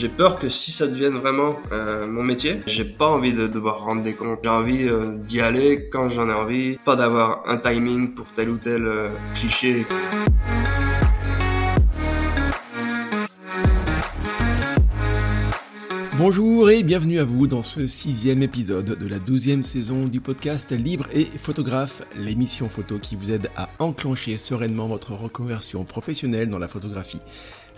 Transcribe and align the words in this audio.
J'ai 0.00 0.08
peur 0.08 0.38
que 0.38 0.48
si 0.48 0.70
ça 0.70 0.86
devienne 0.86 1.14
vraiment 1.14 1.56
euh, 1.72 2.06
mon 2.06 2.22
métier, 2.22 2.60
j'ai 2.66 2.84
pas 2.84 3.08
envie 3.08 3.32
de 3.32 3.48
devoir 3.48 3.80
rendre 3.80 4.04
des 4.04 4.14
comptes. 4.14 4.38
J'ai 4.44 4.48
envie 4.48 4.84
euh, 4.84 5.16
d'y 5.16 5.40
aller 5.40 5.88
quand 5.90 6.08
j'en 6.08 6.28
ai 6.28 6.32
envie, 6.32 6.76
pas 6.84 6.94
d'avoir 6.94 7.42
un 7.48 7.56
timing 7.56 8.14
pour 8.14 8.26
tel 8.26 8.48
ou 8.50 8.58
tel 8.58 8.86
euh, 8.86 9.08
cliché. 9.34 9.84
Bonjour 16.16 16.70
et 16.70 16.84
bienvenue 16.84 17.18
à 17.18 17.24
vous 17.24 17.48
dans 17.48 17.62
ce 17.62 17.88
sixième 17.88 18.42
épisode 18.42 18.98
de 18.98 19.06
la 19.08 19.18
douzième 19.18 19.64
saison 19.64 20.04
du 20.04 20.20
podcast 20.20 20.70
Libre 20.72 21.06
et 21.12 21.24
Photographe, 21.24 22.02
l'émission 22.16 22.68
photo 22.68 22.98
qui 22.98 23.16
vous 23.16 23.32
aide 23.32 23.50
à 23.56 23.68
enclencher 23.80 24.36
sereinement 24.38 24.86
votre 24.86 25.12
reconversion 25.12 25.84
professionnelle 25.84 26.48
dans 26.48 26.58
la 26.58 26.66
photographie. 26.68 27.20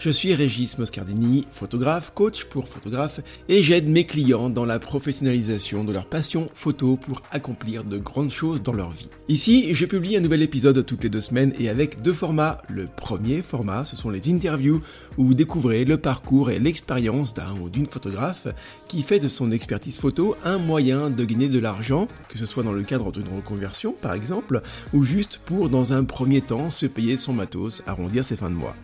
Je 0.01 0.09
suis 0.09 0.33
Régis 0.33 0.79
Moscardini, 0.79 1.45
photographe, 1.53 2.13
coach 2.15 2.47
pour 2.47 2.69
photographe, 2.69 3.21
et 3.51 3.63
j'aide 3.63 3.87
mes 3.87 4.07
clients 4.07 4.49
dans 4.49 4.65
la 4.65 4.79
professionnalisation 4.79 5.85
de 5.85 5.93
leur 5.93 6.07
passion 6.07 6.49
photo 6.55 6.97
pour 6.97 7.21
accomplir 7.33 7.85
de 7.85 7.99
grandes 7.99 8.31
choses 8.31 8.63
dans 8.63 8.73
leur 8.73 8.93
vie. 8.93 9.11
Ici, 9.29 9.75
je 9.75 9.85
publie 9.85 10.17
un 10.17 10.21
nouvel 10.21 10.41
épisode 10.41 10.87
toutes 10.87 11.03
les 11.03 11.11
deux 11.11 11.21
semaines 11.21 11.53
et 11.61 11.69
avec 11.69 12.01
deux 12.01 12.15
formats. 12.15 12.63
Le 12.71 12.87
premier 12.87 13.43
format, 13.43 13.85
ce 13.85 13.95
sont 13.95 14.09
les 14.09 14.33
interviews 14.33 14.81
où 15.19 15.27
vous 15.27 15.35
découvrez 15.35 15.85
le 15.85 15.99
parcours 15.99 16.51
et 16.51 16.59
l'expérience 16.59 17.35
d'un 17.35 17.55
ou 17.61 17.69
d'une 17.69 17.85
photographe 17.85 18.49
qui 18.89 19.03
fait 19.03 19.19
de 19.19 19.29
son 19.29 19.53
expertise 19.53 19.99
photo 19.99 20.35
un 20.47 20.57
moyen 20.57 21.11
de 21.11 21.27
gagner 21.27 21.51
de 21.51 21.59
l'argent, 21.59 22.09
que 22.31 22.39
ce 22.39 22.47
soit 22.47 22.63
dans 22.63 22.73
le 22.73 22.85
cadre 22.85 23.13
d'une 23.13 23.29
reconversion 23.37 23.93
par 24.01 24.15
exemple, 24.15 24.63
ou 24.95 25.05
juste 25.05 25.43
pour 25.45 25.69
dans 25.69 25.93
un 25.93 26.05
premier 26.05 26.41
temps 26.41 26.71
se 26.71 26.87
payer 26.87 27.19
son 27.19 27.35
matos, 27.35 27.83
arrondir 27.87 28.25
ses 28.25 28.37
fins 28.37 28.49
de 28.49 28.55
mois. 28.55 28.75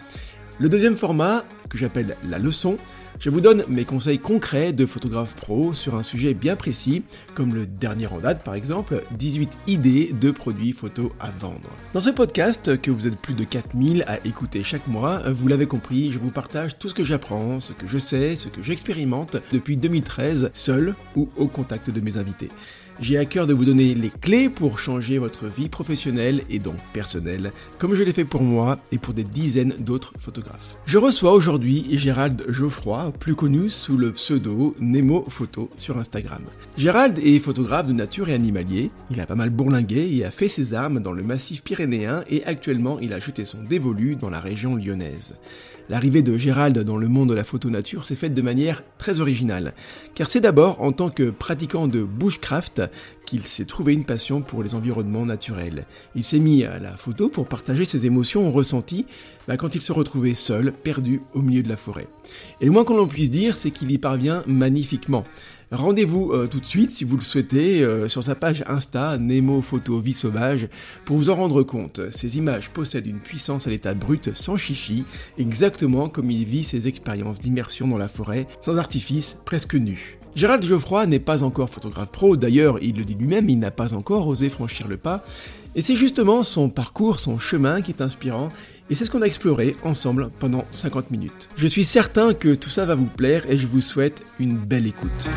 Le 0.59 0.71
deuxième 0.71 0.97
format, 0.97 1.45
que 1.69 1.77
j'appelle 1.77 2.17
la 2.31 2.39
leçon, 2.39 2.79
je 3.19 3.29
vous 3.29 3.43
donne 3.43 3.65
mes 3.69 3.85
conseils 3.85 4.19
concrets 4.19 4.73
de 4.73 4.87
photographe 4.87 5.35
pro 5.35 5.75
sur 5.75 5.97
un 5.97 6.03
sujet 6.03 6.33
bien 6.33 6.57
précis, 6.57 7.03
comme 7.35 7.55
le 7.55 7.67
dernier 7.67 8.07
en 8.07 8.21
date 8.21 8.43
par 8.43 8.55
exemple, 8.55 9.05
18 9.19 9.51
idées 9.67 10.15
de 10.19 10.31
produits 10.31 10.73
photo 10.73 11.13
à 11.21 11.31
vendre. 11.31 11.69
Dans 11.93 12.01
ce 12.01 12.09
podcast, 12.09 12.81
que 12.81 12.91
vous 12.91 13.07
êtes 13.07 13.19
plus 13.19 13.35
de 13.35 13.45
4000 13.45 14.05
à 14.07 14.17
écouter 14.27 14.65
chaque 14.65 14.87
mois, 14.87 15.19
vous 15.29 15.47
l'avez 15.47 15.67
compris, 15.67 16.11
je 16.11 16.19
vous 16.19 16.31
partage 16.31 16.79
tout 16.79 16.89
ce 16.89 16.95
que 16.95 17.05
j'apprends, 17.05 17.61
ce 17.61 17.75
que 17.75 17.87
je 17.87 17.99
sais, 17.99 18.35
ce 18.35 18.49
que 18.49 18.63
j'expérimente 18.63 19.37
depuis 19.53 19.77
2013, 19.77 20.53
seul 20.55 20.95
ou 21.17 21.29
au 21.37 21.49
contact 21.49 21.91
de 21.91 22.01
mes 22.01 22.17
invités. 22.17 22.49
J'ai 22.99 23.19
à 23.19 23.27
cœur 23.27 23.47
de 23.47 23.53
vous 23.53 23.67
donner 23.67 23.95
les 23.95 24.09
clés 24.09 24.49
pour 24.49 24.79
changer 24.79 25.19
votre 25.19 25.47
vie 25.47 25.69
professionnelle 25.69 26.43
et 26.49 26.59
donc 26.59 26.77
personnelle, 26.95 27.53
comme 27.79 27.95
je 27.95 28.03
l'ai 28.03 28.13
fait 28.15 28.25
pour 28.25 28.43
moi 28.43 28.79
et 28.91 28.97
pour 28.97 29.13
des 29.13 29.23
dizaines 29.25 29.75
d'autres 29.79 30.15
photographes. 30.19 30.79
Je 30.87 30.97
reçois 30.97 31.33
aujourd'hui 31.33 31.85
Gérald 31.99 32.43
Geoffroy, 32.49 33.13
plus 33.21 33.35
connu 33.35 33.69
sous 33.69 33.99
le 33.99 34.13
pseudo 34.13 34.75
Nemo 34.81 35.27
Photo 35.29 35.69
sur 35.77 35.99
Instagram. 35.99 36.43
Gérald 36.79 37.19
est 37.19 37.39
photographe 37.39 37.87
de 37.87 37.93
nature 37.93 38.31
et 38.31 38.35
animalier, 38.35 38.91
il 39.11 39.21
a 39.21 39.27
pas 39.27 39.35
mal 39.35 39.51
bourlingué 39.51 40.17
et 40.17 40.25
a 40.25 40.31
fait 40.31 40.49
ses 40.49 40.73
armes 40.73 41.01
dans 41.01 41.13
le 41.13 41.23
massif 41.23 41.63
pyrénéen 41.63 42.25
et 42.31 42.45
actuellement 42.45 42.99
il 42.99 43.13
a 43.13 43.21
jeté 43.21 43.45
son 43.45 43.63
dévolu 43.63 44.17
dans 44.17 44.31
la 44.31 44.41
région 44.41 44.75
lyonnaise. 44.75 45.35
L'arrivée 45.89 46.23
de 46.23 46.37
Gérald 46.37 46.79
dans 46.79 46.97
le 46.97 47.07
monde 47.07 47.29
de 47.29 47.35
la 47.35 47.45
photo 47.45 47.71
nature 47.71 48.05
s'est 48.05 48.17
faite 48.17 48.35
de 48.35 48.43
manière 48.43 48.83
très 48.99 49.21
originale, 49.21 49.73
car 50.15 50.29
c'est 50.29 50.41
d'abord 50.41 50.83
en 50.83 50.91
tant 50.91 51.11
que 51.11 51.31
pratiquant 51.31 51.87
de 51.87 52.03
bushcraft 52.03 52.83
qu'il 53.25 53.43
s'est 53.43 53.67
trouvé 53.67 53.93
une 53.93 54.05
passion 54.05 54.41
pour 54.41 54.63
les 54.63 54.75
environnements 54.75 55.27
naturels. 55.27 55.87
Il 56.17 56.25
s'est 56.25 56.41
mis 56.41 56.65
à 56.65 56.81
la 56.81 56.97
photo 56.97 57.29
pour 57.29 57.47
partager 57.47 57.85
ses 57.85 58.07
émotions 58.07 58.51
ressenties 58.51 59.07
bah, 59.47 59.57
quand 59.57 59.77
il 59.77 59.83
se 59.83 59.93
retrouvait 59.93 60.35
seul, 60.35 60.73
perdu 60.73 61.23
au 61.35 61.41
milieu 61.41 61.63
de 61.63 61.69
la 61.69 61.77
forêt. 61.77 62.09
Et 62.61 62.67
le 62.67 62.73
moins 62.73 62.85
qu'on 62.85 63.01
en 63.01 63.07
puisse 63.07 63.31
dire, 63.31 63.55
c'est 63.55 63.71
qu'il 63.71 63.91
y 63.93 63.99
parvient 63.99 64.43
magnifiquement. 64.47 65.25
Rendez-vous 65.73 66.31
euh, 66.31 66.47
tout 66.47 66.61
de 66.61 66.65
suite, 66.65 66.93
si 66.93 67.03
vous 67.03 67.17
le 67.17 67.25
souhaitez, 67.25 67.83
euh, 67.83 68.07
sur 68.07 68.23
sa 68.23 68.37
page 68.37 68.63
Insta, 68.69 69.19
Nemo 69.19 69.63
Photo 69.63 69.99
Vie 69.99 70.13
Sauvage, 70.13 70.69
pour 71.05 71.17
vous 71.17 71.29
en 71.29 71.35
rendre 71.35 71.65
compte. 71.65 72.01
Ces 72.13 72.39
images 72.39 72.71
possèdent 72.71 73.09
une 73.09 73.19
puissance 73.19 73.67
à 73.67 73.71
l'état 73.71 73.93
brut, 73.93 74.31
sans 74.35 74.57
chichi, 74.57 75.05
exactement 75.39 76.09
comme 76.09 76.31
il 76.31 76.45
vit 76.45 76.63
ses 76.63 76.87
expériences 76.87 77.41
d'immersion 77.41 77.89
dans 77.89 77.99
la 77.99 78.07
forêt, 78.07 78.47
sans 78.61 78.79
artifice, 78.79 79.41
presque 79.45 79.75
nu. 79.75 80.21
Gérald 80.37 80.65
Geoffroy 80.65 81.07
n'est 81.07 81.19
pas 81.19 81.43
encore 81.43 81.71
photographe 81.71 82.13
pro, 82.13 82.37
d'ailleurs 82.37 82.79
il 82.81 82.97
le 82.97 83.05
dit 83.05 83.15
lui-même, 83.15 83.49
il 83.49 83.59
n'a 83.59 83.73
pas 83.73 83.93
encore 83.93 84.29
osé 84.29 84.51
franchir 84.51 84.87
le 84.87 84.99
pas, 84.99 85.25
et 85.75 85.83
c'est 85.83 85.97
justement 85.97 86.45
son 86.45 86.69
parcours, 86.69 87.19
son 87.19 87.41
chemin 87.41 87.83
qui 87.83 87.91
est 87.91 88.01
inspirant 88.01 88.53
et 88.89 88.95
c'est 88.95 89.05
ce 89.05 89.11
qu'on 89.11 89.23
a 89.23 89.27
exploré 89.27 89.77
ensemble 89.83 90.31
pendant 90.39 90.65
50 90.71 91.11
minutes. 91.11 91.49
Je 91.57 91.67
suis 91.67 91.85
certain 91.85 92.35
que 92.35 92.55
tout 92.55 92.69
ça 92.69 92.85
va 92.85 92.95
vous 92.95 93.07
plaire 93.07 93.45
et 93.49 93.59
je 93.59 93.67
vous 93.67 93.81
souhaite 93.81 94.23
une 94.39 94.57
belle 94.57 94.87
écoute. 94.87 95.29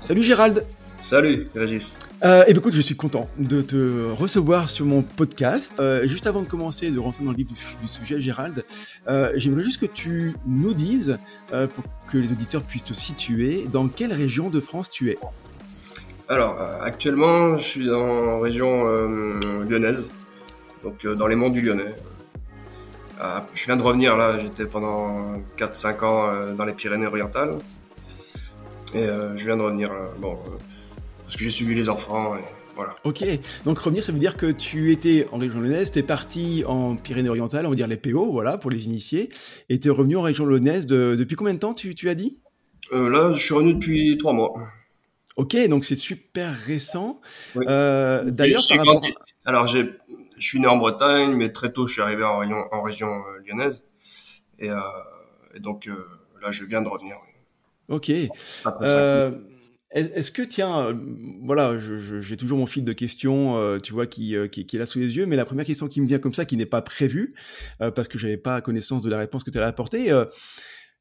Salut 0.00 0.22
Gérald 0.22 0.64
Salut 1.02 1.48
Régis 1.54 1.96
euh, 2.24 2.40
Et 2.40 2.46
eh 2.48 2.52
bien 2.52 2.60
écoute, 2.60 2.74
je 2.74 2.80
suis 2.80 2.96
content 2.96 3.28
de 3.38 3.60
te 3.60 4.10
recevoir 4.10 4.68
sur 4.68 4.86
mon 4.86 5.02
podcast. 5.02 5.72
Euh, 5.78 6.08
juste 6.08 6.26
avant 6.26 6.42
de 6.42 6.48
commencer, 6.48 6.90
de 6.90 6.98
rentrer 6.98 7.24
dans 7.24 7.30
le 7.30 7.36
vif 7.36 7.46
du, 7.46 7.86
sujet, 7.86 8.20
Gérald, 8.20 8.64
euh, 9.06 9.30
j'aimerais 9.36 9.62
juste 9.62 9.80
que 9.80 9.86
tu 9.86 10.34
nous 10.46 10.74
dises, 10.74 11.18
euh, 11.52 11.68
pour 11.68 11.84
que 12.10 12.18
les 12.18 12.32
auditeurs 12.32 12.62
puissent 12.62 12.84
te 12.84 12.94
situer, 12.94 13.66
dans 13.70 13.86
quelle 13.86 14.12
région 14.12 14.50
de 14.50 14.58
France 14.58 14.90
tu 14.90 15.10
es? 15.10 15.18
Alors, 16.28 16.58
actuellement, 16.82 17.56
je 17.56 17.62
suis 17.62 17.92
en 17.92 18.40
région 18.40 18.84
lyonnaise 19.68 20.08
donc 20.82 21.04
euh, 21.04 21.14
dans 21.14 21.26
les 21.26 21.36
monts 21.36 21.50
du 21.50 21.60
Lyonnais. 21.60 21.94
Euh, 23.20 23.38
je 23.54 23.64
viens 23.64 23.76
de 23.76 23.82
revenir 23.82 24.16
là, 24.16 24.38
j'étais 24.38 24.66
pendant 24.66 25.32
4-5 25.56 26.04
ans 26.04 26.28
euh, 26.28 26.54
dans 26.54 26.64
les 26.64 26.72
Pyrénées-Orientales. 26.72 27.56
Et 28.94 29.06
je 29.34 29.44
viens 29.44 29.56
de 29.56 29.62
revenir, 29.62 29.90
bon, 30.18 30.38
parce 31.24 31.36
que 31.36 31.42
j'ai 31.42 31.50
suivi 31.50 31.74
les 31.74 31.90
enfants. 31.90 32.34
Et 32.36 32.40
voilà. 32.76 32.94
Ok, 33.04 33.24
donc 33.64 33.78
revenir, 33.78 34.02
ça 34.02 34.12
veut 34.12 34.18
dire 34.18 34.36
que 34.36 34.50
tu 34.50 34.92
étais 34.92 35.26
en 35.32 35.38
région 35.38 35.60
lyonnaise, 35.60 35.90
tu 35.90 35.98
es 35.98 36.02
parti 36.02 36.62
en 36.66 36.94
Pyrénées-Orientales, 36.94 37.66
on 37.66 37.70
va 37.70 37.74
dire 37.74 37.88
les 37.88 37.96
PO, 37.96 38.30
voilà, 38.30 38.56
pour 38.56 38.70
les 38.70 38.84
initiés, 38.84 39.28
et 39.68 39.80
tu 39.80 39.88
es 39.88 39.90
revenu 39.90 40.16
en 40.16 40.22
région 40.22 40.46
lyonnaise 40.46 40.86
depuis 40.86 41.36
combien 41.36 41.52
de 41.52 41.58
temps, 41.58 41.74
tu, 41.74 41.94
tu 41.94 42.08
as 42.08 42.14
dit? 42.14 42.38
Là, 42.92 43.32
je 43.34 43.42
suis 43.42 43.54
revenu 43.54 43.74
depuis 43.74 44.16
3 44.18 44.32
mois. 44.32 44.54
Ok, 45.36 45.56
donc 45.68 45.84
c'est 45.84 45.96
super 45.96 46.54
récent. 46.54 47.20
D'ailleurs, 47.54 48.62
par 48.68 48.78
rapport... 48.78 49.02
Alors, 49.44 49.66
j'ai 49.68 49.92
je 50.38 50.46
suis 50.46 50.60
né 50.60 50.66
en 50.66 50.76
Bretagne, 50.76 51.34
mais 51.34 51.52
très 51.52 51.72
tôt, 51.72 51.86
je 51.86 51.94
suis 51.94 52.02
arrivé 52.02 52.24
en, 52.24 52.38
région, 52.38 52.64
en 52.70 52.82
région 52.82 53.08
euh, 53.08 53.38
lyonnaise. 53.46 53.82
Et, 54.58 54.70
euh, 54.70 54.80
et 55.54 55.60
donc, 55.60 55.86
euh, 55.86 55.94
là, 56.42 56.50
je 56.50 56.64
viens 56.64 56.82
de 56.82 56.88
revenir. 56.88 57.16
Ok. 57.88 58.10
Euh, 58.82 59.30
Est-ce 59.90 60.30
que, 60.30 60.42
tiens, 60.42 60.98
voilà, 61.42 61.78
j'ai 61.78 62.36
toujours 62.36 62.58
mon 62.58 62.66
fil 62.66 62.84
de 62.84 62.92
questions, 62.92 63.78
tu 63.80 63.92
vois, 63.92 64.06
qui, 64.06 64.34
qui, 64.50 64.66
qui, 64.66 64.76
est 64.76 64.78
là 64.78 64.86
sous 64.86 64.98
les 64.98 65.16
yeux, 65.16 65.26
mais 65.26 65.36
la 65.36 65.44
première 65.44 65.64
question 65.64 65.88
qui 65.88 66.00
me 66.00 66.06
vient 66.06 66.18
comme 66.18 66.34
ça, 66.34 66.44
qui 66.44 66.56
n'est 66.56 66.66
pas 66.66 66.82
prévue, 66.82 67.34
parce 67.78 68.08
que 68.08 68.18
j'avais 68.18 68.36
pas 68.36 68.60
connaissance 68.60 69.02
de 69.02 69.08
la 69.08 69.18
réponse 69.18 69.44
que 69.44 69.50
tu 69.50 69.58
allais 69.58 69.66
apporter, 69.68 70.12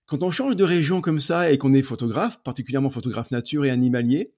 quand 0.05 0.21
on 0.21 0.29
change 0.29 0.55
de 0.55 0.63
région 0.63 1.01
comme 1.01 1.19
ça 1.19 1.51
et 1.51 1.57
qu'on 1.57 1.73
est 1.73 1.81
photographe, 1.81 2.41
particulièrement 2.43 2.91
photographe 2.91 3.31
nature 3.31 3.65
et 3.65 3.71
animalier, 3.71 4.31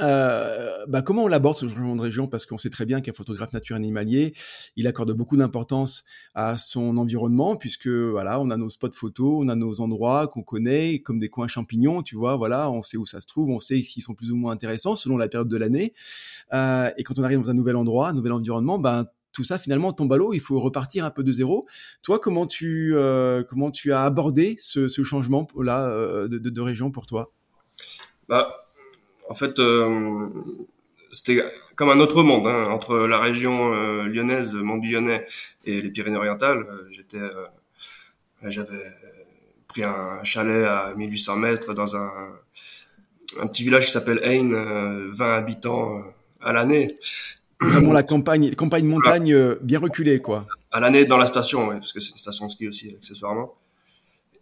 euh, 0.00 0.84
bah 0.88 1.02
comment 1.02 1.24
on 1.24 1.26
l'aborde 1.28 1.56
ce 1.56 1.68
changement 1.68 1.96
de 1.96 2.02
région? 2.02 2.28
Parce 2.28 2.46
qu'on 2.46 2.58
sait 2.58 2.70
très 2.70 2.84
bien 2.84 3.00
qu'un 3.00 3.12
photographe 3.12 3.52
nature 3.52 3.76
animalier, 3.76 4.34
il 4.76 4.86
accorde 4.86 5.12
beaucoup 5.12 5.36
d'importance 5.36 6.04
à 6.34 6.58
son 6.58 6.96
environnement, 6.96 7.56
puisque 7.56 7.88
voilà, 7.88 8.40
on 8.40 8.50
a 8.50 8.56
nos 8.56 8.68
spots 8.68 8.92
photos, 8.92 9.44
on 9.44 9.48
a 9.48 9.54
nos 9.54 9.80
endroits 9.80 10.28
qu'on 10.28 10.42
connaît, 10.42 11.00
comme 11.00 11.18
des 11.18 11.28
coins 11.28 11.48
champignons, 11.48 12.02
tu 12.02 12.16
vois, 12.16 12.36
voilà, 12.36 12.70
on 12.70 12.82
sait 12.82 12.96
où 12.96 13.06
ça 13.06 13.20
se 13.20 13.26
trouve, 13.26 13.50
on 13.50 13.60
sait 13.60 13.82
s'ils 13.82 14.02
sont 14.02 14.14
plus 14.14 14.30
ou 14.30 14.36
moins 14.36 14.52
intéressants 14.52 14.96
selon 14.96 15.16
la 15.16 15.28
période 15.28 15.48
de 15.48 15.56
l'année. 15.56 15.94
Euh, 16.52 16.90
et 16.96 17.02
quand 17.02 17.18
on 17.18 17.22
arrive 17.24 17.40
dans 17.40 17.50
un 17.50 17.54
nouvel 17.54 17.76
endroit, 17.76 18.08
un 18.08 18.12
nouvel 18.12 18.32
environnement, 18.32 18.78
ben 18.78 19.06
tout 19.32 19.44
ça 19.44 19.58
finalement 19.58 19.92
tombe 19.92 20.10
à 20.14 20.16
l'eau, 20.16 20.32
il 20.32 20.40
faut 20.40 20.58
repartir 20.58 21.04
un 21.04 21.10
peu 21.10 21.22
de 21.22 21.30
zéro. 21.30 21.66
Toi, 22.02 22.18
comment 22.18 22.46
tu 22.46 22.94
euh, 22.94 23.44
comment 23.44 23.70
tu 23.70 23.92
as 23.92 24.02
abordé 24.02 24.56
ce, 24.58 24.88
ce 24.88 25.04
changement 25.04 25.46
là 25.60 25.88
euh, 25.88 26.26
de, 26.26 26.38
de, 26.38 26.48
de 26.48 26.60
région 26.62 26.90
pour 26.90 27.04
toi? 27.04 27.32
Bah 28.28 28.48
en 29.28 29.34
fait, 29.34 29.58
euh, 29.58 30.28
c'était 31.10 31.42
comme 31.74 31.90
un 31.90 32.00
autre 32.00 32.22
monde 32.22 32.46
hein, 32.48 32.66
entre 32.70 32.98
la 33.06 33.18
région 33.18 33.72
euh, 33.74 34.04
lyonnaise, 34.04 34.54
Mont 34.54 34.80
Lyonnais 34.80 35.26
et 35.64 35.80
les 35.80 35.90
Pyrénées-Orientales. 35.90 36.66
Euh, 36.68 36.84
j'étais, 36.90 37.20
j'avais 38.42 38.82
pris 39.68 39.84
un 39.84 40.22
chalet 40.24 40.64
à 40.66 40.94
1800 40.96 41.36
mètres 41.36 41.74
dans 41.74 41.96
un, 41.96 42.10
un 43.40 43.46
petit 43.46 43.64
village 43.64 43.86
qui 43.86 43.92
s'appelle 43.92 44.20
Ain, 44.24 45.10
20 45.12 45.36
habitants 45.36 46.02
à 46.40 46.52
l'année. 46.52 46.98
Vraiment 47.60 47.92
la 47.92 48.02
campagne, 48.02 48.54
campagne 48.54 48.86
montagne 48.86 49.54
bien 49.62 49.78
reculée, 49.78 50.20
quoi. 50.20 50.46
À 50.70 50.80
l'année 50.80 51.06
dans 51.06 51.16
la 51.16 51.26
station, 51.26 51.68
ouais, 51.68 51.76
parce 51.76 51.92
que 51.92 52.00
c'est 52.00 52.10
une 52.10 52.18
station 52.18 52.46
de 52.46 52.50
ski 52.50 52.68
aussi 52.68 52.94
accessoirement. 52.94 53.54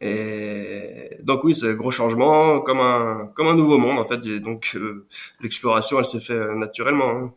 Et 0.01 1.11
donc 1.23 1.45
oui, 1.45 1.55
c'est 1.55 1.71
un 1.71 1.75
gros 1.75 1.91
changement, 1.91 2.61
comme 2.61 2.81
un 2.81 3.31
comme 3.35 3.47
un 3.47 3.55
nouveau 3.55 3.79
monde 3.79 3.99
en 3.99 4.05
fait. 4.05 4.25
Et 4.27 4.41
donc 4.41 4.73
euh, 4.75 5.07
l'exploration, 5.41 5.99
elle 5.99 6.05
s'est 6.05 6.21
fait 6.21 6.35
euh, 6.35 6.55
naturellement. 6.55 7.11
Hein. 7.11 7.33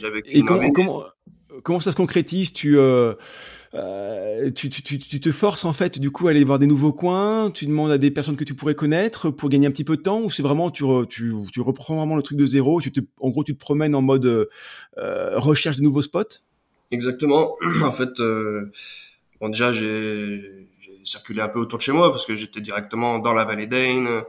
J'avais 0.00 0.22
et 0.26 0.42
comment, 0.42 0.70
comment, 0.70 1.02
comment 1.62 1.80
ça 1.80 1.92
se 1.92 1.96
concrétise? 1.96 2.52
Tu 2.52 2.78
euh, 2.78 3.14
euh, 3.74 4.50
tu, 4.50 4.68
tu, 4.68 4.82
tu, 4.82 5.20
te 5.20 5.30
forces 5.30 5.64
en 5.64 5.72
fait 5.72 6.00
du 6.00 6.10
coup 6.10 6.26
à 6.26 6.30
aller 6.30 6.42
voir 6.42 6.58
des 6.58 6.66
nouveaux 6.66 6.92
coins, 6.92 7.52
tu 7.52 7.66
demandes 7.66 7.92
à 7.92 7.98
des 7.98 8.10
personnes 8.10 8.36
que 8.36 8.42
tu 8.42 8.54
pourrais 8.54 8.74
connaître 8.74 9.30
pour 9.30 9.48
gagner 9.48 9.68
un 9.68 9.70
petit 9.70 9.84
peu 9.84 9.96
de 9.96 10.02
temps, 10.02 10.22
ou 10.22 10.30
c'est 10.30 10.42
vraiment 10.42 10.72
tu, 10.72 10.84
tu, 11.08 11.32
tu 11.52 11.60
reprends 11.60 11.94
vraiment 11.94 12.16
le 12.16 12.22
truc 12.22 12.36
de 12.36 12.46
zéro, 12.46 12.80
tu 12.80 12.90
te, 12.90 13.00
en 13.20 13.30
gros 13.30 13.44
tu 13.44 13.54
te 13.54 13.60
promènes 13.60 13.94
en 13.94 14.02
mode 14.02 14.48
euh, 14.98 15.38
recherche 15.38 15.76
de 15.76 15.82
nouveaux 15.82 16.02
spots? 16.02 16.40
Exactement. 16.90 17.56
en 17.84 17.92
fait, 17.92 18.18
euh, 18.18 18.72
bon 19.40 19.50
déjà 19.50 19.72
j'ai 19.72 20.68
circulé 21.04 21.40
un 21.40 21.48
peu 21.48 21.58
autour 21.58 21.78
de 21.78 21.82
chez 21.82 21.92
moi 21.92 22.10
parce 22.10 22.26
que 22.26 22.36
j'étais 22.36 22.60
directement 22.60 23.18
dans 23.18 23.32
la 23.32 23.44
vallée 23.44 23.66
d'Ain, 23.66 24.06
euh, 24.06 24.22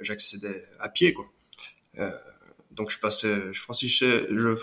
j'accédais 0.00 0.64
à 0.78 0.88
pied 0.88 1.12
quoi. 1.12 1.26
Euh, 1.98 2.10
donc 2.70 2.90
je 2.90 2.98
passais, 2.98 3.52
je 3.52 3.60
franchissais, 3.60 4.26
je 4.30 4.54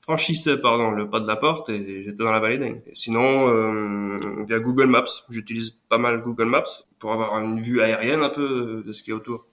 franchissais 0.00 0.58
pardon 0.58 0.90
le 0.90 1.08
pas 1.08 1.20
de 1.20 1.28
la 1.28 1.36
porte 1.36 1.68
et 1.68 2.02
j'étais 2.02 2.24
dans 2.24 2.32
la 2.32 2.40
vallée 2.40 2.58
d'Ain. 2.58 2.78
Sinon 2.92 3.48
euh, 3.48 4.44
via 4.46 4.58
Google 4.58 4.86
Maps, 4.86 5.24
j'utilise 5.28 5.76
pas 5.88 5.98
mal 5.98 6.22
Google 6.22 6.46
Maps 6.46 6.84
pour 6.98 7.12
avoir 7.12 7.38
une 7.40 7.60
vue 7.60 7.80
aérienne 7.80 8.22
un 8.22 8.28
peu 8.28 8.82
de 8.86 8.92
ce 8.92 9.02
qui 9.02 9.10
est 9.10 9.14
autour. 9.14 9.46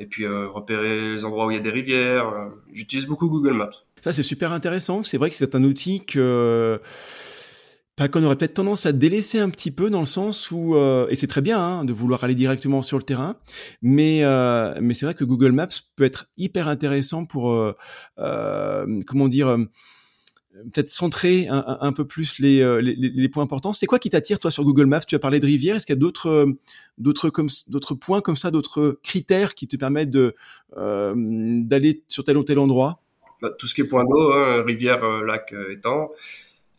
Et 0.00 0.06
puis 0.06 0.28
repérer 0.28 1.14
les 1.14 1.24
endroits 1.24 1.46
où 1.46 1.50
il 1.50 1.54
y 1.54 1.58
a 1.58 1.62
des 1.62 1.70
rivières. 1.70 2.52
J'utilise 2.72 3.06
beaucoup 3.06 3.28
Google 3.28 3.54
Maps. 3.54 3.82
Ça 4.04 4.12
c'est 4.12 4.22
super 4.22 4.52
intéressant. 4.52 5.02
C'est 5.02 5.18
vrai 5.18 5.28
que 5.28 5.34
c'est 5.34 5.56
un 5.56 5.64
outil 5.64 6.04
que 6.04 6.80
qu'on 8.06 8.22
aurait 8.22 8.36
peut-être 8.36 8.54
tendance 8.54 8.86
à 8.86 8.92
délaisser 8.92 9.40
un 9.40 9.50
petit 9.50 9.72
peu 9.72 9.90
dans 9.90 9.98
le 10.00 10.06
sens 10.06 10.52
où 10.52 10.76
euh, 10.76 11.08
et 11.08 11.16
c'est 11.16 11.26
très 11.26 11.40
bien 11.40 11.58
hein, 11.58 11.84
de 11.84 11.92
vouloir 11.92 12.22
aller 12.22 12.36
directement 12.36 12.82
sur 12.82 12.96
le 12.96 13.02
terrain, 13.02 13.36
mais 13.82 14.22
euh, 14.22 14.74
mais 14.80 14.94
c'est 14.94 15.06
vrai 15.06 15.14
que 15.14 15.24
Google 15.24 15.50
Maps 15.50 15.66
peut 15.96 16.04
être 16.04 16.26
hyper 16.36 16.68
intéressant 16.68 17.24
pour 17.24 17.52
euh, 17.52 17.72
comment 19.06 19.26
dire 19.26 19.56
peut-être 20.72 20.88
centrer 20.88 21.46
un, 21.48 21.92
peu 21.92 22.04
plus 22.04 22.40
les, 22.40 22.58
les, 22.82 22.94
les 22.94 23.28
points 23.28 23.44
importants. 23.44 23.72
C'est 23.72 23.86
quoi 23.86 24.00
qui 24.00 24.10
t'attire 24.10 24.40
toi 24.40 24.50
sur 24.50 24.64
Google 24.64 24.86
Maps? 24.86 25.00
Tu 25.00 25.14
as 25.14 25.20
parlé 25.20 25.38
de 25.38 25.46
rivière. 25.46 25.76
Est-ce 25.76 25.86
qu'il 25.86 25.94
y 25.94 25.98
a 25.98 26.00
d'autres 26.00 26.46
d'autres 26.98 27.30
comme 27.30 27.48
d'autres 27.68 27.94
points 27.94 28.20
comme 28.20 28.36
ça, 28.36 28.50
d'autres 28.50 28.98
critères 29.04 29.54
qui 29.54 29.68
te 29.68 29.76
permettent 29.76 30.10
de 30.10 30.34
d'aller 30.74 32.02
sur 32.08 32.24
tel 32.24 32.36
ou 32.36 32.44
tel 32.44 32.58
endroit? 32.58 33.02
Bah, 33.40 33.50
Tout 33.56 33.68
ce 33.68 33.74
qui 33.74 33.82
est 33.82 33.84
point 33.84 34.04
d'eau, 34.04 34.32
hein, 34.32 34.64
rivière, 34.64 35.00
lac, 35.22 35.54
étang. 35.70 36.10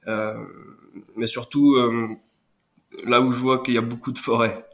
Euh, 0.08 0.34
mais 1.16 1.28
surtout 1.28 1.76
euh, 1.76 2.08
là 3.06 3.22
où 3.22 3.32
je 3.32 3.40
vois 3.40 3.64
qu'il 3.64 3.74
y 3.74 3.78
a 3.78 3.82
beaucoup 3.82 4.12
de 4.12 4.18
forêts. 4.18 4.66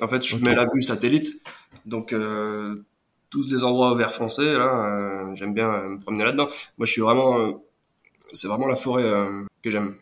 En 0.00 0.08
fait, 0.08 0.24
je 0.26 0.36
mets 0.36 0.54
la 0.54 0.66
vue 0.72 0.82
satellite, 0.82 1.40
donc 1.84 2.12
euh, 2.12 2.84
tous 3.30 3.50
les 3.52 3.64
endroits 3.64 3.94
vert 3.94 4.12
foncé, 4.12 4.44
là, 4.44 4.98
euh, 4.98 5.34
j'aime 5.34 5.54
bien 5.54 5.68
me 5.68 5.98
promener 5.98 6.24
là-dedans. 6.24 6.48
Moi, 6.78 6.86
je 6.86 6.92
suis 6.92 7.02
vraiment, 7.02 7.60
c'est 8.32 8.48
vraiment 8.48 8.66
la 8.66 8.76
forêt 8.76 9.04
que 9.62 9.70
j'aime 9.70 9.96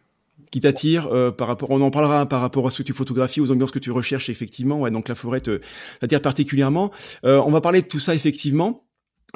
qui 0.50 0.58
t'attire 0.58 1.08
par 1.36 1.46
rapport, 1.46 1.70
on 1.70 1.80
en 1.80 1.92
parlera 1.92 2.22
hein, 2.22 2.26
par 2.26 2.40
rapport 2.40 2.66
à 2.66 2.70
ce 2.72 2.78
que 2.78 2.82
tu 2.82 2.92
photographies, 2.92 3.40
aux 3.40 3.52
ambiances 3.52 3.70
que 3.70 3.78
tu 3.78 3.92
recherches 3.92 4.30
effectivement. 4.30 4.80
Ouais, 4.80 4.90
donc 4.90 5.06
la 5.06 5.14
forêt 5.14 5.40
t'attire 5.40 6.22
particulièrement. 6.22 6.90
on 7.22 7.50
va 7.50 7.60
parler 7.60 7.82
de 7.82 7.86
tout 7.86 8.00
ça 8.00 8.14
effectivement. 8.14 8.84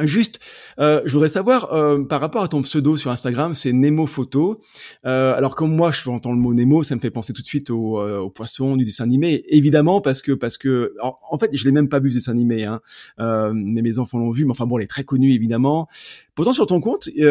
Juste, 0.02 0.40
euh, 0.80 1.02
je 1.04 1.12
voudrais 1.12 1.28
savoir 1.28 1.72
euh, 1.72 2.02
par 2.04 2.20
rapport 2.20 2.42
à 2.42 2.48
ton 2.48 2.62
pseudo 2.62 2.96
sur 2.96 3.12
Instagram, 3.12 3.54
c'est 3.54 3.72
Nemo 3.72 4.06
Photo. 4.06 4.60
Euh, 5.06 5.36
alors 5.36 5.54
comme 5.54 5.72
moi, 5.72 5.92
je 5.92 6.08
entends 6.10 6.32
le 6.32 6.38
mot 6.38 6.52
Nemo, 6.52 6.82
ça 6.82 6.96
me 6.96 7.00
fait 7.00 7.12
penser 7.12 7.32
tout 7.32 7.42
de 7.42 7.46
suite 7.46 7.70
au, 7.70 8.00
euh, 8.00 8.18
au 8.18 8.28
poisson 8.28 8.76
du 8.76 8.84
dessin 8.84 9.04
animé, 9.04 9.44
évidemment 9.48 10.00
parce 10.00 10.20
que 10.20 10.32
parce 10.32 10.58
que 10.58 10.94
en, 11.00 11.38
fait, 11.38 11.50
je 11.52 11.64
l'ai 11.64 11.70
même 11.70 11.88
pas 11.88 12.00
vu 12.00 12.10
ce 12.10 12.16
dessin 12.16 12.32
animé, 12.32 12.64
hein, 12.64 12.80
euh, 13.20 13.52
mais 13.54 13.82
mes 13.82 14.00
enfants 14.00 14.18
l'ont 14.18 14.32
vu. 14.32 14.44
Mais 14.44 14.50
enfin 14.50 14.66
bon, 14.66 14.80
il 14.80 14.82
est 14.82 14.88
très 14.88 15.04
connu 15.04 15.32
évidemment. 15.32 15.86
Pourtant 16.34 16.52
sur 16.52 16.66
ton 16.66 16.80
compte, 16.80 17.06
il 17.14 17.22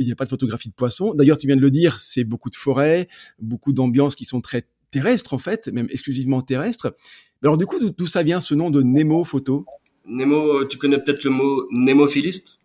n'y 0.00 0.12
a 0.12 0.16
pas 0.16 0.24
de 0.24 0.30
photographie 0.30 0.70
de 0.70 0.74
poisson. 0.74 1.12
D'ailleurs, 1.12 1.36
tu 1.36 1.46
viens 1.48 1.56
de 1.56 1.60
le 1.60 1.70
dire, 1.70 2.00
c'est 2.00 2.24
beaucoup 2.24 2.48
de 2.48 2.56
forêts, 2.56 3.08
beaucoup 3.40 3.74
d'ambiances 3.74 4.14
qui 4.14 4.24
sont 4.24 4.40
très 4.40 4.64
terrestres 4.90 5.34
en 5.34 5.38
fait, 5.38 5.68
même 5.68 5.88
exclusivement 5.90 6.40
terrestres. 6.40 6.94
Alors 7.42 7.58
du 7.58 7.66
coup, 7.66 7.78
d'où 7.78 8.06
ça 8.06 8.22
vient 8.22 8.40
ce 8.40 8.54
nom 8.54 8.70
de 8.70 8.82
Nemo 8.82 9.22
Photo? 9.24 9.66
Nemo, 10.10 10.64
tu 10.64 10.76
connais 10.76 10.98
peut-être 10.98 11.22
le 11.24 11.30
mot 11.30 11.66
némophiliste? 11.70 12.58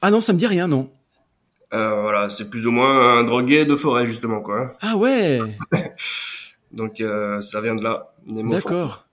Ah 0.00 0.10
non, 0.10 0.20
ça 0.20 0.32
me 0.32 0.38
dit 0.38 0.46
rien, 0.46 0.68
non. 0.68 0.90
Euh, 1.72 2.00
voilà, 2.00 2.30
c'est 2.30 2.48
plus 2.48 2.66
ou 2.68 2.70
moins 2.70 3.18
un 3.18 3.24
drogué 3.24 3.64
de 3.64 3.74
forêt, 3.74 4.06
justement, 4.06 4.40
quoi. 4.40 4.76
Ah 4.80 4.96
ouais 4.96 5.40
Donc, 6.72 7.00
euh, 7.00 7.40
ça 7.40 7.60
vient 7.60 7.74
de 7.74 7.82
là. 7.82 8.14
D'accord. 8.26 9.03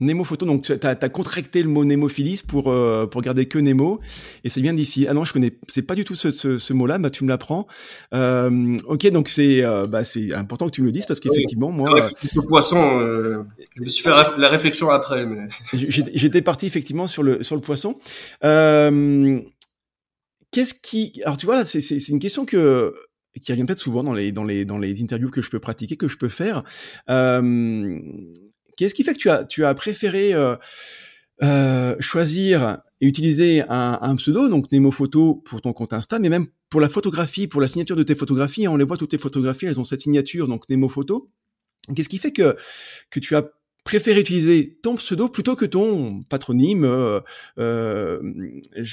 Nemo 0.00 0.22
photo, 0.22 0.46
donc 0.46 0.64
tu 0.64 0.72
as, 0.72 0.88
as, 0.88 1.08
contracté 1.08 1.62
le 1.62 1.68
mot 1.68 1.84
némophilis 1.84 2.42
pour 2.46 2.68
euh, 2.68 3.06
pour 3.06 3.20
garder 3.20 3.46
que 3.46 3.58
Nemo, 3.58 4.00
et 4.44 4.48
c'est 4.48 4.60
bien 4.60 4.72
d'ici. 4.72 5.06
Ah 5.08 5.14
non, 5.14 5.24
je 5.24 5.32
connais, 5.32 5.58
c'est 5.66 5.82
pas 5.82 5.96
du 5.96 6.04
tout 6.04 6.14
ce, 6.14 6.30
ce, 6.30 6.58
ce 6.58 6.72
mot-là, 6.72 6.98
bah 6.98 7.10
tu 7.10 7.24
me 7.24 7.28
l'apprends. 7.28 7.66
Euh, 8.14 8.76
ok, 8.86 9.10
donc 9.10 9.28
c'est 9.28 9.64
euh, 9.64 9.86
bah 9.86 10.04
c'est 10.04 10.32
important 10.32 10.66
que 10.66 10.72
tu 10.72 10.82
me 10.82 10.86
le 10.86 10.92
dises 10.92 11.06
parce 11.06 11.18
qu'effectivement 11.18 11.72
moi, 11.72 12.10
le 12.34 12.42
poisson, 12.42 13.00
euh, 13.00 13.42
je 13.74 13.82
me 13.82 13.88
suis 13.88 14.04
fait 14.04 14.10
la 14.10 14.48
réflexion 14.48 14.88
après. 14.90 15.26
Mais... 15.26 15.46
J'étais 15.74 16.42
parti 16.42 16.66
effectivement 16.66 17.08
sur 17.08 17.24
le 17.24 17.42
sur 17.42 17.56
le 17.56 17.62
poisson. 17.62 17.96
Euh, 18.44 19.40
Qu'est-ce 20.50 20.74
qui, 20.74 21.20
alors 21.24 21.36
tu 21.36 21.44
vois 21.44 21.56
là, 21.56 21.64
c'est 21.64 21.80
c'est 21.80 22.08
une 22.08 22.20
question 22.20 22.46
que 22.46 22.94
qui 23.42 23.52
revient 23.52 23.64
peut-être 23.64 23.78
souvent 23.78 24.02
dans 24.02 24.14
les 24.14 24.32
dans 24.32 24.44
les 24.44 24.64
dans 24.64 24.78
les 24.78 25.02
interviews 25.02 25.30
que 25.30 25.42
je 25.42 25.50
peux 25.50 25.60
pratiquer, 25.60 25.96
que 25.96 26.08
je 26.08 26.16
peux 26.16 26.30
faire. 26.30 26.62
Euh, 27.10 28.00
Qu'est-ce 28.78 28.94
qui 28.94 29.02
fait 29.02 29.14
que 29.14 29.18
tu 29.18 29.28
as, 29.28 29.44
tu 29.44 29.64
as 29.64 29.74
préféré 29.74 30.32
euh, 30.34 30.54
euh, 31.42 31.96
choisir 31.98 32.78
et 33.00 33.08
utiliser 33.08 33.62
un, 33.68 33.98
un, 34.00 34.14
pseudo, 34.14 34.48
donc 34.48 34.70
Nemo 34.70 34.92
Photo 34.92 35.34
pour 35.34 35.60
ton 35.60 35.72
compte 35.72 35.92
Insta, 35.92 36.20
mais 36.20 36.28
même 36.28 36.46
pour 36.70 36.80
la 36.80 36.88
photographie, 36.88 37.48
pour 37.48 37.60
la 37.60 37.66
signature 37.66 37.96
de 37.96 38.04
tes 38.04 38.14
photographies. 38.14 38.66
Hein, 38.66 38.70
on 38.70 38.76
les 38.76 38.84
voit 38.84 38.96
toutes 38.96 39.10
tes 39.10 39.18
photographies, 39.18 39.66
elles 39.66 39.80
ont 39.80 39.84
cette 39.84 40.00
signature, 40.00 40.46
donc 40.46 40.68
Nemo 40.68 40.88
Photo. 40.88 41.28
Qu'est-ce 41.96 42.08
qui 42.08 42.18
fait 42.18 42.30
que 42.30 42.56
que 43.10 43.18
tu 43.18 43.34
as 43.34 43.50
préféré 43.82 44.20
utiliser 44.20 44.78
ton 44.80 44.94
pseudo 44.94 45.28
plutôt 45.28 45.56
que 45.56 45.64
ton 45.64 46.22
patronyme 46.22 46.84
euh, 46.84 47.18
euh, 47.58 48.20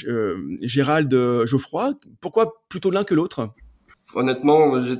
euh 0.07 0.57
Gérald 0.61 1.13
Geoffroy? 1.45 1.93
Pourquoi 2.21 2.65
plutôt 2.69 2.89
l'un 2.89 3.03
que 3.03 3.13
l'autre? 3.13 3.53
Honnêtement, 4.15 4.81
j'ai 4.81 4.97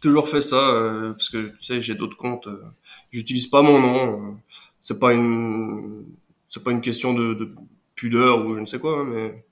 toujours 0.00 0.28
fait 0.28 0.40
ça 0.40 0.56
euh, 0.56 1.12
parce 1.12 1.30
que 1.30 1.48
tu 1.48 1.62
sais 1.62 1.82
j'ai 1.82 1.94
d'autres 1.94 2.16
comptes 2.16 2.46
euh, 2.46 2.62
j'utilise 3.10 3.46
pas 3.46 3.62
mon 3.62 3.80
nom 3.80 4.38
c'est 4.80 4.98
pas 4.98 5.12
une 5.12 6.06
c'est 6.48 6.62
pas 6.62 6.70
une 6.70 6.80
question 6.80 7.14
de, 7.14 7.34
de, 7.34 7.54
pudeur 7.94 8.46
ou 8.46 8.54
je 8.54 8.60
ne 8.60 8.66
sais 8.66 8.78
quoi 8.78 9.00
hein, 9.00 9.04
mais 9.04 9.44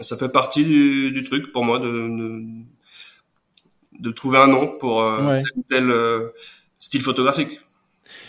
ça 0.00 0.16
fait 0.16 0.28
partie 0.28 0.64
du, 0.64 1.10
du 1.10 1.24
truc 1.24 1.52
pour 1.52 1.64
moi 1.64 1.78
de, 1.78 1.90
de, 1.90 2.42
de 3.98 4.10
trouver 4.10 4.38
un 4.38 4.46
nom 4.46 4.68
pour 4.78 5.02
euh, 5.02 5.40
tel, 5.68 5.86
tel 5.88 6.32
style 6.78 7.02
photographique. 7.02 7.60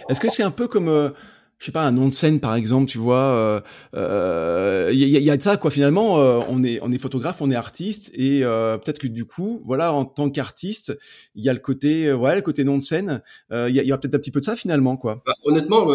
Est-ce 0.09 0.19
que 0.19 0.29
c'est 0.29 0.43
un 0.43 0.51
peu 0.51 0.67
comme 0.67 1.13
je 1.59 1.65
sais 1.65 1.71
pas 1.71 1.83
un 1.83 1.91
nom 1.91 2.07
de 2.07 2.13
scène 2.13 2.39
par 2.39 2.55
exemple 2.55 2.87
tu 2.87 2.97
vois 2.97 3.63
il 3.93 3.99
euh, 3.99 4.91
y, 4.91 5.05
y, 5.05 5.29
a 5.29 5.37
de 5.37 5.41
ça 5.41 5.57
quoi. 5.57 5.71
Finalement 5.71 6.19
euh, 6.19 6.39
on 6.49 6.63
est 6.63 6.79
on 6.81 6.91
est 6.91 6.99
photographe 6.99 7.41
on 7.41 7.49
est 7.49 7.55
artiste 7.55 8.11
et 8.13 8.43
euh, 8.43 8.77
peut-être 8.77 8.99
que 8.99 9.07
du 9.07 9.25
coup 9.25 9.61
voilà 9.65 9.93
en 9.93 10.05
tant 10.05 10.29
qu'artiste 10.29 10.97
il 11.35 11.43
y 11.43 11.49
a 11.49 11.53
le 11.53 11.59
côté 11.59 12.13
ouais 12.13 12.35
le 12.35 12.41
côté 12.41 12.63
nom 12.63 12.77
de 12.77 12.83
scène 12.83 13.21
il 13.51 13.69
y, 13.69 13.85
y, 13.85 13.91
a 13.91 13.97
peut-être 13.97 14.15
un 14.15 14.19
petit 14.19 14.31
peu 14.31 14.39
de 14.39 14.45
ça 14.45 14.55
finalement 14.55 14.97
quoi. 14.97 15.23
Bah, 15.25 15.33
honnêtement 15.45 15.87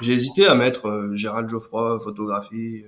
j'ai 0.00 0.14
hésité 0.14 0.46
à 0.46 0.54
mettre 0.54 1.10
Gérald 1.14 1.48
Geoffroy 1.48 2.00
photographie 2.00 2.84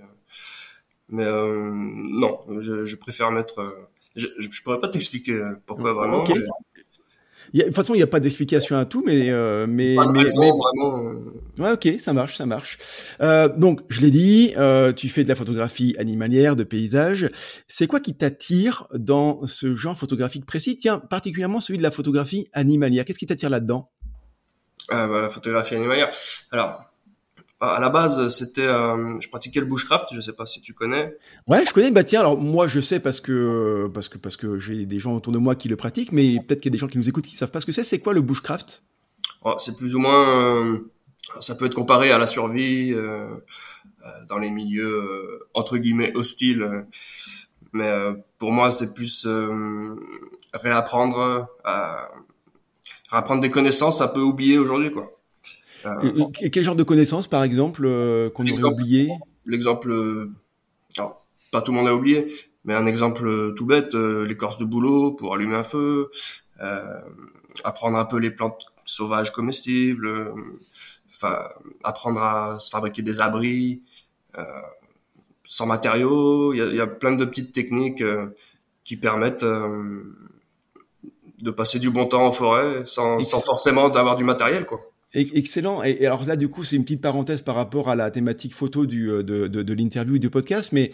mais 1.08 1.26
non 1.26 2.40
je, 2.60 2.84
je, 2.84 2.96
préfère 2.96 3.30
mettre 3.30 3.88
je, 4.16 4.26
je 4.38 4.62
pourrais 4.62 4.80
pas 4.80 4.88
t'expliquer 4.88 5.40
pourquoi 5.66 5.92
vraiment 5.92 6.18
okay 6.18 6.34
de 7.60 7.64
toute 7.64 7.74
façon, 7.74 7.94
il 7.94 7.98
n'y 7.98 8.02
a 8.02 8.06
pas 8.06 8.20
d'explication 8.20 8.76
à 8.76 8.84
tout, 8.84 9.02
mais 9.06 9.30
euh, 9.30 9.66
mais, 9.68 9.96
mais, 10.12 10.24
vraiment. 10.24 11.04
Euh. 11.04 11.62
Ouais, 11.62 11.72
ok, 11.72 12.00
ça 12.00 12.12
marche, 12.12 12.36
ça 12.36 12.46
marche. 12.46 12.78
Euh, 13.20 13.48
donc, 13.48 13.80
je 13.88 14.00
l'ai 14.00 14.10
dit, 14.10 14.54
euh, 14.56 14.92
tu 14.92 15.08
fais 15.08 15.22
de 15.22 15.28
la 15.28 15.34
photographie 15.34 15.94
animalière, 15.98 16.56
de 16.56 16.64
paysage. 16.64 17.30
C'est 17.68 17.86
quoi 17.86 18.00
qui 18.00 18.14
t'attire 18.14 18.86
dans 18.94 19.46
ce 19.46 19.74
genre 19.74 19.96
photographique 19.98 20.46
précis? 20.46 20.76
Tiens, 20.76 20.98
particulièrement 20.98 21.60
celui 21.60 21.78
de 21.78 21.82
la 21.82 21.90
photographie 21.90 22.48
animalière. 22.52 23.04
Qu'est-ce 23.04 23.18
qui 23.18 23.26
t'attire 23.26 23.50
là-dedans? 23.50 23.90
Ah, 24.88 25.06
bah, 25.06 25.20
La 25.20 25.28
photographie 25.28 25.74
animalière. 25.74 26.10
Alors, 26.50 26.91
à 27.62 27.78
la 27.80 27.90
base, 27.90 28.28
c'était, 28.28 28.66
euh, 28.66 29.20
je 29.20 29.28
pratiquais 29.28 29.60
le 29.60 29.66
bushcraft. 29.66 30.08
Je 30.12 30.20
sais 30.20 30.32
pas 30.32 30.46
si 30.46 30.60
tu 30.60 30.74
connais. 30.74 31.16
Ouais, 31.46 31.64
je 31.64 31.72
connais. 31.72 31.92
Bah 31.92 32.02
tiens, 32.02 32.20
alors 32.20 32.36
moi, 32.36 32.66
je 32.66 32.80
sais 32.80 32.98
parce 32.98 33.20
que 33.20 33.88
parce 33.94 34.08
que 34.08 34.18
parce 34.18 34.36
que 34.36 34.58
j'ai 34.58 34.84
des 34.84 34.98
gens 34.98 35.14
autour 35.14 35.32
de 35.32 35.38
moi 35.38 35.54
qui 35.54 35.68
le 35.68 35.76
pratiquent, 35.76 36.10
mais 36.10 36.38
peut-être 36.40 36.60
qu'il 36.60 36.70
y 36.70 36.72
a 36.72 36.76
des 36.76 36.78
gens 36.78 36.88
qui 36.88 36.98
nous 36.98 37.08
écoutent 37.08 37.26
qui 37.26 37.36
savent 37.36 37.52
pas 37.52 37.60
ce 37.60 37.66
que 37.66 37.72
c'est. 37.72 37.84
C'est 37.84 38.00
quoi 38.00 38.14
le 38.14 38.20
bushcraft? 38.20 38.82
Oh, 39.44 39.54
C'est 39.58 39.76
plus 39.76 39.94
ou 39.94 40.00
moins, 40.00 40.28
euh, 40.28 40.90
ça 41.40 41.54
peut 41.54 41.66
être 41.66 41.74
comparé 41.74 42.10
à 42.10 42.18
la 42.18 42.26
survie 42.26 42.92
euh, 42.92 43.26
euh 44.04 44.24
dans 44.28 44.38
les 44.38 44.50
milieux 44.50 44.96
euh, 44.96 45.48
entre 45.54 45.78
guillemets 45.78 46.14
hostiles. 46.16 46.86
Mais 47.72 47.90
pour 48.38 48.52
moi, 48.52 48.70
c'est 48.70 48.92
plus 48.92 49.26
réapprendre 50.52 51.48
à 51.64 52.10
réapprendre 53.10 53.40
des 53.40 53.50
connaissances 53.50 54.02
un 54.02 54.08
peu 54.08 54.20
oubliées 54.20 54.58
aujourd'hui, 54.58 54.90
quoi. 54.90 55.21
Euh, 55.86 56.24
quel 56.32 56.62
genre 56.62 56.76
de 56.76 56.82
connaissances, 56.82 57.28
par 57.28 57.42
exemple, 57.44 57.82
euh, 57.84 58.30
qu'on 58.30 58.46
aurait 58.46 58.62
oublié? 58.64 59.10
L'exemple, 59.46 59.90
euh, 59.90 60.30
pas 61.50 61.62
tout 61.62 61.72
le 61.72 61.78
monde 61.78 61.88
a 61.88 61.94
oublié, 61.94 62.32
mais 62.64 62.74
un 62.74 62.86
exemple 62.86 63.54
tout 63.54 63.66
bête, 63.66 63.94
l'écorce 63.94 64.58
de 64.58 64.64
boulot 64.64 65.12
pour 65.12 65.34
allumer 65.34 65.56
un 65.56 65.64
feu, 65.64 66.10
apprendre 67.64 67.98
un 67.98 68.04
peu 68.04 68.18
les 68.18 68.30
plantes 68.30 68.66
sauvages 68.84 69.32
comestibles, 69.32 70.32
enfin 71.12 71.48
apprendre 71.84 72.22
à 72.22 72.58
se 72.58 72.70
fabriquer 72.70 73.02
des 73.02 73.20
abris 73.20 73.82
sans 75.44 75.66
matériaux. 75.66 76.54
Il 76.54 76.58
y 76.58 76.62
a, 76.62 76.66
y 76.66 76.80
a, 76.80 76.86
plein 76.86 77.12
de 77.12 77.24
petites 77.24 77.52
techniques 77.52 78.02
qui 78.84 78.96
permettent 78.96 79.44
de 81.42 81.50
passer 81.50 81.80
du 81.80 81.90
bon 81.90 82.06
temps 82.06 82.24
en 82.24 82.32
forêt 82.32 82.86
sans, 82.86 83.18
sans 83.18 83.44
forcément 83.44 83.88
d'avoir 83.88 84.16
du 84.16 84.24
matériel, 84.24 84.64
quoi. 84.64 84.91
Excellent. 85.14 85.82
Et, 85.82 86.06
alors 86.06 86.24
là, 86.24 86.36
du 86.36 86.48
coup, 86.48 86.64
c'est 86.64 86.76
une 86.76 86.84
petite 86.84 87.02
parenthèse 87.02 87.42
par 87.42 87.54
rapport 87.54 87.90
à 87.90 87.96
la 87.96 88.10
thématique 88.10 88.54
photo 88.54 88.86
du, 88.86 89.08
de, 89.08 89.22
de, 89.22 89.46
de 89.46 89.74
l'interview 89.74 90.16
et 90.16 90.18
du 90.18 90.30
podcast, 90.30 90.72
mais 90.72 90.90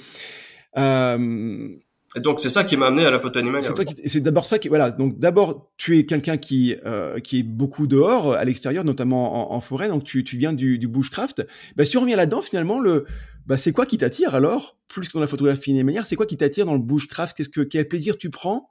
euh, 0.77 1.69
et 2.17 2.21
donc 2.21 2.41
c'est 2.41 2.49
ça 2.51 2.65
qui 2.65 2.77
m'a 2.77 2.87
amené 2.87 3.05
à 3.05 3.11
la 3.11 3.21
photo 3.21 3.39
animalière. 3.39 3.75
C'est 4.07 4.21
d'abord 4.21 4.47
ça 4.47 4.59
qui 4.59 4.69
voilà. 4.69 4.91
Donc 4.91 5.19
d'abord 5.19 5.71
tu 5.77 5.99
es 5.99 6.07
quelqu'un 6.07 6.39
qui 6.39 6.75
euh, 6.87 7.21
qui 7.21 7.41
est 7.41 7.43
beaucoup 7.43 7.87
dehors 7.87 8.33
à 8.33 8.45
l'extérieur, 8.45 8.85
notamment 8.85 9.53
en, 9.53 9.57
en, 9.57 9.61
forêt. 9.61 9.89
Donc 9.89 10.05
tu, 10.05 10.25
tu 10.25 10.39
viens 10.39 10.55
du, 10.55 10.79
du 10.79 10.89
bushcraft. 10.89 11.47
Bah, 11.77 11.85
si 11.85 11.99
on 11.99 12.01
revient 12.01 12.15
là-dedans 12.15 12.41
finalement 12.41 12.81
le 12.81 13.05
bah, 13.47 13.59
c'est 13.59 13.73
quoi 13.73 13.85
qui 13.85 13.99
t'attire 13.99 14.35
alors 14.35 14.79
plus 14.89 15.09
que 15.09 15.13
dans 15.13 15.21
la 15.21 15.27
photographie 15.27 15.71
animalière 15.71 16.07
C'est 16.07 16.17
quoi 16.17 16.25
qui 16.25 16.39
t'attire 16.39 16.65
dans 16.65 16.73
le 16.73 16.79
bushcraft? 16.79 17.37
Qu'est-ce 17.37 17.51
que 17.51 17.61
quel 17.61 17.87
plaisir 17.89 18.17
tu 18.17 18.31
prends? 18.31 18.71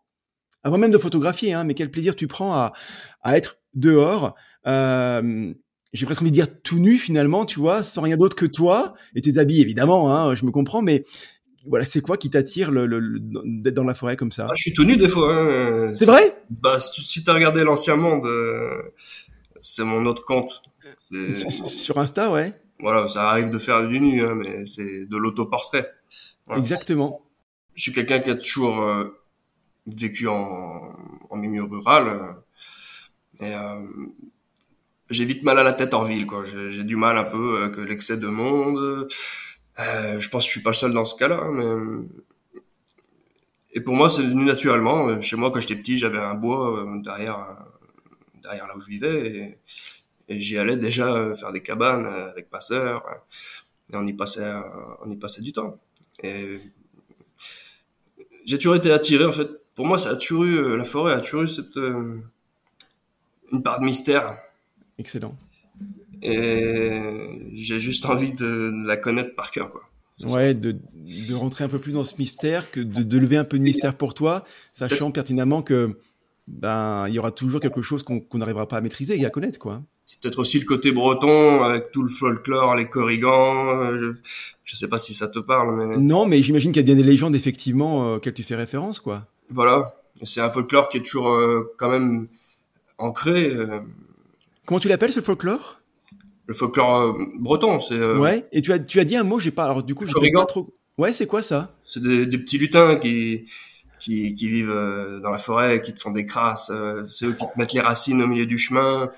Avant 0.63 0.79
même 0.79 0.91
de 0.91 0.97
photographier, 0.97 1.53
hein, 1.53 1.63
mais 1.63 1.75
quel 1.75 1.91
plaisir 1.91 2.15
tu 2.15 2.27
prends 2.27 2.53
à, 2.53 2.73
à 3.21 3.37
être 3.37 3.59
dehors. 3.75 4.35
Euh, 4.67 5.53
j'ai 5.93 6.05
presque 6.05 6.21
envie 6.21 6.31
de 6.31 6.35
dire 6.35 6.61
tout 6.61 6.79
nu 6.79 6.97
finalement, 6.97 7.45
tu 7.45 7.59
vois, 7.59 7.83
sans 7.83 8.01
rien 8.01 8.17
d'autre 8.17 8.35
que 8.35 8.45
toi 8.45 8.93
et 9.15 9.21
tes 9.21 9.37
habits 9.37 9.61
évidemment, 9.61 10.13
hein, 10.13 10.35
je 10.35 10.45
me 10.45 10.51
comprends, 10.51 10.81
mais 10.81 11.03
voilà, 11.65 11.85
c'est 11.85 12.01
quoi 12.01 12.17
qui 12.17 12.29
t'attire 12.29 12.71
le, 12.71 12.85
le, 12.85 13.19
d'être 13.19 13.73
dans 13.73 13.83
la 13.83 13.93
forêt 13.93 14.15
comme 14.15 14.31
ça? 14.31 14.47
Ah, 14.49 14.53
Je 14.55 14.61
suis 14.63 14.73
tout 14.73 14.83
nu 14.83 14.97
des 14.97 15.09
fois. 15.09 15.33
Hein. 15.33 15.93
C'est 15.95 16.05
vrai? 16.05 16.37
Bah 16.49 16.79
si 16.79 17.23
tu 17.23 17.29
as 17.29 17.33
regardé 17.33 17.63
l'ancien 17.63 17.95
monde, 17.95 18.25
euh, 18.25 18.93
c'est 19.59 19.83
mon 19.83 20.05
autre 20.05 20.23
compte. 20.25 20.61
Sur, 21.33 21.97
Insta, 21.97 22.31
ouais. 22.31 22.53
Voilà, 22.79 23.07
ça 23.07 23.29
arrive 23.29 23.49
de 23.49 23.57
faire 23.57 23.85
du 23.87 23.99
nu, 23.99 24.23
hein, 24.23 24.35
mais 24.35 24.65
c'est 24.65 25.05
de 25.05 25.17
l'autoportrait. 25.17 25.91
Exactement. 26.55 27.21
Je 27.75 27.83
suis 27.83 27.93
quelqu'un 27.93 28.19
qui 28.19 28.29
a 28.29 28.35
toujours 28.35 28.81
euh, 28.81 29.05
vécu 29.85 30.27
en, 30.27 30.95
en, 31.29 31.35
milieu 31.35 31.63
rural. 31.63 32.35
Euh, 33.41 33.45
et 33.45 33.53
j'ai 35.09 35.25
vite 35.25 35.43
mal 35.43 35.57
à 35.59 35.63
la 35.63 35.73
tête 35.73 35.93
en 35.93 36.03
ville, 36.03 36.25
quoi. 36.25 36.43
J'ai 36.45 36.83
du 36.83 36.95
mal 36.95 37.17
un 37.17 37.23
peu 37.23 37.63
avec 37.63 37.77
l'excès 37.77 38.17
de 38.17 38.27
monde. 38.27 39.07
Euh, 39.79 40.19
je 40.19 40.29
pense 40.29 40.43
que 40.43 40.47
je 40.47 40.51
suis 40.53 40.63
pas 40.63 40.71
le 40.71 40.75
seul 40.75 40.93
dans 40.93 41.05
ce 41.05 41.15
cas-là, 41.15 41.39
hein, 41.41 41.51
mais 41.51 42.07
et 43.73 43.81
pour 43.81 43.93
moi 43.93 44.09
c'est 44.09 44.23
venu 44.23 44.45
naturellement. 44.45 45.21
Chez 45.21 45.35
moi 45.35 45.51
quand 45.51 45.59
j'étais 45.59 45.75
petit, 45.75 45.97
j'avais 45.97 46.17
un 46.17 46.33
bois 46.33 46.85
derrière 47.03 47.57
derrière 48.41 48.67
là 48.67 48.75
où 48.75 48.81
je 48.81 48.87
vivais 48.87 49.27
et, 49.27 49.57
et 50.29 50.39
j'y 50.39 50.57
allais 50.57 50.77
déjà 50.77 51.35
faire 51.35 51.51
des 51.51 51.61
cabanes 51.61 52.07
avec 52.07 52.51
ma 52.51 52.59
sœur 52.59 53.03
et 53.93 53.97
on 53.97 54.07
y 54.07 54.13
passait 54.13 54.51
on 55.05 55.09
y 55.11 55.15
passait 55.15 55.41
du 55.43 55.53
temps. 55.53 55.79
Et 56.23 56.59
j'ai 58.45 58.57
toujours 58.57 58.75
été 58.75 58.91
attiré 58.91 59.25
en 59.25 59.31
fait 59.31 59.49
pour 59.77 59.85
moi, 59.85 59.99
ça 59.99 60.09
a 60.09 60.15
toujours 60.15 60.43
eu, 60.45 60.57
euh, 60.57 60.75
la 60.75 60.85
forêt 60.85 61.13
a 61.13 61.19
toujours 61.19 61.43
eu 61.43 61.47
cette, 61.47 61.77
euh, 61.77 62.19
une 63.51 63.61
part 63.61 63.79
de 63.79 63.85
mystère. 63.85 64.39
Excellent. 64.99 65.35
Et 66.21 67.49
j'ai 67.53 67.79
juste 67.79 68.05
envie 68.05 68.31
de, 68.31 68.71
la 68.85 68.97
connaître 68.97 69.35
par 69.35 69.51
cœur, 69.51 69.69
quoi. 69.69 69.83
Ouais, 70.23 70.55
de, 70.55 70.75
de, 70.95 71.35
rentrer 71.35 71.63
un 71.63 71.69
peu 71.69 71.77
plus 71.77 71.91
dans 71.91 72.03
ce 72.03 72.15
mystère, 72.17 72.71
que 72.71 72.79
de, 72.79 73.03
de 73.03 73.17
lever 73.19 73.37
un 73.37 73.43
peu 73.43 73.59
de 73.59 73.63
mystère 73.63 73.93
pour 73.93 74.15
toi, 74.15 74.43
sachant 74.73 75.11
pertinemment 75.11 75.61
que 75.61 75.95
ben 76.47 77.07
il 77.07 77.13
y 77.13 77.19
aura 77.19 77.31
toujours 77.31 77.59
quelque 77.59 77.81
chose 77.81 78.03
qu'on 78.03 78.23
n'arrivera 78.33 78.67
pas 78.67 78.77
à 78.77 78.81
maîtriser 78.81 79.19
et 79.19 79.25
à 79.25 79.29
connaître, 79.29 79.59
quoi. 79.59 79.83
C'est 80.05 80.21
peut-être 80.21 80.39
aussi 80.39 80.57
le 80.57 80.65
côté 80.65 80.93
breton 80.93 81.63
avec 81.63 81.91
tout 81.91 82.01
le 82.01 82.09
folklore, 82.09 82.75
les 82.75 82.87
corrigans. 82.87 83.81
Euh, 83.81 84.15
je, 84.63 84.73
ne 84.73 84.77
sais 84.77 84.87
pas 84.87 84.97
si 84.97 85.13
ça 85.13 85.27
te 85.27 85.39
parle, 85.39 85.75
mais 85.75 85.97
non, 85.97 86.25
mais 86.25 86.41
j'imagine 86.41 86.71
qu'il 86.71 86.81
y 86.81 86.85
a 86.85 86.85
bien 86.85 86.95
des 86.95 87.03
légendes 87.03 87.35
effectivement 87.35 88.13
auxquelles 88.15 88.33
tu 88.33 88.43
fais 88.43 88.55
référence, 88.55 88.99
quoi. 88.99 89.27
Voilà. 89.49 89.93
C'est 90.23 90.41
un 90.41 90.49
folklore 90.49 90.87
qui 90.87 90.97
est 90.97 91.01
toujours 91.01 91.29
euh, 91.29 91.73
quand 91.77 91.89
même 91.89 92.27
ancré. 92.97 93.47
Euh. 93.47 93.81
Comment 94.67 94.79
tu 94.79 94.87
l'appelles 94.87 95.11
ce 95.11 95.21
folklore? 95.21 95.81
Le 96.45 96.53
folklore 96.53 97.01
euh, 97.01 97.13
breton, 97.39 97.79
c'est. 97.79 97.99
Ouais. 97.99 98.45
Et 98.51 98.61
tu 98.61 98.71
as 98.71 98.77
tu 98.77 98.99
as 98.99 99.05
dit 99.05 99.15
un 99.15 99.23
mot, 99.23 99.39
j'ai 99.39 99.49
pas. 99.49 99.63
Alors 99.65 99.81
du 99.81 99.95
coup, 99.95 100.05
j'ai 100.05 100.31
pas 100.31 100.45
trop. 100.45 100.71
Ouais, 100.99 101.13
c'est 101.13 101.25
quoi 101.25 101.41
ça? 101.41 101.75
C'est 101.83 102.03
des, 102.03 102.27
des, 102.27 102.37
petits 102.37 102.59
lutins 102.59 102.97
qui 102.97 103.45
qui, 103.99 104.35
qui 104.35 104.47
vivent 104.47 105.19
dans 105.23 105.31
la 105.31 105.37
forêt, 105.39 105.81
qui 105.81 105.93
te 105.93 105.99
font 105.99 106.11
des 106.11 106.25
crasses. 106.25 106.71
c'est 107.07 107.25
eux 107.25 107.33
qui 107.33 107.45
te 107.45 107.57
mettent 107.57 107.73
les 107.73 107.81
racines 107.81 108.21
au 108.21 108.27
milieu 108.27 108.45
du 108.45 108.59
chemin. 108.59 109.09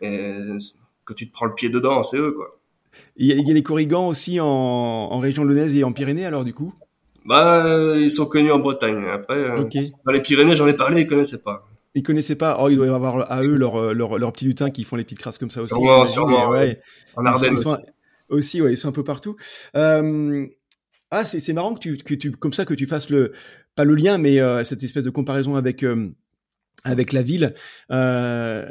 Et 0.00 0.36
quand 1.04 1.14
tu 1.14 1.26
te 1.26 1.32
prends 1.32 1.46
le 1.46 1.54
pied 1.54 1.70
dedans, 1.70 2.04
c'est 2.04 2.18
eux 2.18 2.32
quoi. 2.32 2.58
Il 3.16 3.26
y, 3.26 3.32
a, 3.32 3.34
il 3.36 3.46
y 3.46 3.50
a 3.50 3.54
les 3.54 3.62
corrigans 3.62 4.08
aussi 4.08 4.40
en, 4.40 4.46
en 4.46 5.18
région 5.18 5.44
lyonnaise 5.44 5.74
et 5.74 5.84
en 5.84 5.92
Pyrénées 5.92 6.26
alors 6.26 6.44
du 6.44 6.54
coup? 6.54 6.72
Bah, 7.28 7.66
euh, 7.66 7.98
ils 8.00 8.10
sont 8.10 8.24
connus 8.24 8.50
en 8.50 8.58
Bretagne. 8.58 9.04
Après, 9.12 9.36
euh, 9.36 9.64
dans 10.06 10.12
les 10.12 10.22
Pyrénées, 10.22 10.56
j'en 10.56 10.66
ai 10.66 10.72
parlé, 10.72 11.02
ils 11.02 11.06
connaissaient 11.06 11.42
pas. 11.42 11.68
Ils 11.98 12.02
connaissaient 12.02 12.36
pas. 12.36 12.58
Oh, 12.60 12.68
il 12.68 12.76
doit 12.76 12.86
y 12.86 12.90
avoir 12.90 13.30
à 13.30 13.42
eux 13.42 13.56
leurs 13.56 13.92
leur, 13.92 14.18
leur 14.18 14.32
petits 14.32 14.44
lutins 14.44 14.70
qui 14.70 14.84
font 14.84 14.96
les 14.96 15.04
petites 15.04 15.18
crasses 15.18 15.38
comme 15.38 15.50
ça 15.50 15.62
aussi. 15.62 15.74
Sûrement, 15.74 16.06
sûrement. 16.06 16.48
Ouais. 16.50 16.80
En 17.16 17.26
Ardennes 17.26 17.54
aussi. 17.54 17.66
aussi. 18.28 18.62
ouais, 18.62 18.72
ils 18.72 18.76
sont 18.76 18.88
un 18.88 18.92
peu 18.92 19.04
partout. 19.04 19.36
Euh... 19.76 20.46
Ah, 21.10 21.24
c'est 21.24 21.52
marrant 21.54 21.74
que 21.74 21.80
tu, 21.80 21.96
que 21.96 22.14
tu, 22.14 22.32
comme 22.32 22.52
ça, 22.52 22.66
que 22.66 22.74
tu 22.74 22.86
fasses 22.86 23.08
le, 23.08 23.32
pas 23.74 23.84
le 23.84 23.94
lien, 23.94 24.18
mais 24.18 24.40
euh, 24.40 24.62
cette 24.62 24.82
espèce 24.82 25.04
de 25.04 25.10
comparaison 25.10 25.56
avec, 25.56 25.82
euh, 25.82 26.14
avec 26.84 27.14
la 27.14 27.22
ville. 27.22 27.54
Euh, 27.90 28.66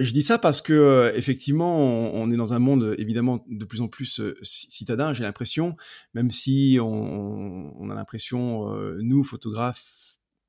je 0.00 0.12
dis 0.12 0.22
ça 0.22 0.38
parce 0.38 0.62
que 0.62 0.72
euh, 0.72 1.12
effectivement, 1.14 1.78
on, 1.78 2.30
est 2.32 2.36
dans 2.36 2.54
un 2.54 2.58
monde 2.58 2.94
évidemment 2.98 3.44
de 3.48 3.64
plus 3.66 3.82
en 3.82 3.88
plus 3.88 4.20
euh, 4.20 4.34
citadin. 4.42 5.12
J'ai 5.12 5.24
l'impression, 5.24 5.76
même 6.14 6.30
si 6.30 6.78
on, 6.80 7.72
on 7.78 7.90
a 7.90 7.94
l'impression, 7.94 8.74
euh, 8.74 8.98
nous 9.02 9.22
photographes 9.22 9.84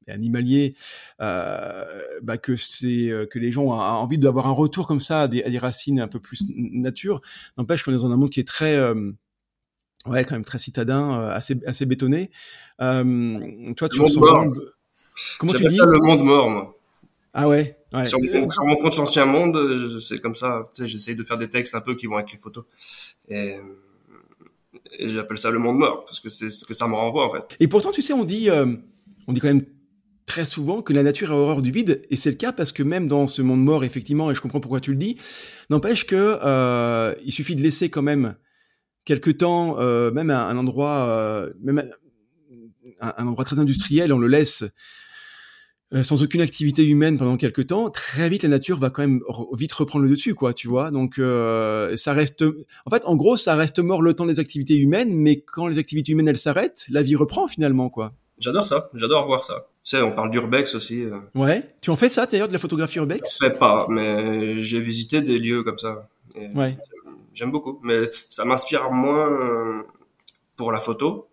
et 0.08 0.12
animaliers, 0.12 0.76
bah, 1.20 2.38
que 2.42 2.56
c'est 2.56 3.12
que 3.30 3.40
les 3.40 3.52
gens 3.52 3.64
ont 3.64 3.72
envie 3.72 4.18
d'avoir 4.18 4.48
un 4.48 4.52
retour 4.52 4.88
comme 4.88 5.02
ça 5.02 5.24
à 5.24 5.28
des, 5.28 5.44
à 5.44 5.50
des, 5.50 5.58
racines 5.58 6.00
un 6.00 6.08
peu 6.08 6.20
plus 6.20 6.44
nature. 6.56 7.22
N'empêche 7.58 7.84
qu'on 7.84 7.92
est 7.92 8.02
dans 8.02 8.12
un 8.12 8.18
monde 8.18 8.30
qui 8.30 8.40
est 8.40 8.48
très 8.48 8.80
ouais, 10.06 10.26
quand 10.26 10.32
même 10.32 10.46
très 10.46 10.58
citadin, 10.58 11.28
assez 11.30 11.60
assez 11.66 11.86
bétonné. 11.86 12.32
toi, 12.80 13.90
tu 13.90 14.02
ressens 14.02 14.22
Comment 15.40 15.54
tu 15.54 15.66
dis 15.66 15.76
ça 15.76 15.86
le 15.86 16.00
monde 16.00 16.24
mort, 16.24 16.50
moi. 16.50 16.78
Ah 17.34 17.48
ouais. 17.48 17.78
Sur, 18.06 18.20
mon, 18.66 18.76
compte 18.76 18.98
l'ancien 18.98 19.26
monde, 19.26 20.00
c'est 20.00 20.20
comme 20.20 20.36
ça. 20.36 20.70
J'essaye 20.80 21.16
de 21.16 21.24
faire 21.24 21.38
des 21.38 21.50
textes 21.50 21.76
un 21.76 21.82
peu 21.82 21.96
qui 21.96 22.06
vont 22.08 22.16
avec 22.16 22.32
les 22.32 22.38
photos. 22.38 22.66
Et, 23.30 23.56
et 24.98 25.10
j'appelle 25.10 25.38
ça 25.38 25.50
le 25.52 25.60
monde 25.60 25.78
mort 25.78 26.06
parce 26.06 26.20
que 26.20 26.30
c'est 26.30 26.50
ce 26.50 26.66
que 26.66 26.74
ça 26.74 26.88
me 26.88 26.94
renvoie 26.94 27.26
en 27.26 27.30
fait. 27.30 27.56
Et 27.60 27.68
pourtant, 27.68 27.92
tu 27.92 28.02
sais, 28.02 28.14
on 28.14 28.26
dit, 28.26 28.50
euh, 28.50 28.66
on 29.28 29.34
dit 29.34 29.40
quand 29.40 29.48
même 29.48 29.66
très 30.32 30.46
souvent 30.46 30.82
que 30.82 30.94
la 30.94 31.04
nature 31.04 31.30
a 31.32 31.36
horreur 31.36 31.62
du 31.62 31.72
vide, 31.72 32.04
et 32.10 32.16
c'est 32.16 32.30
le 32.30 32.38
cas 32.38 32.54
parce 32.54 32.72
que 32.72 32.84
même 32.84 33.10
dans 33.10 33.28
ce 33.28 33.42
monde 33.42 33.62
mort, 33.62 33.84
effectivement, 33.84 34.32
et 34.32 34.36
je 34.36 34.40
comprends 34.40 34.62
pourquoi 34.62 34.80
tu 34.80 34.92
le 34.92 34.98
dis, 34.98 35.18
n'empêche 35.70 36.08
que 36.08 36.40
euh, 36.42 37.14
il 37.26 37.34
suffit 37.34 37.54
de 37.54 37.62
laisser 37.62 37.90
quand 37.90 38.02
même 38.02 38.36
quelque 39.04 39.30
temps, 39.30 39.78
euh, 39.82 40.10
même 40.12 40.30
un, 40.30 40.56
endroit, 40.56 41.00
euh, 41.10 41.52
même 41.62 41.84
un, 43.02 43.28
endroit 43.28 43.44
très 43.44 43.60
industriel, 43.60 44.14
on 44.14 44.20
le 44.20 44.28
laisse 44.28 44.64
sans 46.02 46.24
aucune 46.24 46.40
activité 46.40 46.88
humaine 46.88 47.18
pendant 47.18 47.36
quelques 47.36 47.68
temps, 47.68 47.90
très 47.90 48.30
vite 48.30 48.44
la 48.44 48.50
nature 48.50 48.80
va 48.80 48.90
quand 48.90 49.02
même 49.02 49.20
vite 49.52 49.74
reprendre 49.74 50.06
le 50.06 50.12
dessus, 50.12 50.34
quoi, 50.34 50.54
tu 50.54 50.70
vois. 50.70 50.92
Donc 50.92 51.16
ça 51.98 52.14
reste, 52.14 52.46
en 52.86 52.90
fait, 52.90 53.04
en 53.04 53.18
gros, 53.18 53.36
ça 53.36 53.58
reste 53.58 53.80
mort 53.80 54.02
le 54.02 54.14
temps 54.14 54.26
des 54.26 54.40
activités 54.40 54.78
humaines, 54.78 55.14
mais 55.14 55.42
quand 55.42 55.68
les 55.68 55.78
activités 55.78 56.14
humaines 56.14 56.30
elles 56.30 56.38
s'arrêtent, 56.38 56.86
la 56.90 57.02
vie 57.02 57.18
reprend 57.18 57.50
finalement, 57.50 57.90
quoi. 57.90 58.14
J'adore 58.40 58.66
ça, 58.66 58.90
j'adore 58.94 59.28
voir 59.28 59.44
ça. 59.44 59.71
Tu 59.84 59.98
sais, 59.98 60.02
on 60.02 60.12
parle 60.12 60.32
d'urbex 60.32 60.76
aussi. 60.76 61.04
Euh. 61.04 61.20
Ouais. 61.34 61.76
Tu 61.82 61.90
en 61.90 61.96
fais 61.96 62.10
ça 62.10 62.26
d'ailleurs 62.26 62.48
de 62.48 62.54
la 62.54 62.60
photographie 62.60 62.98
urbex? 62.98 63.40
Je 63.40 63.46
fais 63.46 63.54
pas, 63.54 63.88
mais 63.90 64.62
j'ai 64.62 64.80
visité 64.80 65.22
des 65.22 65.38
lieux 65.38 65.64
comme 65.64 65.80
ça. 65.80 66.10
ouais. 66.56 66.78
J'aime 67.34 67.52
beaucoup, 67.52 67.80
mais 67.82 68.10
ça 68.28 68.44
m'inspire 68.44 68.92
moins 68.92 69.84
pour 70.58 70.72
la 70.72 70.80
photo. 70.80 71.30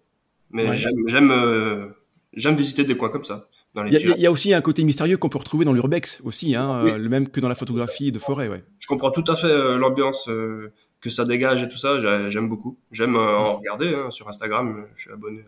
Mais 0.50 0.74
j'aime 0.74 0.94
j'aime 1.06 1.92
j'aime 2.32 2.56
visiter 2.56 2.84
des 2.84 2.96
coins 2.96 3.10
comme 3.10 3.24
ça. 3.24 3.48
Il 3.86 3.92
y, 4.18 4.26
a 4.26 4.32
aussi 4.32 4.52
un 4.54 4.60
côté 4.60 4.82
mystérieux 4.82 5.18
qu'on 5.18 5.28
peut 5.28 5.38
retrouver 5.38 5.64
dans 5.64 5.72
l'urbex 5.72 6.20
aussi, 6.24 6.54
hein, 6.54 6.84
euh, 6.84 6.98
le 6.98 7.08
même 7.08 7.28
que 7.28 7.38
dans 7.38 7.48
la 7.48 7.54
photographie 7.54 8.10
de 8.10 8.18
forêt. 8.18 8.48
Ouais. 8.48 8.64
Je 8.78 8.86
comprends 8.86 9.10
tout 9.10 9.24
à 9.28 9.36
fait 9.36 9.46
euh, 9.46 9.76
l'ambiance 9.76 10.28
euh, 10.28 10.72
que 11.00 11.10
ça 11.10 11.24
dégage 11.24 11.62
et 11.62 11.68
tout 11.68 11.76
ça. 11.76 12.00
J'aime 12.30 12.48
beaucoup. 12.48 12.78
J'aime 12.90 13.16
en 13.16 13.56
regarder 13.56 13.94
hein, 13.94 14.10
sur 14.10 14.28
Instagram. 14.28 14.86
Je 14.94 15.02
suis 15.02 15.12
abonné 15.12 15.44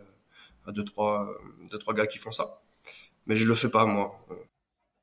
à 0.66 0.73
deux 0.73 0.85
trois, 0.85 1.28
deux 1.73 1.78
trois 1.78 1.95
gars 1.95 2.07
qui 2.07 2.19
font 2.19 2.30
ça, 2.30 2.61
mais 3.26 3.36
je 3.36 3.46
le 3.46 3.54
fais 3.54 3.68
pas 3.68 3.84
moi. 3.86 4.26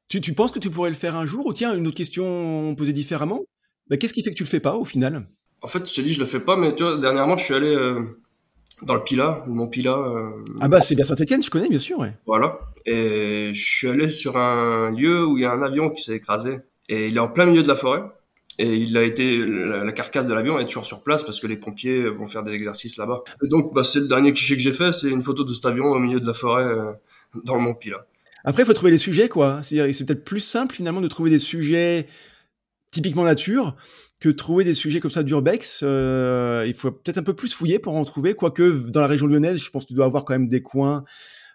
Tu, 0.09 0.21
tu 0.21 0.33
penses 0.33 0.51
que 0.51 0.59
tu 0.59 0.69
pourrais 0.69 0.89
le 0.89 0.95
faire 0.95 1.15
un 1.15 1.25
jour 1.25 1.45
ou 1.45 1.53
tiens 1.53 1.75
une 1.75 1.87
autre 1.87 1.97
question 1.97 2.75
posée 2.75 2.93
différemment? 2.93 3.43
Bah, 3.89 3.97
Qu'est-ce 3.97 4.13
qui 4.13 4.23
fait 4.23 4.31
que 4.31 4.35
tu 4.35 4.43
le 4.43 4.49
fais 4.49 4.59
pas 4.59 4.75
au 4.75 4.85
final? 4.85 5.27
En 5.61 5.67
fait, 5.67 5.89
je 5.89 5.93
te 5.93 6.01
dis 6.01 6.13
je 6.13 6.19
le 6.19 6.25
fais 6.25 6.39
pas, 6.39 6.55
mais 6.55 6.75
tu 6.75 6.83
vois 6.83 6.97
dernièrement 6.97 7.35
je 7.35 7.43
suis 7.43 7.53
allé 7.53 7.75
dans 8.83 8.93
le 8.93 9.03
Pila, 9.03 9.43
mon 9.47 9.67
Pila. 9.67 9.97
Ah 10.61 10.67
bah 10.67 10.81
c'est 10.81 10.95
bien 10.95 11.03
Saint-Etienne, 11.03 11.41
je 11.41 11.49
connais 11.49 11.67
bien 11.67 11.79
sûr. 11.79 11.99
Ouais. 11.99 12.13
Voilà. 12.25 12.59
Et 12.85 13.51
je 13.53 13.65
suis 13.65 13.87
allé 13.87 14.09
sur 14.09 14.37
un 14.37 14.91
lieu 14.91 15.25
où 15.25 15.37
il 15.37 15.43
y 15.43 15.45
a 15.45 15.51
un 15.51 15.61
avion 15.61 15.89
qui 15.89 16.03
s'est 16.03 16.15
écrasé. 16.15 16.59
Et 16.89 17.07
il 17.07 17.17
est 17.17 17.19
en 17.19 17.27
plein 17.27 17.45
milieu 17.45 17.63
de 17.63 17.67
la 17.67 17.75
forêt. 17.75 18.03
Et 18.59 18.75
il 18.75 18.97
a 18.97 19.03
été, 19.03 19.37
la, 19.45 19.91
carcasse 19.91 20.27
de 20.27 20.33
l'avion 20.33 20.57
est 20.57 20.65
toujours 20.65 20.85
sur 20.85 21.03
place 21.03 21.23
parce 21.23 21.39
que 21.39 21.45
les 21.45 21.57
pompiers 21.57 22.09
vont 22.09 22.27
faire 22.27 22.43
des 22.43 22.53
exercices 22.53 22.97
là-bas. 22.97 23.23
donc, 23.43 23.73
bah, 23.73 23.83
c'est 23.83 23.99
le 23.99 24.07
dernier 24.07 24.33
cliché 24.33 24.55
que 24.55 24.61
j'ai 24.61 24.71
fait, 24.71 24.91
c'est 24.91 25.09
une 25.09 25.21
photo 25.21 25.43
de 25.43 25.53
cet 25.53 25.65
avion 25.65 25.85
au 25.85 25.99
milieu 25.99 26.19
de 26.19 26.25
la 26.25 26.33
forêt, 26.33 26.63
euh, 26.63 26.91
dans 27.43 27.59
Mont 27.59 27.75
Pila. 27.75 28.05
Après, 28.43 28.63
il 28.63 28.65
faut 28.65 28.73
trouver 28.73 28.91
les 28.91 28.97
sujets, 28.97 29.29
quoi. 29.29 29.61
C'est 29.63 30.05
peut-être 30.05 30.23
plus 30.23 30.39
simple, 30.39 30.75
finalement, 30.75 31.01
de 31.01 31.07
trouver 31.07 31.29
des 31.29 31.39
sujets 31.39 32.07
typiquement 32.91 33.23
nature 33.23 33.75
que 34.19 34.29
trouver 34.29 34.63
des 34.63 34.73
sujets 34.73 34.99
comme 34.99 35.11
ça 35.11 35.23
d'urbex. 35.23 35.81
Euh, 35.83 36.63
il 36.65 36.73
faut 36.73 36.91
peut-être 36.91 37.17
un 37.17 37.23
peu 37.23 37.35
plus 37.35 37.53
fouiller 37.53 37.79
pour 37.79 37.95
en 37.95 38.03
trouver, 38.05 38.33
quoique 38.33 38.89
dans 38.89 39.01
la 39.01 39.07
région 39.07 39.27
lyonnaise, 39.27 39.61
je 39.61 39.69
pense 39.69 39.83
que 39.83 39.89
tu 39.89 39.93
dois 39.93 40.05
avoir 40.05 40.25
quand 40.25 40.33
même 40.33 40.47
des 40.47 40.61
coins, 40.61 41.03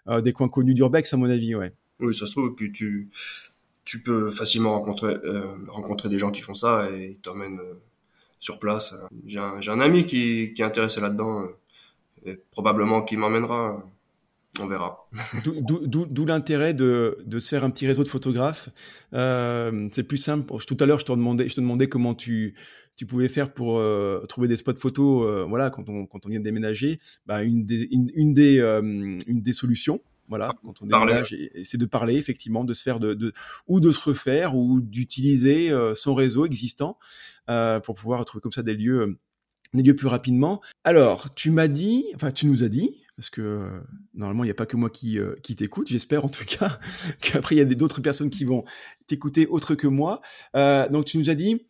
euh, 0.07 0.21
des 0.21 0.33
coins 0.33 0.49
connus 0.49 0.73
d'urbex, 0.73 1.13
à 1.13 1.17
mon 1.17 1.29
avis, 1.29 1.55
ouais. 1.55 1.73
Oui, 1.99 2.15
ça 2.15 2.25
se 2.25 2.31
trouve, 2.31 2.55
puis 2.55 2.71
tu, 2.71 3.09
tu 3.85 4.01
peux 4.01 4.29
facilement 4.31 4.73
rencontrer, 4.73 5.15
euh, 5.23 5.47
rencontrer 5.67 6.09
des 6.09 6.19
gens 6.19 6.31
qui 6.31 6.41
font 6.41 6.53
ça 6.53 6.89
et 6.91 7.11
ils 7.11 7.19
t'emmènent 7.19 7.59
sur 8.39 8.59
place. 8.59 8.95
J'ai 9.25 9.39
un, 9.39 9.59
un, 9.67 9.79
ami 9.79 10.05
qui, 10.05 10.53
qui 10.53 10.61
est 10.61 10.65
intéressé 10.65 11.01
là-dedans 11.01 11.47
et 12.25 12.39
probablement 12.51 13.01
qui 13.01 13.17
m'emmènera. 13.17 13.83
On 14.59 14.67
verra. 14.67 15.09
D'où 15.43 16.25
l'intérêt 16.25 16.73
de, 16.73 17.17
de, 17.25 17.39
se 17.39 17.49
faire 17.49 17.63
un 17.63 17.71
petit 17.71 17.87
réseau 17.87 18.03
de 18.03 18.07
photographes. 18.07 18.69
Euh, 19.13 19.89
c'est 19.91 20.03
plus 20.03 20.17
simple. 20.17 20.53
Tout 20.67 20.77
à 20.79 20.85
l'heure, 20.85 20.99
je 20.99 21.05
te 21.05 21.11
demandais, 21.11 21.49
je 21.49 21.55
te 21.55 21.61
demandais 21.61 21.87
comment 21.87 22.13
tu, 22.13 22.55
tu 22.95 23.07
pouvais 23.07 23.29
faire 23.29 23.51
pour 23.53 23.79
euh, 23.79 24.23
trouver 24.29 24.47
des 24.47 24.57
spots 24.57 24.75
photos. 24.75 25.47
voilà, 25.49 25.71
quand 25.71 25.89
on, 25.89 26.05
quand 26.05 26.25
on 26.25 26.29
vient 26.29 26.39
de 26.39 26.43
déménager, 26.43 26.99
bah, 27.25 27.41
une 27.41 27.65
des, 27.65 27.87
une, 27.91 28.11
une 28.13 28.33
des, 28.33 28.59
une 28.59 29.41
des 29.41 29.53
solutions, 29.53 30.01
voilà, 30.29 30.49
ah, 30.51 30.59
quand 30.63 30.81
on 30.81 30.85
déménage, 30.85 31.35
c'est 31.63 31.77
de 31.77 31.85
parler 31.85 32.15
effectivement, 32.15 32.63
de 32.63 32.73
se 32.73 32.81
faire 32.81 32.99
de, 32.99 33.13
de 33.13 33.33
ou 33.67 33.79
de 33.79 33.91
se 33.91 34.09
refaire 34.09 34.55
ou 34.55 34.79
d'utiliser 34.81 35.71
euh, 35.71 35.95
son 35.95 36.13
réseau 36.13 36.45
existant 36.45 36.97
euh, 37.49 37.79
pour 37.79 37.95
pouvoir 37.95 38.23
trouver 38.25 38.41
comme 38.41 38.51
ça 38.51 38.63
des 38.63 38.73
lieux, 38.73 39.01
euh, 39.01 39.17
des 39.73 39.83
lieux 39.83 39.95
plus 39.95 40.07
rapidement. 40.07 40.61
Alors, 40.83 41.33
tu 41.35 41.51
m'as 41.51 41.67
dit, 41.67 42.05
enfin, 42.15 42.31
tu 42.31 42.45
nous 42.45 42.63
as 42.63 42.69
dit, 42.69 43.02
parce 43.15 43.29
que 43.29 43.69
normalement 44.13 44.43
il 44.43 44.47
n'y 44.47 44.51
a 44.51 44.55
pas 44.55 44.65
que 44.65 44.77
moi 44.77 44.89
qui, 44.89 45.19
qui 45.41 45.55
t'écoute, 45.55 45.87
j'espère 45.87 46.25
en 46.25 46.29
tout 46.29 46.45
cas 46.45 46.79
qu'après 47.21 47.55
il 47.55 47.59
y 47.59 47.61
a 47.61 47.65
d'autres 47.65 48.01
personnes 48.01 48.29
qui 48.29 48.45
vont 48.45 48.63
t'écouter 49.07 49.47
autre 49.47 49.75
que 49.75 49.87
moi. 49.87 50.21
donc 50.53 51.05
tu 51.05 51.17
nous 51.17 51.29
as 51.29 51.35
dit 51.35 51.67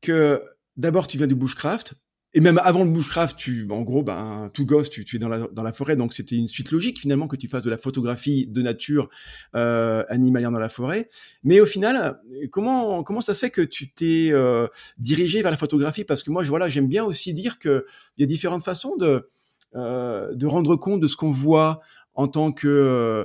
que 0.00 0.42
d'abord 0.76 1.06
tu 1.06 1.18
viens 1.18 1.26
du 1.26 1.34
bushcraft, 1.34 1.94
et 2.34 2.40
même 2.40 2.60
avant 2.62 2.84
le 2.84 2.90
bushcraft, 2.90 3.36
tu, 3.38 3.66
en 3.70 3.80
gros, 3.82 4.02
ben, 4.02 4.50
tout 4.52 4.66
gosse, 4.66 4.90
tu, 4.90 5.04
es 5.16 5.18
dans 5.18 5.30
la, 5.30 5.48
dans 5.48 5.62
la 5.62 5.72
forêt, 5.72 5.96
donc 5.96 6.12
c'était 6.12 6.36
une 6.36 6.48
suite 6.48 6.70
logique 6.70 7.00
finalement 7.00 7.26
que 7.26 7.36
tu 7.36 7.48
fasses 7.48 7.62
de 7.62 7.70
la 7.70 7.78
photographie 7.78 8.46
de 8.46 8.60
nature 8.60 9.08
euh, 9.56 10.04
animalière 10.10 10.50
dans 10.50 10.58
la 10.58 10.68
forêt. 10.68 11.08
Mais 11.42 11.60
au 11.60 11.66
final, 11.66 12.20
comment 12.50 13.02
comment 13.02 13.22
ça 13.22 13.34
se 13.34 13.40
fait 13.40 13.50
que 13.50 13.62
tu 13.62 13.90
t'es 13.90 14.28
euh, 14.30 14.66
dirigé 14.98 15.40
vers 15.40 15.50
la 15.50 15.56
photographie? 15.56 16.04
Parce 16.04 16.22
que 16.22 16.30
moi, 16.30 16.44
voilà, 16.44 16.68
j'aime 16.68 16.86
bien 16.86 17.02
aussi 17.02 17.32
dire 17.32 17.58
que 17.58 17.86
il 18.18 18.20
y 18.20 18.24
a 18.24 18.26
différentes 18.26 18.62
façons 18.62 18.96
de 18.96 19.06
euh, 19.06 19.30
de 19.74 20.46
rendre 20.46 20.76
compte 20.76 21.00
de 21.00 21.06
ce 21.06 21.16
qu'on 21.16 21.30
voit 21.30 21.80
en 22.14 22.26
tant 22.26 22.52
que 22.52 22.68
euh, 22.68 23.24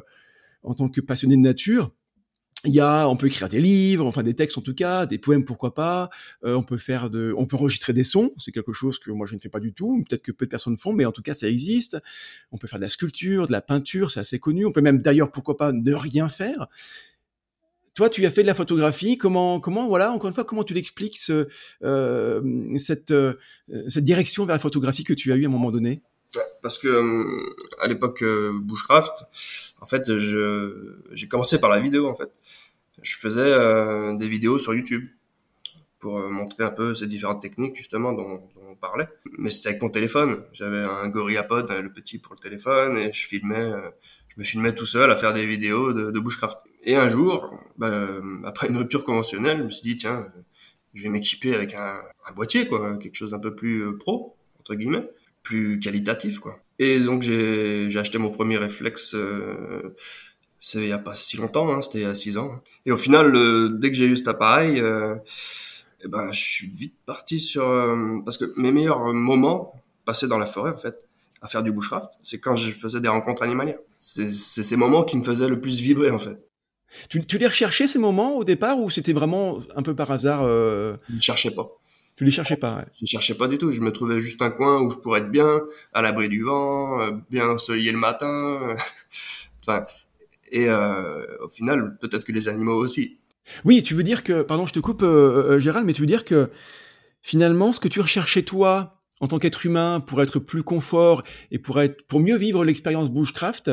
en 0.64 0.76
tant 0.76 0.88
que 0.88 1.02
passionné 1.02 1.36
de 1.36 1.42
nature 1.42 1.92
il 2.66 2.74
y 2.74 2.80
a, 2.80 3.10
on 3.10 3.18
peut 3.18 3.28
écrire 3.28 3.50
des 3.50 3.60
livres, 3.60 4.06
enfin 4.06 4.24
des 4.24 4.36
textes 4.36 4.58
en 4.58 4.62
tout 4.62 4.74
cas, 4.74 5.06
des 5.06 5.18
poèmes 5.18 5.44
pourquoi 5.44 5.74
pas. 5.74 6.10
Euh, 6.46 6.56
on 6.56 6.64
peut 6.64 6.78
faire 6.78 7.10
de, 7.10 7.34
on 7.38 7.46
peut 7.46 7.58
enregistrer 7.58 7.92
des 7.92 8.06
sons. 8.06 8.32
C'est 8.38 8.54
quelque 8.54 8.72
chose 8.72 9.00
que 9.00 9.12
moi 9.12 9.28
je 9.28 9.36
ne 9.36 9.40
fais 9.40 9.50
pas 9.50 9.60
du 9.60 9.74
tout. 9.74 10.02
Peut-être 10.08 10.22
que 10.22 10.32
peu 10.32 10.46
de 10.46 10.50
personnes 10.50 10.78
font, 10.78 10.94
mais 10.94 11.04
en 11.04 11.12
tout 11.12 11.22
cas 11.22 11.34
ça 11.34 11.50
existe. 11.50 11.98
On 12.54 12.58
peut 12.58 12.68
faire 12.68 12.80
de 12.80 12.84
la 12.84 12.90
sculpture, 12.90 13.48
de 13.48 13.52
la 13.52 13.62
peinture, 13.62 14.12
c'est 14.12 14.22
assez 14.22 14.40
connu. 14.40 14.66
On 14.66 14.72
peut 14.72 14.82
même 14.82 15.00
d'ailleurs 15.00 15.32
pourquoi 15.32 15.58
pas 15.58 15.74
ne 15.74 15.94
rien 15.94 16.30
faire. 16.30 16.68
Toi, 17.96 18.10
tu 18.10 18.26
as 18.26 18.32
fait 18.32 18.42
de 18.42 18.48
la 18.48 18.56
photographie. 18.56 19.18
Comment, 19.18 19.60
comment, 19.60 19.88
voilà, 19.88 20.14
encore 20.14 20.30
une 20.30 20.34
fois, 20.34 20.46
comment 20.46 20.64
tu 20.64 20.74
l'expliques 20.74 21.18
ce, 21.18 21.48
euh, 21.84 22.42
cette, 22.78 23.12
euh, 23.12 23.34
cette 23.88 24.04
direction 24.04 24.46
vers 24.46 24.56
la 24.56 24.60
photographie 24.60 25.04
que 25.04 25.14
tu 25.14 25.32
as 25.32 25.36
eu 25.36 25.44
à 25.44 25.48
un 25.48 25.52
moment 25.52 25.70
donné? 25.70 26.02
Parce 26.62 26.80
que 26.80 26.88
euh, 26.88 27.56
à 27.82 27.88
l'époque 27.88 28.24
Bushcraft, 28.24 29.26
en 29.82 29.86
fait, 29.86 30.18
je, 30.18 30.96
j'ai 31.12 31.28
commencé 31.28 31.60
par 31.60 31.70
la 31.70 31.80
vidéo 31.80 32.08
en 32.08 32.16
fait 32.16 32.32
je 33.02 33.16
faisais 33.16 33.42
euh, 33.42 34.16
des 34.16 34.28
vidéos 34.28 34.60
sur 34.60 34.74
YouTube 34.74 35.08
pour 36.00 36.20
euh, 36.20 36.30
montrer 36.30 36.64
un 36.64 36.72
peu 36.72 36.94
ces 36.94 37.08
différentes 37.08 37.42
techniques 37.42 37.76
justement 37.76 38.14
dont, 38.14 38.42
on 38.70 38.76
parlait. 38.76 39.08
Mais 39.38 39.50
c'était 39.50 39.70
avec 39.70 39.82
mon 39.82 39.90
téléphone. 39.90 40.44
J'avais 40.52 40.80
un 40.80 41.08
GorillaPod, 41.08 41.72
le 41.72 41.92
petit 41.92 42.18
pour 42.18 42.34
le 42.34 42.40
téléphone, 42.40 42.98
et 42.98 43.14
je 43.14 43.28
filmais, 43.28 43.56
euh, 43.56 43.90
je 44.30 44.40
me 44.40 44.44
filmais 44.44 44.74
tout 44.74 44.86
seul 44.86 45.12
à 45.12 45.16
faire 45.16 45.34
des 45.34 45.46
vidéos 45.46 45.94
de, 45.94 46.12
de 46.12 46.20
bushcraft. 46.20 46.58
Et 46.84 46.96
un 46.96 47.08
jour, 47.08 47.58
bah, 47.78 47.92
après 48.46 48.68
une 48.68 48.78
rupture 48.78 49.04
conventionnelle, 49.04 49.60
je 49.60 49.64
me 49.64 49.70
suis 49.70 49.84
dit 49.84 49.98
tiens, 49.98 50.28
je 50.94 51.04
vais 51.04 51.10
m'équiper 51.10 51.56
avec 51.56 51.76
un, 51.76 52.02
un, 52.28 52.34
boîtier 52.34 52.68
quoi, 52.68 52.98
quelque 52.98 53.16
chose 53.16 53.32
d'un 53.32 53.40
peu 53.40 53.56
plus 53.56 53.98
pro 53.98 54.36
entre 54.60 54.76
guillemets, 54.76 55.10
plus 55.44 55.80
qualitatif 55.80 56.40
quoi. 56.40 56.60
Et 56.80 57.00
donc 57.00 57.22
j'ai 57.22 57.96
acheté 57.98 58.18
mon 58.18 58.32
premier 58.32 58.58
réflexe. 58.58 59.14
Euh, 59.14 59.96
c'est 60.60 60.80
il 60.80 60.88
y 60.88 60.94
a 60.94 60.98
pas 60.98 61.14
si 61.14 61.38
longtemps, 61.38 61.72
hein, 61.72 61.82
c'était 61.82 62.00
il 62.00 62.04
y 62.04 62.06
a 62.06 62.16
six 62.16 62.38
ans. 62.38 62.62
Et 62.86 62.92
au 62.92 62.98
final, 62.98 63.78
dès 63.80 63.92
que 63.92 63.98
j'ai 63.98 64.06
eu 64.06 64.16
cet 64.16 64.30
appareil, 64.30 64.80
euh, 64.80 65.16
eh 66.04 66.08
ben, 66.08 66.32
je 66.32 66.40
suis 66.40 66.68
vite 66.68 66.96
parti 67.06 67.40
sur 67.40 67.68
euh, 67.68 68.20
parce 68.26 68.38
que 68.38 68.46
mes 68.58 68.72
meilleurs 68.72 69.14
moments 69.14 69.74
passaient 70.06 70.28
dans 70.28 70.40
la 70.40 70.46
forêt 70.46 70.72
en 70.72 70.78
fait, 70.78 71.00
à 71.42 71.48
faire 71.48 71.64
du 71.64 71.72
bushcraft, 71.72 72.10
c'est 72.24 72.40
quand 72.40 72.56
je 72.56 72.72
faisais 72.72 73.02
des 73.02 73.10
rencontres 73.10 73.44
animalières. 73.44 73.80
C'est 74.00 74.30
ces 74.30 74.76
moments 74.76 75.04
qui 75.04 75.18
me 75.18 75.24
faisaient 75.24 75.48
le 75.48 75.60
plus 75.60 75.80
vibrer 75.80 76.12
en 76.12 76.20
fait. 76.20 76.38
Tu, 77.10 77.26
tu 77.26 77.38
les 77.38 77.48
recherchais 77.48 77.88
ces 77.88 78.00
moments 78.00 78.38
au 78.38 78.44
départ 78.44 78.80
ou 78.80 78.90
c'était 78.90 79.14
vraiment 79.14 79.60
un 79.76 79.82
peu 79.82 79.96
par 79.96 80.12
hasard 80.12 80.42
euh... 80.44 80.96
Je 81.10 81.16
ne 81.16 81.22
cherchais 81.22 81.52
pas. 81.52 81.70
Tu 82.16 82.26
les 82.26 82.32
cherchais 82.32 82.58
pas 82.58 82.78
ouais. 82.78 82.86
Je 83.02 83.06
cherchais 83.06 83.36
pas 83.36 83.48
du 83.48 83.58
tout. 83.58 83.72
Je 83.72 83.82
me 83.82 83.92
trouvais 83.92 84.20
juste 84.20 84.42
un 84.42 84.52
coin 84.52 84.82
où 84.82 84.92
je 84.92 84.98
pourrais 84.98 85.22
être 85.22 85.32
bien, 85.32 85.62
à 85.94 86.02
l'abri 86.02 86.30
du 86.30 86.44
vent, 86.44 87.02
euh, 87.02 87.12
bien 87.30 87.50
ensoleillé 87.50 87.92
le 87.92 87.98
matin. 87.98 88.76
enfin, 89.62 89.86
et 90.54 90.70
euh, 90.70 91.26
au 91.44 91.48
final, 91.48 91.98
peut-être 92.00 92.24
que 92.24 92.32
les 92.32 92.48
animaux 92.48 92.76
aussi. 92.76 93.18
Oui, 93.66 93.82
tu 93.82 93.96
veux 93.96 94.04
dire 94.04 94.24
que, 94.24 94.44
pardon, 94.44 94.68
je 94.68 94.74
te 94.74 94.80
coupe, 94.80 95.02
euh, 95.02 95.56
euh, 95.56 95.60
Gérald, 95.60 95.86
mais 95.86 95.94
tu 95.94 96.02
veux 96.02 96.08
dire 96.08 96.24
que 96.24 96.50
finalement, 97.24 97.74
ce 97.74 97.80
que 97.80 97.88
tu 97.88 98.00
recherchais 98.00 98.44
toi 98.44 99.02
en 99.20 99.28
tant 99.28 99.40
qu'être 99.40 99.66
humain 99.66 100.00
pour 100.00 100.22
être 100.22 100.38
plus 100.38 100.62
confort 100.62 101.24
et 101.50 101.58
pour 101.58 101.82
être 101.82 102.06
pour 102.06 102.20
mieux 102.20 102.38
vivre 102.38 102.64
l'expérience 102.64 103.10
bushcraft, 103.10 103.72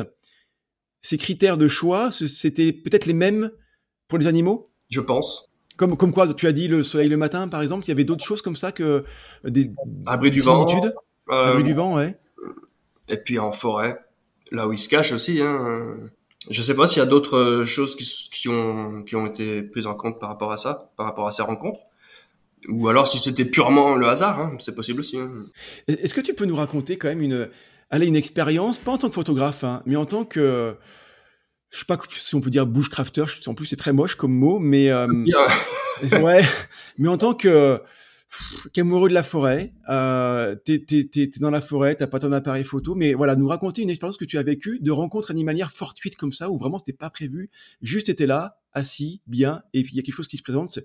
ces 1.02 1.18
critères 1.18 1.58
de 1.58 1.68
choix, 1.68 2.10
c'était 2.12 2.72
peut-être 2.72 3.04
les 3.06 3.12
mêmes 3.12 3.50
pour 4.08 4.18
les 4.18 4.26
animaux? 4.26 4.70
Je 4.90 5.00
pense. 5.00 5.49
Comme, 5.80 5.96
comme 5.96 6.12
quoi, 6.12 6.30
tu 6.34 6.46
as 6.46 6.52
dit 6.52 6.68
le 6.68 6.82
soleil 6.82 7.08
le 7.08 7.16
matin, 7.16 7.48
par 7.48 7.62
exemple, 7.62 7.86
il 7.86 7.88
y 7.88 7.92
avait 7.92 8.04
d'autres 8.04 8.22
choses 8.22 8.42
comme 8.42 8.54
ça 8.54 8.70
que 8.70 9.02
des 9.44 9.72
abri 10.04 10.30
du 10.30 10.42
vent, 10.42 10.66
abri 11.26 11.64
du 11.64 11.72
vent, 11.72 11.96
ouais. 11.96 12.14
Et 13.08 13.16
puis 13.16 13.38
en 13.38 13.50
forêt, 13.50 13.98
là 14.52 14.68
où 14.68 14.74
ils 14.74 14.78
se 14.78 14.90
cachent 14.90 15.12
aussi, 15.12 15.40
hein. 15.40 15.96
Je 16.50 16.62
sais 16.62 16.74
pas 16.74 16.86
s'il 16.86 16.98
y 16.98 17.02
a 17.02 17.06
d'autres 17.06 17.38
euh, 17.38 17.64
choses 17.64 17.96
qui, 17.96 18.04
qui, 18.30 18.50
ont, 18.50 19.02
qui 19.04 19.16
ont 19.16 19.26
été 19.26 19.62
prises 19.62 19.86
en 19.86 19.94
compte 19.94 20.20
par 20.20 20.28
rapport 20.28 20.52
à 20.52 20.58
ça, 20.58 20.90
par 20.98 21.06
rapport 21.06 21.26
à 21.26 21.32
ces 21.32 21.42
rencontres. 21.42 21.80
Ou 22.68 22.88
alors 22.88 23.08
si 23.08 23.18
c'était 23.18 23.46
purement 23.46 23.96
le 23.96 24.06
hasard, 24.06 24.38
hein, 24.38 24.52
c'est 24.58 24.74
possible 24.74 25.00
aussi. 25.00 25.16
Hein. 25.16 25.30
Est-ce 25.88 26.12
que 26.12 26.20
tu 26.20 26.34
peux 26.34 26.44
nous 26.44 26.56
raconter 26.56 26.98
quand 26.98 27.08
même 27.08 27.22
une, 27.22 27.48
allez, 27.88 28.06
une 28.06 28.16
expérience, 28.16 28.76
pas 28.76 28.92
en 28.92 28.98
tant 28.98 29.08
que 29.08 29.14
photographe, 29.14 29.64
hein, 29.64 29.82
mais 29.86 29.96
en 29.96 30.04
tant 30.04 30.26
que, 30.26 30.74
je 31.70 31.78
sais 31.78 31.84
pas 31.84 31.98
si 32.10 32.34
on 32.34 32.40
peut 32.40 32.50
dire 32.50 32.66
bushcrafter, 32.66 33.24
en 33.46 33.54
plus 33.54 33.66
c'est 33.66 33.76
très 33.76 33.92
moche 33.92 34.16
comme 34.16 34.34
mot, 34.34 34.58
mais 34.58 34.90
euh, 34.90 35.06
ouais, 36.22 36.42
mais 36.98 37.08
en 37.08 37.18
tant 37.18 37.34
que 37.34 37.80
qu'amoureux 38.72 39.08
de 39.08 39.14
la 39.14 39.22
forêt, 39.22 39.72
euh, 39.88 40.54
t'es, 40.54 40.78
t'es, 40.78 41.08
t'es, 41.10 41.28
dans 41.40 41.50
la 41.50 41.60
forêt, 41.60 41.94
t'as 41.96 42.06
pas 42.06 42.20
ton 42.20 42.32
appareil 42.32 42.64
photo, 42.64 42.94
mais 42.94 43.14
voilà, 43.14 43.34
nous 43.34 43.46
raconter 43.46 43.82
une 43.82 43.90
expérience 43.90 44.16
que 44.16 44.24
tu 44.24 44.38
as 44.38 44.42
vécue 44.42 44.78
de 44.80 44.90
rencontre 44.92 45.30
animalière 45.30 45.72
fortuite 45.72 46.16
comme 46.16 46.32
ça, 46.32 46.50
où 46.50 46.56
vraiment 46.56 46.78
c'était 46.78 46.92
pas 46.92 47.10
prévu, 47.10 47.50
juste 47.82 48.08
étais 48.08 48.26
là, 48.26 48.58
assis, 48.72 49.20
bien, 49.26 49.62
et 49.72 49.82
puis 49.82 49.92
il 49.94 49.96
y 49.96 50.00
a 50.00 50.02
quelque 50.02 50.14
chose 50.14 50.28
qui 50.28 50.36
se 50.36 50.42
présente. 50.42 50.78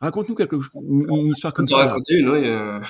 Raconte-nous 0.00 0.34
quelque 0.34 0.56
une 0.74 1.26
histoire 1.26 1.52
comme 1.52 1.66
ça. 1.66 1.76
Raconter 1.76 2.14
une, 2.14 2.28
oui, 2.28 2.42
euh, 2.44 2.80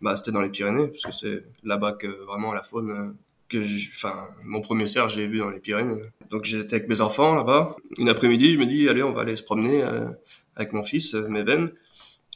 bah, 0.00 0.16
c'était 0.16 0.32
dans 0.32 0.42
les 0.42 0.50
Pyrénées, 0.50 0.88
parce 0.88 1.02
que 1.02 1.12
c'est 1.12 1.46
là-bas 1.64 1.92
que 1.92 2.06
vraiment 2.26 2.52
la 2.52 2.62
faune, 2.62 2.90
euh, 2.90 3.12
que 3.52 3.64
enfin, 3.94 4.28
mon 4.44 4.60
premier 4.60 4.86
cerf, 4.86 5.08
j'ai 5.08 5.26
vu 5.26 5.38
dans 5.38 5.50
les 5.50 5.60
Pyrénées. 5.60 6.02
Donc 6.30 6.44
j'étais 6.44 6.76
avec 6.76 6.88
mes 6.88 7.00
enfants 7.00 7.34
là-bas. 7.34 7.76
Une 7.98 8.08
après-midi, 8.08 8.54
je 8.54 8.58
me 8.58 8.66
dis, 8.66 8.88
allez, 8.88 9.02
on 9.02 9.12
va 9.12 9.22
aller 9.22 9.36
se 9.36 9.42
promener 9.42 9.82
euh, 9.82 10.08
avec 10.56 10.72
mon 10.72 10.82
fils, 10.82 11.14
mes 11.14 11.42
veines 11.42 11.70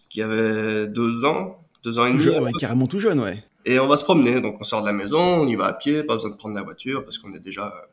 qui 0.09 0.23
avait 0.23 0.87
deux 0.87 1.27
ans, 1.27 1.61
deux 1.85 1.99
ans 1.99 2.07
et 2.07 2.13
demi. 2.13 2.23
Jeune, 2.23 2.51
carrément 2.59 2.87
tout 2.87 3.01
jeune, 3.01 3.21
ouais. 3.21 3.45
Et 3.67 3.79
on 3.79 3.87
va 3.87 3.97
se 3.97 4.05
promener. 4.05 4.41
Donc 4.41 4.57
on 4.61 4.65
sort 4.65 4.81
de 4.81 4.87
la 4.87 4.93
maison, 4.93 5.21
on 5.21 5.47
y 5.47 5.57
va 5.57 5.67
à 5.67 5.73
pied, 5.73 6.03
pas 6.05 6.15
besoin 6.15 6.31
de 6.31 6.37
prendre 6.37 6.55
la 6.55 6.63
voiture 6.63 7.05
parce 7.05 7.19
qu'on 7.19 7.35
est 7.35 7.41
déjà 7.41 7.67
euh, 7.67 7.87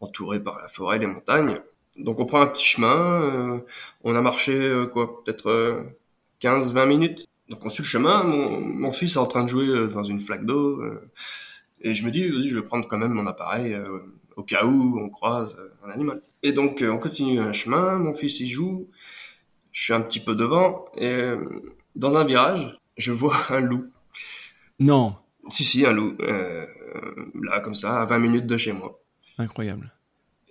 entouré 0.00 0.40
par 0.40 0.60
la 0.60 0.68
forêt, 0.68 0.98
les 0.98 1.06
montagnes. 1.06 1.58
Donc 1.98 2.20
on 2.20 2.26
prend 2.26 2.40
un 2.40 2.46
petit 2.46 2.64
chemin. 2.64 3.22
Euh, 3.22 3.58
on 4.04 4.14
a 4.14 4.20
marché 4.20 4.54
euh, 4.54 4.86
quoi, 4.86 5.24
peut-être 5.24 5.84
15-20 6.42 6.86
minutes. 6.86 7.26
Donc 7.48 7.64
on 7.64 7.68
suit 7.68 7.82
le 7.82 7.88
chemin. 7.88 8.22
Mon, 8.22 8.60
mon, 8.60 8.92
fils 8.92 9.16
est 9.16 9.18
en 9.18 9.26
train 9.26 9.42
de 9.42 9.48
jouer 9.48 9.88
dans 9.88 10.02
une 10.02 10.20
flaque 10.20 10.44
d'eau. 10.44 10.82
Et 11.86 11.94
je 11.94 12.04
me 12.04 12.10
dis, 12.10 12.28
vas-y, 12.28 12.48
je 12.48 12.58
vais 12.58 12.64
prendre 12.64 12.88
quand 12.88 12.98
même 12.98 13.12
mon 13.12 13.28
appareil 13.28 13.76
au 14.34 14.42
cas 14.42 14.64
où 14.64 14.98
on 14.98 15.08
croise 15.08 15.56
un 15.84 15.90
animal. 15.90 16.20
Et 16.42 16.50
donc 16.52 16.84
on 16.86 16.98
continue 16.98 17.38
un 17.38 17.52
chemin, 17.52 17.96
mon 17.96 18.12
fils 18.12 18.40
y 18.40 18.48
joue, 18.48 18.88
je 19.70 19.84
suis 19.84 19.92
un 19.92 20.00
petit 20.00 20.18
peu 20.18 20.34
devant 20.34 20.84
et 20.96 21.30
dans 21.94 22.16
un 22.16 22.24
virage, 22.24 22.74
je 22.96 23.12
vois 23.12 23.36
un 23.50 23.60
loup. 23.60 23.86
Non. 24.80 25.14
Si 25.48 25.64
si, 25.64 25.86
un 25.86 25.92
loup 25.92 26.16
là 27.40 27.60
comme 27.60 27.76
ça 27.76 28.00
à 28.00 28.04
20 28.04 28.18
minutes 28.18 28.46
de 28.46 28.56
chez 28.56 28.72
moi. 28.72 29.00
Incroyable. 29.38 29.92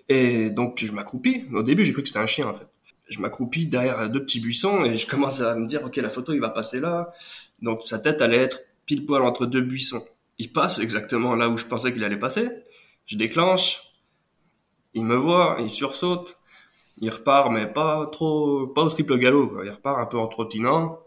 Et 0.08 0.50
donc 0.52 0.78
je 0.78 0.92
m'accroupis. 0.94 1.46
Au 1.52 1.64
début, 1.64 1.84
j'ai 1.84 1.92
cru 1.92 2.02
que 2.02 2.08
c'était 2.08 2.20
un 2.20 2.28
chien 2.28 2.48
en 2.48 2.54
fait. 2.54 2.68
Je 3.10 3.20
m'accroupis 3.20 3.68
derrière 3.68 4.10
deux 4.10 4.24
petits 4.24 4.40
buissons 4.40 4.86
et 4.86 4.96
je 4.96 5.06
commence 5.06 5.42
à 5.42 5.54
me 5.56 5.68
dire 5.68 5.84
ok 5.84 5.98
la 5.98 6.10
photo 6.10 6.32
il 6.32 6.40
va 6.40 6.50
passer 6.50 6.80
là. 6.80 7.12
Donc 7.62 7.84
sa 7.84 8.00
tête 8.00 8.22
allait 8.22 8.38
être 8.38 8.62
pile 8.86 9.06
poil 9.06 9.22
entre 9.22 9.46
deux 9.46 9.62
buissons. 9.62 10.06
Il 10.38 10.52
passe 10.52 10.80
exactement 10.80 11.36
là 11.36 11.50
où 11.50 11.58
je 11.58 11.66
pensais 11.66 11.94
qu'il 11.94 12.04
allait 12.04 12.20
passer. 12.20 12.50
Je 13.06 13.18
déclenche. 13.18 13.82
Il 14.94 15.04
me 15.04 15.16
voit, 15.16 15.58
il 15.60 15.70
sursaute. 15.70 16.38
Il 16.98 17.10
repart 17.10 17.52
mais 17.52 17.68
pas 17.68 18.08
trop, 18.08 18.68
pas 18.68 18.84
au 18.84 18.90
triple 18.90 19.18
galop. 19.18 19.64
Il 19.64 19.70
repart 19.70 20.00
un 20.00 20.06
peu 20.06 20.18
en 20.18 20.28
trottinant 20.28 21.00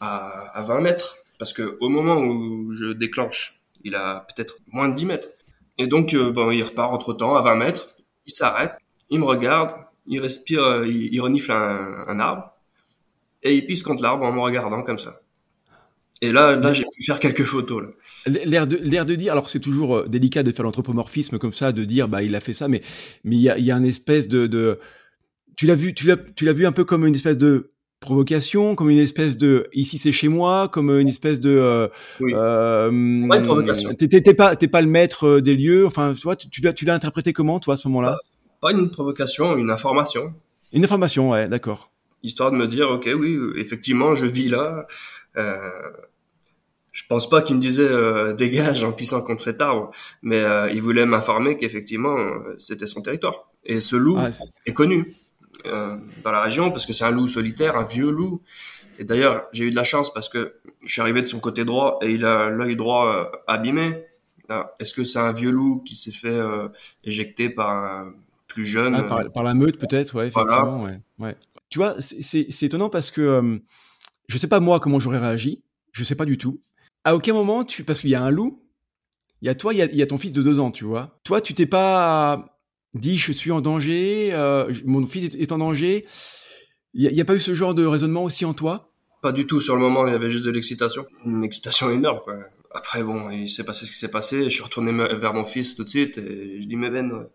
à, 0.00 0.56
à 0.56 0.62
20 0.62 0.80
mètres 0.80 1.16
parce 1.38 1.52
que 1.52 1.76
au 1.80 1.88
moment 1.88 2.16
où 2.16 2.72
je 2.72 2.92
déclenche, 2.92 3.60
il 3.84 3.94
a 3.94 4.26
peut-être 4.34 4.58
moins 4.68 4.88
de 4.88 4.94
10 4.94 5.06
mètres. 5.06 5.28
Et 5.78 5.86
donc, 5.86 6.14
euh, 6.14 6.30
bon, 6.30 6.50
il 6.50 6.62
repart 6.62 6.92
entre 6.92 7.12
temps 7.12 7.36
à 7.36 7.42
20 7.42 7.56
mètres 7.56 7.96
il 8.26 8.34
s'arrête, 8.34 8.72
il 9.10 9.20
me 9.20 9.24
regarde, 9.24 9.74
il 10.04 10.20
respire, 10.20 10.84
il, 10.84 11.20
renifle 11.20 11.52
un, 11.52 12.20
arbre, 12.20 12.52
et 13.42 13.54
il 13.54 13.66
pisse 13.66 13.82
contre 13.82 14.02
l'arbre 14.02 14.24
en 14.24 14.32
me 14.32 14.40
regardant 14.40 14.82
comme 14.82 14.98
ça. 14.98 15.20
Et 16.22 16.32
là, 16.32 16.56
là, 16.56 16.72
j'ai 16.72 16.84
pu 16.84 17.04
faire 17.04 17.20
quelques 17.20 17.44
photos. 17.44 17.84
L'air 18.26 18.66
de, 18.66 18.76
l'air 18.82 19.04
de 19.04 19.14
dire, 19.14 19.32
alors 19.32 19.50
c'est 19.50 19.60
toujours 19.60 19.96
euh, 19.96 20.08
délicat 20.08 20.42
de 20.42 20.50
faire 20.50 20.64
l'anthropomorphisme 20.64 21.38
comme 21.38 21.52
ça, 21.52 21.72
de 21.72 21.84
dire, 21.84 22.08
bah, 22.08 22.22
il 22.22 22.34
a 22.34 22.40
fait 22.40 22.54
ça, 22.54 22.68
mais, 22.68 22.82
mais 23.24 23.36
il 23.36 23.42
y 23.42 23.50
a, 23.50 23.58
y 23.58 23.70
a 23.70 23.76
une 23.76 23.84
espèce 23.84 24.26
de, 24.26 24.46
de, 24.46 24.78
tu 25.56 25.66
l'as 25.66 25.74
vu, 25.74 25.94
tu 25.94 26.06
l'as, 26.06 26.16
tu 26.16 26.44
l'as 26.44 26.52
vu 26.52 26.66
un 26.66 26.72
peu 26.72 26.84
comme 26.84 27.06
une 27.06 27.14
espèce 27.14 27.38
de 27.38 27.72
provocation, 28.00 28.74
comme 28.74 28.90
une 28.90 28.98
espèce 28.98 29.36
de 29.36 29.68
ici 29.72 29.98
c'est 29.98 30.12
chez 30.12 30.28
moi, 30.28 30.68
comme 30.68 30.90
une 30.90 31.08
espèce 31.08 31.40
de 31.40 31.50
euh, 31.50 31.88
oui. 32.20 32.32
euh, 32.34 32.90
une 32.90 33.42
provocation. 33.42 33.94
T'es 33.94 34.34
pas 34.34 34.54
t'es 34.54 34.68
pas 34.68 34.82
le 34.82 34.88
maître 34.88 35.26
euh, 35.26 35.40
des 35.40 35.54
lieux. 35.54 35.86
Enfin, 35.86 36.14
tu 36.14 36.22
vois, 36.22 36.36
tu, 36.36 36.48
tu 36.48 36.60
l'as 36.60 36.72
tu 36.72 36.84
l'as 36.84 36.94
interprété 36.94 37.32
comment 37.32 37.58
toi 37.58 37.74
à 37.74 37.76
ce 37.76 37.88
moment-là? 37.88 38.18
Pas, 38.60 38.72
une 38.72 38.90
provocation, 38.90 39.56
une 39.56 39.70
information. 39.70 40.34
Une 40.72 40.84
information, 40.84 41.30
ouais, 41.30 41.48
d'accord. 41.48 41.90
Histoire 42.22 42.50
de 42.50 42.56
me 42.56 42.66
dire, 42.66 42.90
ok, 42.90 43.08
oui, 43.16 43.38
effectivement, 43.56 44.14
je 44.14 44.26
vis 44.26 44.48
là. 44.48 44.86
Euh, 45.36 45.70
je 46.92 47.02
pense 47.08 47.28
pas 47.28 47.42
qu'il 47.42 47.56
me 47.56 47.60
disait 47.60 47.86
euh, 47.86 48.34
dégage 48.34 48.82
en 48.82 48.92
pissant 48.92 49.20
contre 49.20 49.42
cet 49.42 49.60
arbre, 49.60 49.90
mais 50.22 50.40
euh, 50.40 50.70
il 50.70 50.80
voulait 50.80 51.04
m'informer 51.04 51.58
qu'effectivement 51.58 52.16
c'était 52.58 52.86
son 52.86 53.02
territoire. 53.02 53.50
Et 53.64 53.80
ce 53.80 53.96
loup 53.96 54.16
ah, 54.18 54.30
est... 54.30 54.70
est 54.70 54.72
connu. 54.72 55.12
Dans 55.64 56.30
la 56.30 56.42
région 56.42 56.70
parce 56.70 56.86
que 56.86 56.92
c'est 56.92 57.04
un 57.04 57.10
loup 57.10 57.26
solitaire, 57.26 57.76
un 57.76 57.84
vieux 57.84 58.10
loup. 58.10 58.40
Et 59.00 59.04
d'ailleurs, 59.04 59.46
j'ai 59.52 59.64
eu 59.64 59.70
de 59.70 59.74
la 59.74 59.82
chance 59.82 60.14
parce 60.14 60.28
que 60.28 60.54
je 60.84 60.92
suis 60.92 61.02
arrivé 61.02 61.22
de 61.22 61.26
son 61.26 61.40
côté 61.40 61.64
droit 61.64 61.98
et 62.02 62.12
il 62.12 62.24
a 62.24 62.50
l'œil 62.50 62.76
droit 62.76 63.32
abîmé. 63.48 64.04
Est-ce 64.78 64.94
que 64.94 65.02
c'est 65.02 65.18
un 65.18 65.32
vieux 65.32 65.50
loup 65.50 65.82
qui 65.84 65.96
s'est 65.96 66.12
fait 66.12 66.38
éjecter 67.02 67.50
par 67.50 67.70
un 67.70 68.12
plus 68.46 68.64
jeune 68.64 68.94
ah, 68.94 69.24
par, 69.34 69.42
la 69.42 69.54
meute 69.54 69.76
peut-être, 69.76 70.14
ouais, 70.14 70.28
effectivement. 70.28 70.84
Ouais, 70.84 71.00
ouais. 71.18 71.36
Tu 71.68 71.78
vois, 71.78 71.96
c'est 71.98 72.62
étonnant 72.62 72.88
parce 72.88 73.10
que 73.10 73.60
je 74.28 74.38
sais 74.38 74.48
pas 74.48 74.60
moi 74.60 74.80
comment 74.80 75.00
j'aurais 75.00 75.18
réagi. 75.18 75.62
Je 75.92 76.04
sais 76.04 76.14
pas 76.14 76.24
du 76.24 76.38
tout. 76.38 76.60
À 77.04 77.14
aucun 77.14 77.32
moment, 77.32 77.64
tu, 77.64 77.84
parce 77.84 78.00
qu'il 78.00 78.10
y 78.10 78.14
a 78.14 78.22
un 78.22 78.30
loup, 78.30 78.62
il 79.42 79.46
y 79.46 79.48
a 79.48 79.54
toi, 79.54 79.72
il 79.72 79.78
y 79.78 80.02
a, 80.02 80.04
a 80.04 80.06
ton 80.06 80.18
fils 80.18 80.32
de 80.32 80.42
deux 80.42 80.58
ans, 80.58 80.70
tu 80.70 80.84
vois. 80.84 81.20
Toi, 81.24 81.40
tu 81.40 81.54
t'es 81.54 81.66
pas 81.66 82.56
dit 82.96 83.16
je 83.16 83.32
suis 83.32 83.52
en 83.52 83.60
danger, 83.60 84.30
euh, 84.32 84.72
mon 84.84 85.06
fils 85.06 85.34
est, 85.34 85.52
en 85.52 85.58
danger. 85.58 86.06
Il 86.94 87.12
n'y 87.12 87.20
a, 87.20 87.24
pas 87.24 87.34
eu 87.34 87.40
ce 87.40 87.54
genre 87.54 87.74
de 87.74 87.84
raisonnement 87.84 88.24
aussi 88.24 88.44
en 88.44 88.54
toi? 88.54 88.92
Pas 89.22 89.32
du 89.32 89.46
tout. 89.46 89.60
Sur 89.60 89.76
le 89.76 89.82
moment, 89.82 90.06
il 90.06 90.12
y 90.12 90.14
avait 90.14 90.30
juste 90.30 90.44
de 90.44 90.50
l'excitation, 90.50 91.06
une 91.24 91.44
excitation 91.44 91.90
énorme. 91.90 92.20
Quoi. 92.24 92.38
Après, 92.74 93.02
bon, 93.02 93.30
il 93.30 93.50
s'est 93.50 93.64
passé 93.64 93.84
ce 93.84 93.90
qui 93.90 93.98
s'est 93.98 94.10
passé. 94.10 94.44
Je 94.44 94.48
suis 94.48 94.62
retourné 94.62 94.92
vers 94.92 95.34
mon 95.34 95.44
fils 95.44 95.76
tout 95.76 95.84
de 95.84 95.88
suite 95.88 96.16
et 96.16 96.62
je 96.62 96.66
dis 96.66 96.76
mais 96.76 96.90
Ben, 96.90 97.26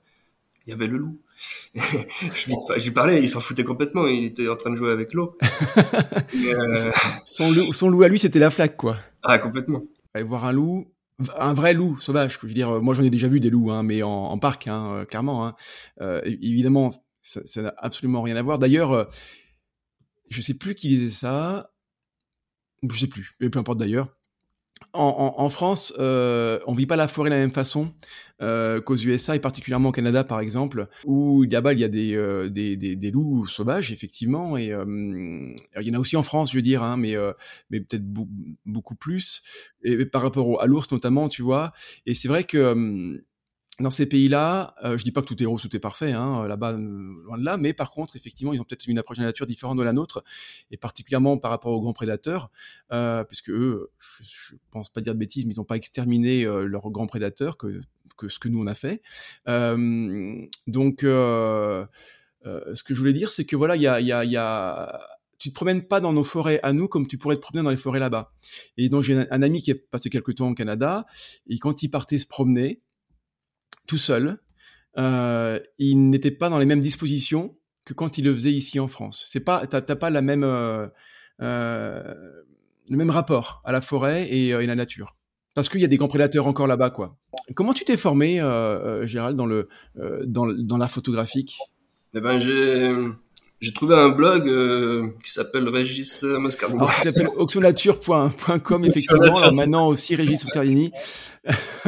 il 0.65 0.71
y 0.71 0.73
avait 0.73 0.87
le 0.87 0.97
loup. 0.97 1.19
je, 1.75 2.47
lui, 2.47 2.55
je, 2.77 2.83
lui, 2.83 2.91
parlais, 2.91 3.21
il 3.21 3.29
s'en 3.29 3.39
foutait 3.39 3.63
complètement. 3.63 4.07
Il 4.07 4.25
était 4.25 4.47
en 4.49 4.55
train 4.55 4.69
de 4.69 4.75
jouer 4.75 4.91
avec 4.91 5.13
l'eau. 5.13 5.37
euh... 6.35 6.91
son, 7.25 7.51
loup, 7.51 7.73
son 7.73 7.89
loup 7.89 8.03
à 8.03 8.07
lui, 8.07 8.19
c'était 8.19 8.39
la 8.39 8.49
flaque, 8.49 8.77
quoi. 8.77 8.97
Ah, 9.23 9.37
complètement. 9.37 9.83
Aller 10.13 10.23
voir 10.23 10.45
un 10.45 10.51
loup, 10.51 10.91
un 11.37 11.53
vrai 11.53 11.73
loup 11.73 11.99
sauvage. 11.99 12.37
Je 12.41 12.47
veux 12.47 12.53
dire, 12.53 12.81
moi 12.81 12.93
j'en 12.93 13.03
ai 13.03 13.09
déjà 13.09 13.27
vu 13.27 13.39
des 13.39 13.49
loups, 13.49 13.71
hein, 13.71 13.83
mais 13.83 14.03
en, 14.03 14.09
en 14.09 14.37
parc, 14.37 14.67
hein, 14.67 14.91
euh, 14.93 15.05
clairement. 15.05 15.45
Hein. 15.45 15.55
Euh, 16.01 16.21
évidemment, 16.25 16.91
ça 17.21 17.61
n'a 17.61 17.73
absolument 17.77 18.21
rien 18.21 18.35
à 18.35 18.41
voir. 18.41 18.59
D'ailleurs, 18.59 18.91
euh, 18.91 19.05
je 20.29 20.41
sais 20.41 20.53
plus 20.53 20.75
qui 20.75 20.87
disait 20.87 21.09
ça. 21.09 21.71
Je 22.89 22.97
sais 22.97 23.07
plus, 23.07 23.35
mais 23.39 23.49
peu 23.49 23.59
importe 23.59 23.77
d'ailleurs 23.77 24.09
en, 24.93 25.33
en, 25.37 25.49
France, 25.49 25.93
euh, 25.99 26.59
on 26.67 26.73
vit 26.73 26.85
pas 26.85 26.95
la 26.95 27.07
forêt 27.07 27.29
de 27.29 27.35
la 27.35 27.41
même 27.41 27.51
façon 27.51 27.89
euh, 28.41 28.81
qu'aux 28.81 28.95
USA 28.95 29.35
et 29.35 29.39
particulièrement 29.39 29.89
au 29.89 29.91
Canada, 29.91 30.23
par 30.23 30.39
exemple, 30.39 30.87
où 31.05 31.43
là-bas 31.43 31.73
il 31.73 31.79
y 31.79 31.83
a 31.83 31.87
des, 31.87 32.15
euh, 32.15 32.49
des, 32.49 32.75
des, 32.75 32.95
des, 32.95 33.11
loups 33.11 33.47
sauvages, 33.47 33.91
effectivement, 33.91 34.57
et 34.57 34.71
euh, 34.71 34.83
il 35.79 35.87
y 35.87 35.91
en 35.91 35.93
a 35.93 35.99
aussi 35.99 36.17
en 36.17 36.23
France, 36.23 36.51
je 36.51 36.57
veux 36.57 36.61
dire, 36.61 36.83
hein, 36.83 36.97
mais, 36.97 37.15
euh, 37.15 37.31
mais 37.69 37.79
peut-être 37.79 38.03
beaucoup 38.65 38.95
plus, 38.95 39.43
et, 39.83 40.05
par 40.05 40.23
rapport 40.23 40.61
à 40.61 40.67
l'ours 40.67 40.91
notamment, 40.91 41.29
tu 41.29 41.41
vois. 41.41 41.71
Et 42.05 42.13
c'est 42.15 42.27
vrai 42.27 42.43
que 42.43 43.23
dans 43.81 43.89
ces 43.89 44.05
pays-là, 44.05 44.75
euh, 44.83 44.97
je 44.97 45.03
dis 45.03 45.11
pas 45.11 45.21
que 45.21 45.27
tout 45.27 45.41
est 45.41 45.45
rose, 45.45 45.61
tout 45.61 45.75
est 45.75 45.79
parfait, 45.79 46.11
hein, 46.11 46.47
là-bas, 46.47 46.73
euh, 46.73 47.23
loin 47.25 47.37
de 47.37 47.43
là, 47.43 47.57
mais 47.57 47.73
par 47.73 47.91
contre, 47.91 48.15
effectivement, 48.15 48.53
ils 48.53 48.59
ont 48.59 48.63
peut-être 48.63 48.87
une 48.87 48.97
approche 48.97 49.17
de 49.17 49.23
la 49.23 49.29
nature 49.29 49.45
différente 49.47 49.77
de 49.77 49.83
la 49.83 49.93
nôtre, 49.93 50.23
et 50.71 50.77
particulièrement 50.77 51.37
par 51.37 51.51
rapport 51.51 51.71
aux 51.71 51.81
grands 51.81 51.93
prédateurs, 51.93 52.49
euh, 52.91 53.23
puisque 53.23 53.49
eux, 53.49 53.91
je, 53.99 54.23
je 54.23 54.55
pense 54.71 54.89
pas 54.89 55.01
dire 55.01 55.13
de 55.13 55.19
bêtises, 55.19 55.45
mais 55.45 55.53
ils 55.53 55.57
n'ont 55.57 55.65
pas 55.65 55.77
exterminé 55.77 56.43
euh, 56.43 56.65
leurs 56.65 56.89
grands 56.89 57.07
prédateurs 57.07 57.57
que, 57.57 57.81
ce 58.27 58.39
que 58.39 58.47
nous 58.47 58.61
on 58.61 58.67
a 58.67 58.75
fait. 58.75 59.01
Euh, 59.47 60.45
donc, 60.67 61.03
euh, 61.03 61.85
ce 62.45 62.83
que 62.83 62.93
je 62.93 62.99
voulais 62.99 63.13
dire, 63.13 63.31
c'est 63.31 63.45
que 63.45 63.55
voilà, 63.55 63.75
il 63.75 63.81
y 63.81 63.87
a, 64.37 64.99
tu 65.41 65.49
te 65.49 65.55
promènes 65.55 65.81
pas 65.81 65.99
dans 65.99 66.13
nos 66.13 66.23
forêts 66.23 66.59
à 66.61 66.71
nous 66.71 66.87
comme 66.87 67.07
tu 67.07 67.17
pourrais 67.17 67.35
te 67.35 67.41
promener 67.41 67.63
dans 67.63 67.71
les 67.71 67.77
forêts 67.77 67.99
là-bas. 67.99 68.31
Et 68.77 68.89
donc 68.89 69.01
j'ai 69.01 69.15
un, 69.15 69.41
ami 69.41 69.63
qui 69.63 69.71
a 69.71 69.75
passé 69.89 70.11
quelques 70.11 70.35
temps 70.35 70.47
au 70.47 70.53
Canada 70.53 71.07
et 71.47 71.57
quand 71.57 71.81
il 71.81 71.89
partait 71.89 72.19
se 72.19 72.27
promener, 72.27 72.83
tout 73.87 73.97
seul, 73.97 74.39
euh, 74.97 75.59
il 75.77 76.09
n'était 76.09 76.31
pas 76.31 76.49
dans 76.49 76.59
les 76.59 76.65
mêmes 76.65 76.81
dispositions 76.81 77.55
que 77.85 77.93
quand 77.93 78.17
il 78.17 78.25
le 78.25 78.33
faisait 78.33 78.51
ici 78.51 78.79
en 78.79 78.87
France. 78.87 79.25
C'est 79.27 79.39
pas, 79.39 79.65
t'as, 79.67 79.81
pas 79.81 80.09
la 80.09 80.21
même, 80.21 80.43
euh, 80.43 80.87
euh, 81.41 82.13
le 82.89 82.97
même 82.97 83.09
rapport 83.09 83.61
à 83.65 83.71
la 83.71 83.81
forêt 83.81 84.27
et, 84.27 84.49
et 84.49 84.65
la 84.65 84.75
nature. 84.75 85.15
Parce 85.53 85.67
qu'il 85.67 85.81
y 85.81 85.85
a 85.85 85.87
des 85.87 85.97
grands 85.97 86.07
prédateurs 86.07 86.47
encore 86.47 86.67
là-bas, 86.67 86.91
quoi. 86.91 87.17
Comment 87.55 87.73
tu 87.73 87.83
t'es 87.83 87.97
formé, 87.97 88.35
Gérald, 89.03 89.35
dans 89.35 89.45
le, 89.45 89.67
dans, 90.25 90.45
dans 90.47 90.77
l'art 90.77 90.91
photographique 90.91 91.57
Eh 92.13 92.21
ben, 92.21 92.39
j'ai 92.39 92.93
j'ai 93.61 93.73
trouvé 93.73 93.95
un 93.95 94.09
blog 94.09 94.49
euh, 94.49 95.09
qui 95.23 95.31
s'appelle 95.31 95.69
Régis 95.69 96.23
Moscardini. 96.23 96.79
Alors, 96.79 96.95
qui 96.95 97.01
s'appelle 97.01 97.27
oxonature.com, 97.37 98.85
effectivement. 98.85 99.21
Alors 99.21 99.53
maintenant 99.53 99.87
aussi 99.87 100.15
Régis 100.15 100.43
Moscardini. 100.43 100.91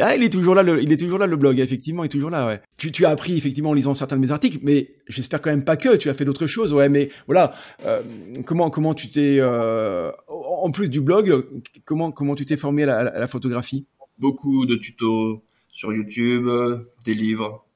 ah, 0.00 0.14
il 0.16 0.22
est 0.22 0.28
toujours 0.28 0.54
là, 0.54 0.62
le, 0.62 0.82
il 0.82 0.92
est 0.92 0.98
toujours 0.98 1.18
là, 1.18 1.26
le 1.26 1.36
blog, 1.36 1.60
effectivement, 1.60 2.04
il 2.04 2.06
est 2.06 2.10
toujours 2.10 2.28
là, 2.28 2.46
ouais. 2.46 2.60
Tu, 2.76 2.92
tu 2.92 3.06
as 3.06 3.10
appris, 3.10 3.38
effectivement, 3.38 3.70
en 3.70 3.72
lisant 3.74 3.94
certains 3.94 4.16
de 4.16 4.20
mes 4.20 4.30
articles, 4.30 4.58
mais 4.62 4.94
j'espère 5.08 5.40
quand 5.40 5.50
même 5.50 5.64
pas 5.64 5.78
que, 5.78 5.96
tu 5.96 6.10
as 6.10 6.14
fait 6.14 6.26
d'autres 6.26 6.46
choses, 6.46 6.74
ouais, 6.74 6.90
mais 6.90 7.10
voilà, 7.26 7.54
euh, 7.86 8.02
comment, 8.44 8.68
comment 8.68 8.92
tu 8.92 9.10
t'es, 9.10 9.38
euh, 9.40 10.12
en 10.28 10.70
plus 10.70 10.90
du 10.90 11.00
blog, 11.00 11.46
comment, 11.86 12.12
comment 12.12 12.34
tu 12.34 12.44
t'es 12.44 12.58
formé 12.58 12.82
à 12.82 12.86
la, 12.86 12.98
à 12.98 13.18
la 13.18 13.26
photographie? 13.26 13.86
Beaucoup 14.18 14.66
de 14.66 14.76
tutos 14.76 15.42
sur 15.72 15.94
YouTube, 15.94 16.48
des 17.06 17.14
livres, 17.14 17.66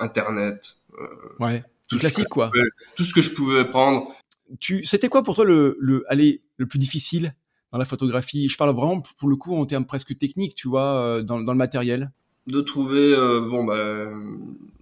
Internet. 0.00 0.76
Euh, 0.98 1.06
ouais 1.40 1.62
tout 1.94 2.00
classique 2.00 2.28
quoi. 2.28 2.50
Pouvais, 2.50 2.64
tout 2.96 3.02
ce 3.02 3.14
que 3.14 3.22
je 3.22 3.34
pouvais 3.34 3.64
prendre. 3.64 4.14
Tu, 4.60 4.84
c'était 4.84 5.08
quoi 5.08 5.22
pour 5.22 5.34
toi 5.34 5.44
le, 5.44 5.76
le, 5.80 6.04
allez, 6.08 6.42
le 6.56 6.66
plus 6.66 6.78
difficile 6.78 7.34
dans 7.70 7.78
la 7.78 7.84
photographie? 7.84 8.48
Je 8.48 8.56
parle 8.56 8.74
vraiment 8.74 9.02
pour 9.18 9.28
le 9.28 9.36
coup 9.36 9.54
en 9.56 9.64
termes 9.66 9.86
presque 9.86 10.16
techniques, 10.18 10.54
tu 10.54 10.68
vois, 10.68 10.96
euh, 10.96 11.22
dans, 11.22 11.40
dans 11.40 11.52
le 11.52 11.58
matériel. 11.58 12.10
De 12.46 12.60
trouver, 12.60 13.14
euh, 13.14 13.40
bon 13.40 13.64
bah, 13.64 14.10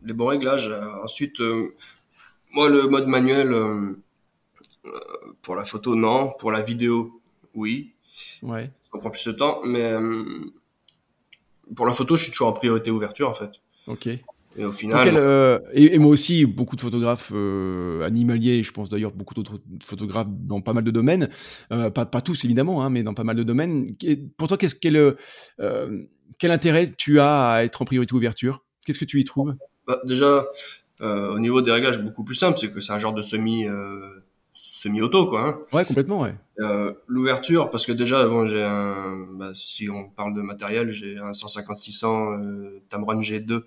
les 0.05 0.13
bons 0.13 0.27
réglages. 0.27 0.71
Ensuite, 1.03 1.41
euh, 1.41 1.75
moi 2.53 2.69
le 2.69 2.89
mode 2.89 3.07
manuel 3.07 3.53
euh, 3.53 4.01
pour 5.43 5.57
la 5.57 5.65
photo 5.65 5.95
non, 5.95 6.33
pour 6.39 6.51
la 6.51 6.63
vidéo 6.63 7.21
oui. 7.55 7.93
Ouais. 8.43 8.71
Ça 8.93 8.99
prend 8.99 9.11
plus 9.11 9.27
de 9.27 9.33
temps, 9.33 9.61
mais 9.65 9.93
pour 11.77 11.87
la 11.87 11.93
photo, 11.93 12.17
je 12.17 12.25
suis 12.25 12.33
toujours 12.33 12.49
en 12.49 12.53
priorité 12.53 12.91
ouverture 12.91 13.29
en 13.29 13.35
fait. 13.35 13.51
Ok. 13.87 14.09
Et 14.57 14.65
au 14.65 14.73
final. 14.73 15.17
Euh, 15.17 15.59
et, 15.73 15.95
et, 15.95 15.99
moi 15.99 16.11
aussi, 16.11 16.45
beaucoup 16.45 16.77
de 16.77 16.81
photographes 16.81 17.31
euh, 17.35 18.03
animaliers, 18.03 18.63
je 18.63 18.73
pense 18.73 18.89
d'ailleurs 18.89 19.13
beaucoup 19.13 19.35
d'autres 19.35 19.61
photographes 19.83 20.27
dans 20.29 20.61
pas 20.61 20.73
mal 20.73 20.85
de 20.85 20.91
domaines, 20.91 21.29
euh, 21.73 21.91
pas, 21.91 22.05
pas 22.05 22.21
tous 22.21 22.45
évidemment, 22.45 22.85
hein, 22.85 22.91
mais 22.91 23.03
dans 23.03 23.15
pas 23.15 23.25
mal 23.25 23.37
de 23.37 23.43
domaines. 23.43 23.87
Pour 24.37 24.49
toi, 24.49 24.57
qu'est-ce 24.57 24.75
quel, 24.75 24.97
euh, 24.97 26.05
quel 26.39 26.51
intérêt 26.51 26.93
tu 26.97 27.21
as 27.21 27.51
à 27.51 27.65
être 27.65 27.83
en 27.83 27.85
priorité 27.85 28.15
ouverture? 28.15 28.65
Qu'est-ce 28.85 28.99
que 28.99 29.05
tu 29.05 29.21
y 29.21 29.25
trouves? 29.25 29.55
Bah, 29.87 30.01
Déjà, 30.05 30.45
au 31.01 31.39
niveau 31.39 31.63
des 31.63 31.71
réglages, 31.71 32.01
beaucoup 32.01 32.25
plus 32.25 32.35
simple, 32.35 32.59
c'est 32.59 32.71
que 32.71 32.81
c'est 32.81 32.93
un 32.93 32.99
genre 32.99 33.15
de 33.15 33.23
semi 33.23 33.67
semi-auto 34.53 35.27
quoi. 35.27 35.49
Hein. 35.49 35.59
Ouais, 35.73 35.85
complètement, 35.85 36.21
ouais. 36.21 36.35
L'ouverture, 37.07 37.71
parce 37.71 37.87
que 37.87 37.93
déjà, 37.93 38.27
bon, 38.27 38.47
j'ai 38.47 38.63
un, 38.63 39.27
bah, 39.35 39.53
si 39.55 39.89
on 39.89 40.09
parle 40.09 40.35
de 40.35 40.43
matériel, 40.43 40.91
j'ai 40.91 41.19
un 41.19 41.31
150-600 41.31 42.43
euh, 42.43 42.83
Tamron 42.89 43.21
G2. 43.21 43.63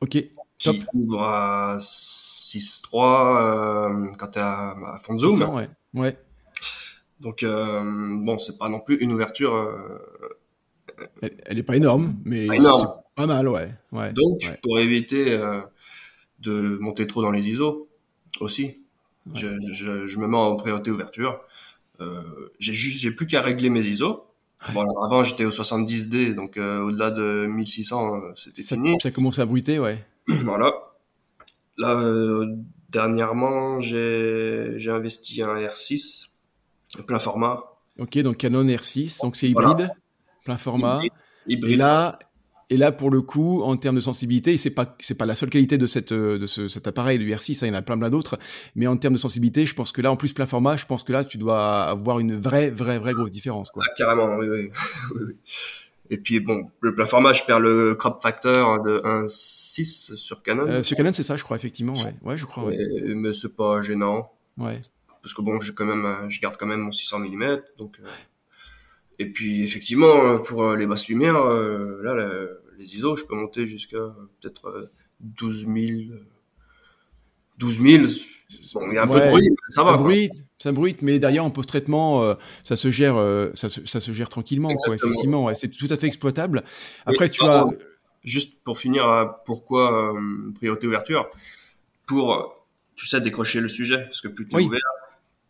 Ok. 0.00 0.18
Qui 0.58 0.82
ouvre 0.94 1.22
à 1.22 1.78
6.3 1.78 2.96
euh, 2.96 4.12
quand 4.16 4.28
t'es 4.28 4.40
à, 4.40 4.74
à 4.94 4.98
fond 4.98 5.14
de 5.14 5.20
zoom. 5.20 5.54
ouais. 5.54 5.68
ouais. 5.94 6.16
Donc 7.20 7.42
euh, 7.42 7.82
bon, 8.22 8.38
c'est 8.38 8.58
pas 8.58 8.68
non 8.68 8.80
plus 8.80 8.96
une 8.96 9.12
ouverture. 9.12 9.54
Euh, 9.54 9.98
elle, 11.22 11.36
elle, 11.46 11.58
est 11.58 11.62
pas 11.62 11.76
énorme, 11.76 12.16
mais 12.24 12.46
pas, 12.46 12.56
énorme. 12.56 12.88
pas 13.14 13.26
mal, 13.26 13.48
ouais. 13.48 13.72
ouais 13.92 14.12
Donc 14.12 14.40
ouais. 14.42 14.58
pour 14.62 14.78
éviter 14.78 15.32
euh, 15.32 15.60
de 16.40 16.78
monter 16.80 17.06
trop 17.06 17.22
dans 17.22 17.30
les 17.30 17.48
ISO 17.48 17.88
aussi. 18.40 18.80
Je, 19.32 19.48
je, 19.72 20.06
je, 20.06 20.18
me 20.18 20.26
mets 20.26 20.36
en 20.36 20.54
priorité 20.54 20.90
ouverture. 20.90 21.40
J'ai 22.58 22.74
juste, 22.74 23.00
j'ai 23.00 23.10
plus 23.10 23.26
qu'à 23.26 23.40
régler 23.40 23.70
mes 23.70 23.80
ISO. 23.80 24.26
Bon, 24.72 24.80
alors 24.80 25.04
avant 25.04 25.22
j'étais 25.22 25.44
au 25.44 25.50
70D, 25.50 26.34
donc 26.34 26.56
euh, 26.56 26.80
au-delà 26.80 27.10
de 27.10 27.46
1600, 27.46 28.14
euh, 28.14 28.32
c'était 28.34 28.62
fini. 28.62 28.96
Ça 29.00 29.10
commençait 29.10 29.42
à 29.42 29.46
bruiter, 29.46 29.78
ouais. 29.78 30.04
voilà. 30.26 30.72
Là, 31.76 31.96
euh, 31.96 32.46
dernièrement, 32.88 33.80
j'ai, 33.80 34.74
j'ai 34.76 34.90
investi 34.90 35.42
un 35.42 35.54
R6, 35.54 36.28
plein 37.06 37.18
format. 37.18 37.64
Ok, 37.98 38.18
donc 38.18 38.38
Canon 38.38 38.64
R6, 38.64 39.20
donc 39.22 39.36
c'est 39.36 39.48
hybride, 39.48 39.76
voilà. 39.76 39.94
plein 40.44 40.56
format. 40.56 40.96
Hybride. 40.96 41.12
hybride. 41.46 41.72
Et 41.74 41.76
là, 41.76 42.18
et 42.70 42.76
là, 42.76 42.92
pour 42.92 43.10
le 43.10 43.20
coup, 43.20 43.62
en 43.62 43.76
termes 43.76 43.96
de 43.96 44.00
sensibilité, 44.00 44.56
c'est 44.56 44.70
pas 44.70 44.96
c'est 45.00 45.16
pas 45.16 45.26
la 45.26 45.34
seule 45.34 45.50
qualité 45.50 45.78
de 45.78 45.86
cette 45.86 46.12
de 46.12 46.46
ce, 46.46 46.68
cet 46.68 46.86
appareil 46.86 47.18
du 47.18 47.30
R6, 47.30 47.52
hein, 47.52 47.66
il 47.66 47.68
y 47.68 47.70
en 47.70 47.74
a 47.74 47.82
plein 47.82 47.98
plein 47.98 48.10
d'autres. 48.10 48.38
Mais 48.74 48.86
en 48.86 48.96
termes 48.96 49.14
de 49.14 49.18
sensibilité, 49.18 49.66
je 49.66 49.74
pense 49.74 49.92
que 49.92 50.00
là, 50.00 50.10
en 50.10 50.16
plus 50.16 50.32
plein 50.32 50.46
format, 50.46 50.76
je 50.76 50.86
pense 50.86 51.02
que 51.02 51.12
là, 51.12 51.24
tu 51.24 51.38
dois 51.38 51.84
avoir 51.84 52.18
une 52.18 52.36
vraie 52.36 52.70
vraie 52.70 52.98
vraie 52.98 53.12
grosse 53.12 53.30
différence, 53.30 53.70
quoi. 53.70 53.82
Ah, 53.86 53.92
carrément, 53.96 54.36
oui, 54.36 54.48
oui. 54.48 54.68
oui, 55.16 55.36
Et 56.10 56.16
puis 56.16 56.40
bon, 56.40 56.70
le 56.80 56.94
plein 56.94 57.06
format, 57.06 57.32
je 57.32 57.42
perds 57.44 57.60
le 57.60 57.94
crop 57.94 58.22
factor 58.22 58.82
de 58.82 59.00
1.6 59.04 60.16
sur 60.16 60.42
Canon. 60.42 60.66
Euh, 60.66 60.82
sur 60.82 60.96
Canon, 60.96 61.12
c'est 61.12 61.22
ça, 61.22 61.36
je 61.36 61.44
crois 61.44 61.56
effectivement, 61.56 61.94
ouais, 61.94 62.14
ouais, 62.22 62.36
je 62.36 62.46
crois. 62.46 62.64
Ouais. 62.64 62.78
Mais, 62.78 63.14
mais 63.14 63.32
c'est 63.32 63.56
pas 63.56 63.82
gênant. 63.82 64.32
Ouais. 64.56 64.80
Parce 65.22 65.34
que 65.34 65.42
bon, 65.42 65.60
j'ai 65.60 65.74
quand 65.74 65.86
même, 65.86 66.30
je 66.30 66.40
garde 66.40 66.56
quand 66.58 66.66
même 66.66 66.80
mon 66.80 66.92
600 66.92 67.20
mm, 67.20 67.58
donc. 67.78 67.96
Euh... 68.02 68.08
Et 69.18 69.30
puis 69.30 69.62
effectivement, 69.62 70.38
pour 70.38 70.74
les 70.74 70.86
basses 70.86 71.08
lumières, 71.08 71.36
euh, 71.36 72.00
là, 72.02 72.14
les 72.78 72.96
ISO, 72.96 73.16
je 73.16 73.24
peux 73.24 73.36
monter 73.36 73.66
jusqu'à 73.66 74.14
peut-être 74.40 74.90
12 75.20 75.66
000. 75.66 76.18
12 77.58 77.80
000. 77.80 78.04
Bon, 78.74 78.90
il 78.90 78.94
y 78.94 78.98
a 78.98 79.04
un 79.04 79.08
ouais, 79.08 79.20
peu 79.20 79.26
de 79.26 79.30
bruit, 79.30 79.50
ça 79.68 79.84
va. 79.84 79.92
Ça 79.92 79.96
bruite, 79.98 80.44
ça 80.58 80.72
bruite, 80.72 81.02
mais 81.02 81.18
derrière 81.18 81.44
en 81.44 81.50
post-traitement, 81.50 82.22
euh, 82.22 82.34
ça 82.62 82.76
se 82.76 82.90
gère, 82.90 83.16
euh, 83.16 83.50
ça, 83.54 83.68
se, 83.68 83.86
ça 83.86 84.00
se 84.00 84.12
gère 84.12 84.28
tranquillement, 84.28 84.74
quoi, 84.74 84.94
effectivement. 84.94 85.44
Ouais, 85.44 85.54
c'est 85.54 85.68
tout 85.68 85.86
à 85.90 85.96
fait 85.96 86.06
exploitable. 86.06 86.64
Après, 87.06 87.26
Et, 87.26 87.30
tu 87.30 87.44
as. 87.44 87.66
Juste 88.24 88.64
pour 88.64 88.78
finir, 88.78 89.34
pourquoi 89.44 90.14
euh, 90.14 90.50
priorité 90.54 90.86
ouverture? 90.86 91.28
Pour, 92.06 92.64
tu 92.96 93.06
sais, 93.06 93.20
décrocher 93.20 93.60
le 93.60 93.68
sujet, 93.68 94.04
parce 94.04 94.22
que 94.22 94.28
plus 94.28 94.48
tu 94.48 94.54
es 94.54 94.58
oui. 94.60 94.64
ouvert, 94.64 94.80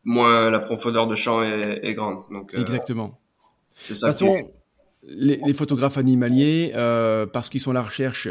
moins 0.03 0.51
la 0.51 0.59
profondeur 0.59 1.07
de 1.07 1.15
champ 1.15 1.45
est, 1.45 1.81
est 1.85 1.95
grande. 1.95 2.25
Donc, 2.33 2.53
Exactement. 2.55 3.17
C'est 3.75 3.95
ça. 3.95 4.09
De 4.09 4.13
toute 4.13 4.21
façon, 4.21 4.51
les, 5.03 5.39
les, 5.45 5.55
photographes 5.55 5.99
animaliers, 5.99 6.73
euh, 6.77 7.27
parce 7.27 7.49
qu'ils 7.49 7.61
sont 7.61 7.71
à 7.71 7.75
la 7.75 7.83
recherche 7.83 8.29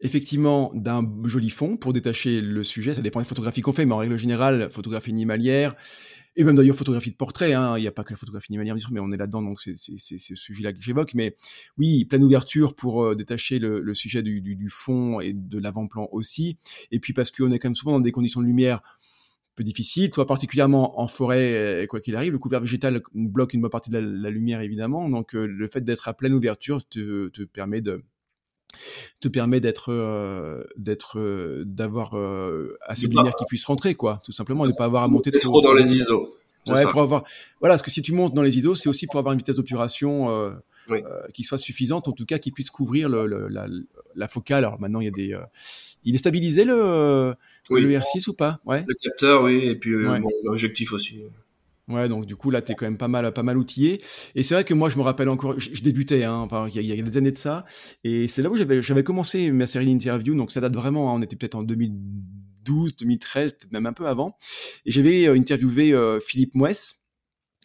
effectivement 0.00 0.70
d'un 0.74 1.08
joli 1.24 1.50
fond 1.50 1.76
pour 1.76 1.92
détacher 1.92 2.40
le 2.40 2.64
sujet, 2.64 2.94
ça 2.94 3.00
dépend 3.00 3.20
des 3.20 3.26
photographies 3.26 3.62
qu'on 3.62 3.72
fait, 3.72 3.86
mais 3.86 3.94
en 3.94 3.98
règle 3.98 4.18
générale, 4.18 4.68
photographie 4.70 5.10
animalière, 5.10 5.74
et 6.36 6.42
même 6.42 6.56
d'ailleurs 6.56 6.76
photographie 6.76 7.10
de 7.10 7.16
portrait, 7.16 7.52
hein, 7.52 7.78
il 7.78 7.82
n'y 7.82 7.86
a 7.86 7.92
pas 7.92 8.02
que 8.02 8.12
la 8.12 8.16
photographie 8.16 8.48
animalière, 8.50 8.74
bien 8.74 8.82
sûr, 8.82 8.92
mais 8.92 9.00
on 9.00 9.12
est 9.12 9.16
là-dedans, 9.16 9.40
donc 9.40 9.60
c'est 9.60 9.76
ce 9.76 10.34
sujet-là 10.34 10.72
que 10.72 10.80
j'évoque. 10.80 11.14
Mais 11.14 11.36
oui, 11.78 12.04
pleine 12.06 12.24
ouverture 12.24 12.74
pour 12.74 13.04
euh, 13.04 13.14
détacher 13.14 13.60
le, 13.60 13.80
le 13.80 13.94
sujet 13.94 14.22
du, 14.22 14.40
du, 14.40 14.56
du, 14.56 14.68
fond 14.68 15.20
et 15.20 15.32
de 15.32 15.58
l'avant-plan 15.58 16.08
aussi. 16.10 16.58
Et 16.90 16.98
puis 16.98 17.12
parce 17.12 17.30
qu'on 17.30 17.52
est 17.52 17.60
quand 17.60 17.68
même 17.68 17.76
souvent 17.76 17.92
dans 17.92 18.00
des 18.00 18.12
conditions 18.12 18.40
de 18.40 18.46
lumière 18.46 18.82
peu 19.54 19.64
difficile, 19.64 20.10
toi 20.10 20.26
particulièrement 20.26 21.00
en 21.00 21.06
forêt, 21.06 21.86
quoi 21.88 22.00
qu'il 22.00 22.16
arrive, 22.16 22.32
le 22.32 22.38
couvert 22.38 22.60
végétal 22.60 23.02
bloque 23.14 23.54
une 23.54 23.60
bonne 23.60 23.70
partie 23.70 23.90
de 23.90 23.98
la, 23.98 24.00
la 24.00 24.30
lumière 24.30 24.60
évidemment, 24.60 25.08
donc 25.08 25.34
euh, 25.34 25.46
le 25.46 25.68
fait 25.68 25.82
d'être 25.82 26.08
à 26.08 26.14
pleine 26.14 26.34
ouverture 26.34 26.86
te, 26.86 27.28
te 27.28 27.42
permet 27.42 27.80
de 27.80 28.02
te 29.20 29.28
permet 29.28 29.60
d'être 29.60 29.92
euh, 29.92 30.64
d'être 30.76 31.18
euh, 31.18 31.62
d'avoir 31.66 32.16
euh, 32.16 32.76
assez 32.82 33.06
de 33.06 33.14
lumière 33.16 33.34
qui 33.36 33.44
puisse 33.46 33.64
rentrer 33.64 33.94
quoi 33.94 34.20
tout 34.24 34.32
simplement 34.32 34.64
et 34.64 34.68
de 34.68 34.74
pas 34.74 34.84
avoir 34.84 35.02
à 35.02 35.08
monter 35.08 35.30
trop, 35.30 35.40
trop 35.40 35.60
dans 35.60 35.72
les 35.72 35.94
ISO 35.94 36.28
ouais 36.68 36.82
pour 36.84 37.02
avoir 37.02 37.24
voilà 37.60 37.74
parce 37.74 37.82
que 37.82 37.90
si 37.90 38.02
tu 38.02 38.12
montes 38.12 38.34
dans 38.34 38.42
les 38.42 38.56
ISO 38.56 38.74
c'est 38.74 38.88
aussi 38.88 39.06
pour 39.06 39.18
avoir 39.18 39.32
une 39.32 39.38
vitesse 39.38 39.56
d'obturation 39.56 40.52
oui. 40.88 41.00
qui 41.32 41.44
soit 41.44 41.58
suffisante 41.58 42.08
en 42.08 42.12
tout 42.12 42.26
cas 42.26 42.38
qui 42.38 42.50
puisse 42.50 42.70
couvrir 42.70 43.08
le, 43.08 43.26
le, 43.26 43.48
la, 43.48 43.66
la, 44.14 44.28
focale 44.28 44.64
alors 44.64 44.80
maintenant 44.80 45.00
il 45.00 45.04
y 45.04 45.08
a 45.08 45.10
des 45.10 45.38
il 46.04 46.14
est 46.14 46.18
stabilisé 46.18 46.64
le, 46.64 47.34
oui. 47.70 47.82
le 47.82 47.98
R6 47.98 48.28
ou 48.30 48.34
pas? 48.34 48.60
Ouais 48.64 48.84
le 48.86 48.94
capteur 48.94 49.42
oui 49.42 49.60
et 49.64 49.76
puis 49.76 49.94
ouais. 49.96 50.20
bon, 50.20 50.30
l'objectif 50.44 50.92
aussi 50.92 51.20
Ouais, 51.88 52.08
donc 52.08 52.24
du 52.24 52.34
coup 52.34 52.50
là 52.50 52.62
t'es 52.62 52.74
quand 52.74 52.86
même 52.86 52.96
pas 52.96 53.08
mal, 53.08 53.30
pas 53.32 53.42
mal 53.42 53.58
outillé. 53.58 54.00
Et 54.34 54.42
c'est 54.42 54.54
vrai 54.54 54.64
que 54.64 54.72
moi 54.72 54.88
je 54.88 54.96
me 54.96 55.02
rappelle 55.02 55.28
encore, 55.28 55.60
je, 55.60 55.74
je 55.74 55.82
débutais, 55.82 56.24
hein, 56.24 56.48
il 56.74 56.80
y, 56.80 56.86
y, 56.86 56.98
a 56.98 57.02
des 57.02 57.16
années 57.18 57.32
de 57.32 57.38
ça, 57.38 57.66
et 58.04 58.26
c'est 58.28 58.42
là 58.42 58.50
où 58.50 58.56
j'avais, 58.56 58.82
j'avais 58.82 59.04
commencé 59.04 59.50
ma 59.50 59.66
série 59.66 59.86
d'interviews. 59.86 60.34
Donc 60.34 60.50
ça 60.50 60.60
date 60.60 60.74
vraiment, 60.74 61.10
hein, 61.10 61.18
on 61.18 61.22
était 61.22 61.36
peut-être 61.36 61.56
en 61.56 61.62
2012, 61.62 62.96
2013, 62.96 63.52
peut-être 63.52 63.72
même 63.72 63.86
un 63.86 63.92
peu 63.92 64.06
avant. 64.06 64.36
Et 64.86 64.90
j'avais 64.90 65.26
euh, 65.26 65.34
interviewé 65.34 65.92
euh, 65.92 66.20
Philippe 66.20 66.54
Mouès, 66.54 67.03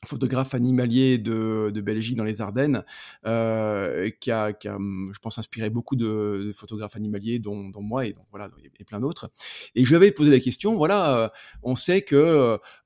photographe 0.06 0.56
animalier 0.56 1.18
de, 1.18 1.72
de 1.74 1.82
Belgique 1.82 2.16
dans 2.16 2.24
les 2.24 2.42
Ardennes, 2.42 2.84
euh, 3.26 4.10
qui, 4.20 4.32
a, 4.32 4.54
qui 4.54 4.68
a, 4.68 4.78
je 4.80 5.20
pense, 5.20 5.38
inspiré 5.38 5.70
beaucoup 5.70 5.96
de, 5.96 6.44
de 6.48 6.52
photographes 6.52 6.96
animaliers, 6.96 7.40
dont, 7.40 7.70
dont, 7.70 7.82
moi 7.82 8.06
et 8.06 8.14
donc 8.14 8.26
voilà 8.32 8.50
et 8.80 8.84
plein 8.84 9.00
d'autres. 9.00 9.32
Et 9.76 9.84
je 9.84 9.90
lui 9.90 9.96
avais 9.96 10.12
posé 10.12 10.32
la 10.32 10.40
question. 10.40 10.76
Voilà, 10.76 11.18
euh, 11.18 11.30
on 11.64 11.76
sait 11.76 12.02
que 12.02 12.16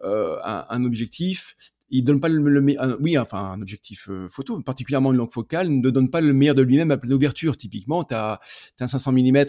euh, 0.04 0.38
un, 0.44 0.66
un, 0.70 0.86
objectif, 0.86 1.56
il 1.90 2.04
donne 2.04 2.20
pas 2.20 2.30
le, 2.30 2.42
le 2.42 2.96
oui, 3.00 3.18
enfin 3.18 3.52
un 3.52 3.62
objectif 3.62 4.10
euh, 4.10 4.28
photo, 4.30 4.60
particulièrement 4.62 5.12
une 5.12 5.18
longue 5.18 5.32
focale, 5.32 5.70
ne 5.70 5.90
donne 5.90 6.10
pas 6.10 6.22
le 6.22 6.34
meilleur 6.34 6.56
de 6.56 6.64
lui-même 6.64 6.92
à 6.92 6.98
pleine 6.98 7.14
ouverture. 7.14 7.58
Typiquement, 7.58 8.04
tu 8.04 8.16
as, 8.16 8.40
un 8.80 8.88
500 8.88 9.12
mm 9.12 9.46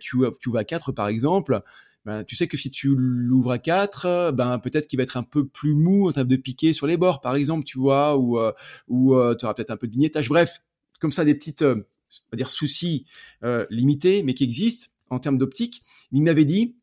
Q, 0.00 0.24
QV4 0.24 0.94
par 0.94 1.08
exemple 1.08 1.62
ben, 2.04 2.24
tu 2.24 2.36
sais 2.36 2.48
que 2.48 2.56
si 2.56 2.70
tu 2.70 2.94
l'ouvres 2.96 3.50
à 3.50 3.58
4, 3.58 4.32
ben 4.32 4.58
peut-être 4.58 4.86
qu'il 4.86 4.96
va 4.96 5.02
être 5.02 5.16
un 5.16 5.22
peu 5.22 5.46
plus 5.46 5.74
mou 5.74 6.08
en 6.08 6.12
termes 6.12 6.28
de 6.28 6.36
piqué 6.36 6.72
sur 6.72 6.86
les 6.86 6.96
bords, 6.96 7.20
par 7.20 7.34
exemple, 7.34 7.64
tu 7.64 7.78
vois, 7.78 8.16
ou 8.16 8.38
euh, 8.38 8.52
ou 8.88 9.14
euh, 9.14 9.34
tu 9.34 9.44
auras 9.44 9.54
peut-être 9.54 9.70
un 9.70 9.76
peu 9.76 9.86
de 9.86 9.92
vignettage. 9.92 10.28
Bref, 10.28 10.62
comme 10.98 11.12
ça, 11.12 11.24
des 11.24 11.34
petites, 11.34 11.62
euh, 11.62 11.74
on 11.76 12.32
va 12.32 12.36
dire 12.36 12.50
soucis 12.50 13.06
euh, 13.42 13.66
limités, 13.70 14.22
mais 14.22 14.34
qui 14.34 14.44
existent 14.44 14.86
en 15.10 15.18
termes 15.18 15.38
d'optique. 15.38 15.82
Il 16.12 16.22
m'avait 16.22 16.44
dit, 16.44 16.76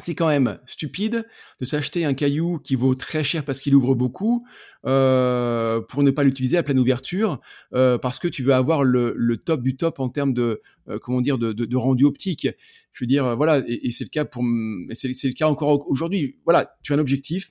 c'est 0.00 0.14
quand 0.14 0.28
même 0.28 0.58
stupide 0.66 1.26
de 1.60 1.64
s'acheter 1.64 2.04
un 2.04 2.14
caillou 2.14 2.58
qui 2.58 2.76
vaut 2.76 2.94
très 2.94 3.24
cher 3.24 3.44
parce 3.44 3.60
qu'il 3.60 3.74
ouvre 3.74 3.94
beaucoup 3.94 4.46
euh, 4.86 5.80
pour 5.80 6.02
ne 6.02 6.10
pas 6.10 6.22
l'utiliser 6.22 6.56
à 6.56 6.62
pleine 6.62 6.78
ouverture 6.78 7.40
euh, 7.74 7.98
parce 7.98 8.18
que 8.18 8.28
tu 8.28 8.42
veux 8.42 8.54
avoir 8.54 8.84
le, 8.84 9.12
le, 9.16 9.36
top 9.36 9.62
du 9.62 9.76
top 9.76 9.98
en 9.98 10.08
termes 10.08 10.34
de 10.34 10.62
euh, 10.88 10.98
comment 11.00 11.20
dire 11.20 11.38
de, 11.38 11.52
de, 11.52 11.76
rendu 11.76 12.04
optique. 12.04 12.48
Je 12.92 13.04
veux 13.04 13.08
dire 13.08 13.36
voilà 13.36 13.58
et, 13.66 13.88
et 13.88 13.90
c'est 13.90 14.04
le 14.04 14.10
cas 14.10 14.24
pour 14.24 14.44
c'est 14.92 15.08
le 15.08 15.34
cas 15.34 15.48
encore 15.48 15.88
aujourd'hui. 15.88 16.36
Voilà, 16.44 16.76
tu 16.82 16.92
as 16.92 16.96
un 16.96 17.00
objectif, 17.00 17.50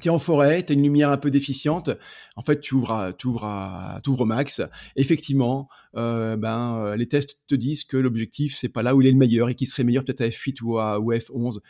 tu 0.00 0.08
es 0.08 0.10
en 0.10 0.18
forêt, 0.18 0.62
tu 0.64 0.72
as 0.72 0.74
une 0.74 0.82
lumière 0.82 1.10
un 1.10 1.16
peu 1.16 1.30
déficiente, 1.30 1.90
en 2.36 2.42
fait, 2.42 2.60
tu 2.60 2.74
ouvres, 2.74 2.92
à, 2.92 3.12
tu 3.12 3.26
ouvres, 3.26 3.44
à, 3.44 4.00
tu 4.02 4.10
ouvres 4.10 4.22
au 4.22 4.26
max. 4.26 4.62
Effectivement, 4.96 5.68
euh, 5.96 6.36
ben, 6.36 6.94
les 6.96 7.06
tests 7.06 7.38
te 7.46 7.54
disent 7.54 7.84
que 7.84 7.96
l'objectif, 7.96 8.56
c'est 8.56 8.68
pas 8.68 8.82
là 8.82 8.94
où 8.94 9.02
il 9.02 9.06
est 9.06 9.12
le 9.12 9.18
meilleur 9.18 9.48
et 9.48 9.54
qu'il 9.54 9.68
serait 9.68 9.84
meilleur 9.84 10.04
peut-être 10.04 10.22
à 10.22 10.28
F8 10.28 10.62
ou 10.62 10.78
à 10.78 10.98
ou 10.98 11.12
F11. 11.12 11.60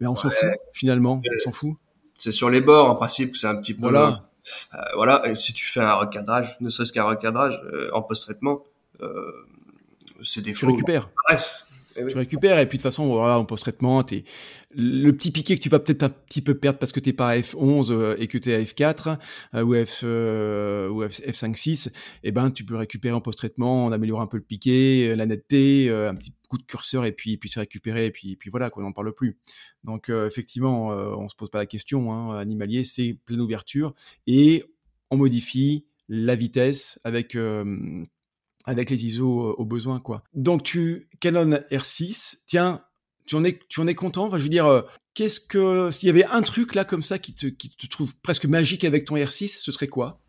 Mais 0.00 0.06
on 0.06 0.14
ouais, 0.14 0.20
s'en 0.20 0.30
fout, 0.30 0.48
finalement, 0.72 1.20
on 1.24 1.44
s'en 1.44 1.52
fout. 1.52 1.74
C'est 2.14 2.32
sur 2.32 2.50
les 2.50 2.60
bords, 2.60 2.88
en 2.90 2.94
principe, 2.94 3.36
c'est 3.36 3.46
un 3.46 3.56
petit 3.56 3.74
peu... 3.74 3.82
Voilà. 3.82 4.30
Euh, 4.74 4.78
voilà, 4.94 5.26
et 5.26 5.36
si 5.36 5.52
tu 5.52 5.66
fais 5.66 5.80
un 5.80 5.94
recadrage, 5.94 6.56
ne 6.60 6.68
serait-ce 6.68 6.92
qu'un 6.92 7.04
recadrage 7.04 7.60
euh, 7.72 7.88
en 7.92 8.02
post-traitement, 8.02 8.62
euh, 9.00 9.32
c'est 10.22 10.42
des 10.42 10.52
Tu 10.52 10.66
récupères. 10.66 11.10
Eh. 11.96 12.06
Tu 12.06 12.16
récupères 12.16 12.58
et 12.58 12.68
puis 12.68 12.78
de 12.78 12.82
toute 12.82 12.90
façon 12.90 13.06
voilà 13.06 13.38
en 13.38 13.44
post-traitement 13.44 14.04
le 14.76 15.10
petit 15.12 15.30
piqué 15.30 15.56
que 15.56 15.62
tu 15.62 15.68
vas 15.68 15.78
peut-être 15.78 16.02
un 16.02 16.08
petit 16.08 16.42
peu 16.42 16.56
perdre 16.56 16.78
parce 16.78 16.92
que 16.92 17.00
t'es 17.00 17.12
pas 17.12 17.28
à 17.28 17.38
F11 17.38 17.90
euh, 17.90 18.16
et 18.18 18.26
que 18.26 18.38
t'es 18.38 18.54
à 18.54 18.60
F4 18.60 19.18
euh, 19.54 19.62
ou 19.62 19.84
F 19.84 20.00
euh, 20.02 20.88
ou 20.88 21.08
F, 21.08 21.20
F5 21.20 21.54
6 21.54 21.92
et 22.22 22.32
ben 22.32 22.50
tu 22.50 22.64
peux 22.64 22.76
récupérer 22.76 23.14
en 23.14 23.20
post-traitement 23.20 23.86
en 23.86 23.92
améliorant 23.92 24.22
un 24.22 24.26
peu 24.26 24.36
le 24.36 24.42
piqué 24.42 25.14
la 25.14 25.26
netteté 25.26 25.90
un 25.90 26.14
petit 26.14 26.34
coup 26.48 26.58
de 26.58 26.64
curseur 26.64 27.04
et 27.04 27.12
puis 27.12 27.36
puis 27.36 27.48
c'est 27.48 27.60
récupéré 27.60 28.06
et 28.06 28.10
puis 28.10 28.32
et 28.32 28.36
puis 28.36 28.50
voilà 28.50 28.70
quoi 28.70 28.82
on 28.82 28.86
n'en 28.86 28.92
parle 28.92 29.14
plus 29.14 29.38
donc 29.84 30.08
effectivement 30.08 30.88
on 30.88 31.28
se 31.28 31.34
pose 31.34 31.50
pas 31.50 31.58
la 31.58 31.66
question 31.66 32.12
hein, 32.12 32.36
animalier 32.36 32.84
c'est 32.84 33.16
pleine 33.24 33.40
ouverture 33.40 33.94
et 34.26 34.64
on 35.10 35.16
modifie 35.16 35.86
la 36.08 36.34
vitesse 36.34 36.98
avec 37.04 37.36
avec 38.64 38.90
les 38.90 39.04
ISO 39.06 39.54
au 39.56 39.64
besoin, 39.64 40.00
quoi. 40.00 40.22
Donc 40.34 40.62
tu 40.62 41.08
Canon 41.20 41.58
R6, 41.70 42.38
tiens, 42.46 42.82
tu 43.26 43.36
en 43.36 43.44
es, 43.44 43.58
tu 43.68 43.80
en 43.80 43.86
es 43.86 43.94
content? 43.94 44.26
Enfin, 44.26 44.38
Je 44.38 44.44
veux 44.44 44.48
dire, 44.48 44.84
qu'est-ce 45.14 45.40
que 45.40 45.90
s'il 45.90 46.06
y 46.06 46.10
avait 46.10 46.24
un 46.26 46.42
truc 46.42 46.74
là 46.74 46.84
comme 46.84 47.02
ça 47.02 47.18
qui 47.18 47.34
te, 47.34 47.46
qui 47.46 47.70
te 47.70 47.86
trouve 47.86 48.14
presque 48.22 48.46
magique 48.46 48.84
avec 48.84 49.04
ton 49.04 49.16
R6, 49.16 49.60
ce 49.60 49.72
serait 49.72 49.88
quoi? 49.88 50.20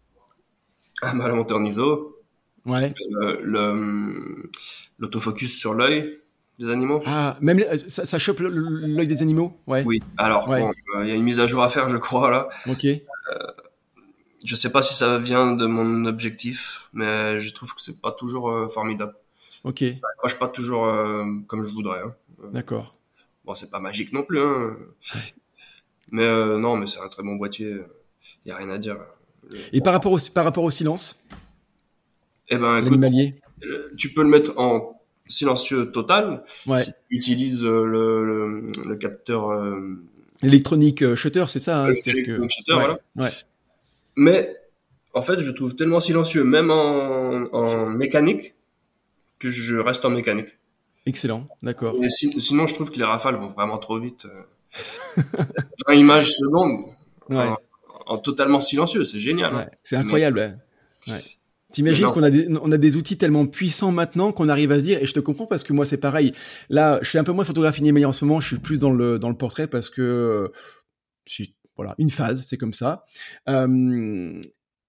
Ah 1.01 1.13
bah 1.15 1.27
la 1.27 1.35
montée 1.35 1.53
en 1.53 1.63
ISO. 1.63 2.21
Ouais. 2.65 2.93
le 3.19 4.49
l'autofocus 4.97 5.57
sur 5.57 5.73
l'œil 5.73 6.19
des 6.57 6.69
animaux. 6.69 7.01
Ah, 7.05 7.37
même 7.41 7.63
ça, 7.87 8.05
ça 8.05 8.17
chope 8.17 8.39
l'œil 8.39 9.07
des 9.07 9.21
animaux, 9.21 9.59
ouais. 9.67 9.83
Oui. 9.85 10.01
Alors, 10.17 10.49
il 11.01 11.07
y 11.07 11.11
a 11.11 11.15
une 11.15 11.23
mise 11.23 11.39
à 11.39 11.47
jour 11.47 11.61
à 11.63 11.69
faire, 11.69 11.89
je 11.89 11.97
crois 11.97 12.31
là. 12.31 12.47
Ok. 12.67 12.85
Euh, 12.85 13.44
je 14.43 14.55
sais 14.55 14.71
pas 14.71 14.81
si 14.81 14.93
ça 14.93 15.17
vient 15.17 15.53
de 15.53 15.65
mon 15.65 16.05
objectif, 16.05 16.89
mais 16.93 17.39
je 17.39 17.53
trouve 17.53 17.73
que 17.73 17.81
c'est 17.81 18.01
pas 18.01 18.11
toujours 18.11 18.49
euh, 18.49 18.67
formidable. 18.67 19.15
Ok. 19.63 19.79
Ça 19.79 20.07
accroche 20.13 20.37
pas 20.37 20.47
toujours 20.47 20.85
euh, 20.85 21.25
comme 21.47 21.65
je 21.65 21.71
voudrais. 21.71 22.01
Hein. 22.01 22.15
D'accord. 22.51 22.95
Bon, 23.45 23.53
c'est 23.53 23.71
pas 23.71 23.79
magique 23.79 24.11
non 24.13 24.23
plus, 24.23 24.39
hein. 24.39 24.75
Mais 26.11 26.27
non, 26.57 26.77
mais 26.77 26.87
c'est 26.87 26.99
un 26.99 27.07
très 27.07 27.23
bon 27.23 27.35
boîtier. 27.35 27.77
Il 28.45 28.49
y 28.49 28.51
a 28.51 28.57
rien 28.57 28.69
à 28.69 28.77
dire. 28.77 28.97
Et 29.73 29.81
par 29.81 29.93
rapport 29.93 30.11
au, 30.11 30.19
par 30.33 30.45
rapport 30.45 30.63
au 30.63 30.69
silence? 30.69 31.25
Eh 32.49 32.57
ben, 32.57 32.73
l'animalier. 32.73 33.35
Tu 33.97 34.13
peux 34.13 34.21
le 34.21 34.29
mettre 34.29 34.53
en 34.57 35.01
silencieux 35.27 35.91
total. 35.91 36.43
Ouais. 36.67 36.83
Si 36.83 36.91
tu 37.09 37.15
utilises 37.15 37.63
le, 37.63 38.23
le, 38.23 38.71
le 38.87 38.95
capteur 38.95 39.49
euh, 39.49 39.99
électronique 40.43 41.15
shutter, 41.15 41.45
c'est 41.47 41.59
ça. 41.59 41.85
Hein, 41.85 41.93
que... 41.93 42.47
shutter, 42.47 42.73
ouais. 42.73 42.85
voilà. 42.85 42.99
Ouais. 43.15 43.29
Mais 44.15 44.55
en 45.13 45.21
fait, 45.21 45.39
je 45.39 45.51
trouve 45.51 45.75
tellement 45.75 45.99
silencieux, 45.99 46.43
même 46.43 46.71
en, 46.71 47.45
en 47.53 47.89
mécanique, 47.89 48.55
que 49.39 49.49
je 49.49 49.75
reste 49.75 50.05
en 50.05 50.09
mécanique. 50.09 50.57
Excellent, 51.05 51.47
d'accord. 51.61 51.95
Si, 52.09 52.39
sinon, 52.41 52.67
je 52.67 52.73
trouve 52.73 52.91
que 52.91 52.97
les 52.97 53.05
rafales 53.05 53.35
vont 53.35 53.47
vraiment 53.47 53.77
trop 53.77 53.99
vite. 53.99 54.27
20 55.87 55.93
images 55.93 56.31
secondes 56.31 56.85
ouais. 57.29 57.37
en, 57.37 57.57
en, 58.07 58.17
totalement 58.17 58.59
silencieux, 58.59 59.03
c'est 59.03 59.19
génial. 59.19 59.55
Ouais. 59.55 59.67
C'est 59.83 59.95
incroyable. 59.95 60.59
Mais... 61.07 61.13
Ouais. 61.13 61.21
T'imagines 61.71 62.07
qu'on 62.07 62.23
a 62.23 62.29
des, 62.29 62.47
on 62.61 62.71
a 62.71 62.77
des 62.77 62.95
outils 62.95 63.17
tellement 63.17 63.45
puissants 63.45 63.91
maintenant 63.91 64.31
qu'on 64.31 64.47
arrive 64.47 64.71
à 64.71 64.79
se 64.79 64.85
dire, 64.85 65.01
et 65.01 65.05
je 65.05 65.13
te 65.13 65.19
comprends 65.19 65.45
parce 65.45 65.63
que 65.63 65.73
moi 65.73 65.85
c'est 65.85 65.97
pareil. 65.97 66.31
Là, 66.69 66.99
je 67.01 67.09
fais 67.09 67.19
un 67.19 67.23
peu 67.23 67.33
moins 67.33 67.43
de 67.43 67.47
photographie 67.47 67.81
animalière 67.81 68.09
en 68.09 68.13
ce 68.13 68.23
moment, 68.23 68.39
je 68.39 68.47
suis 68.47 68.57
plus 68.57 68.77
dans 68.77 68.91
le, 68.91 69.19
dans 69.19 69.29
le 69.29 69.35
portrait 69.35 69.67
parce 69.67 69.89
que 69.89 70.51
je 71.25 71.33
suis, 71.33 71.55
voilà, 71.75 71.95
une 71.97 72.09
phase, 72.09 72.45
c'est 72.47 72.57
comme 72.57 72.73
ça. 72.73 73.05
Euh, 73.49 74.41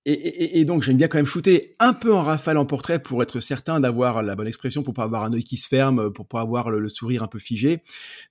et, 0.08 0.12
et, 0.12 0.60
et, 0.60 0.64
donc 0.64 0.84
j'aime 0.84 0.96
bien 0.96 1.08
quand 1.08 1.18
même 1.18 1.26
shooter 1.26 1.72
un 1.80 1.92
peu 1.92 2.14
en 2.14 2.22
rafale 2.22 2.58
en 2.58 2.64
portrait 2.64 3.02
pour 3.02 3.22
être 3.22 3.40
certain 3.40 3.80
d'avoir 3.80 4.22
la 4.22 4.36
bonne 4.36 4.46
expression, 4.46 4.84
pour 4.84 4.94
pas 4.94 5.02
avoir 5.02 5.24
un 5.24 5.32
œil 5.32 5.42
qui 5.42 5.56
se 5.56 5.66
ferme, 5.66 6.12
pour 6.12 6.28
pas 6.28 6.40
avoir 6.40 6.70
le, 6.70 6.88
sourire 6.88 7.24
un 7.24 7.26
peu 7.26 7.40
figé. 7.40 7.82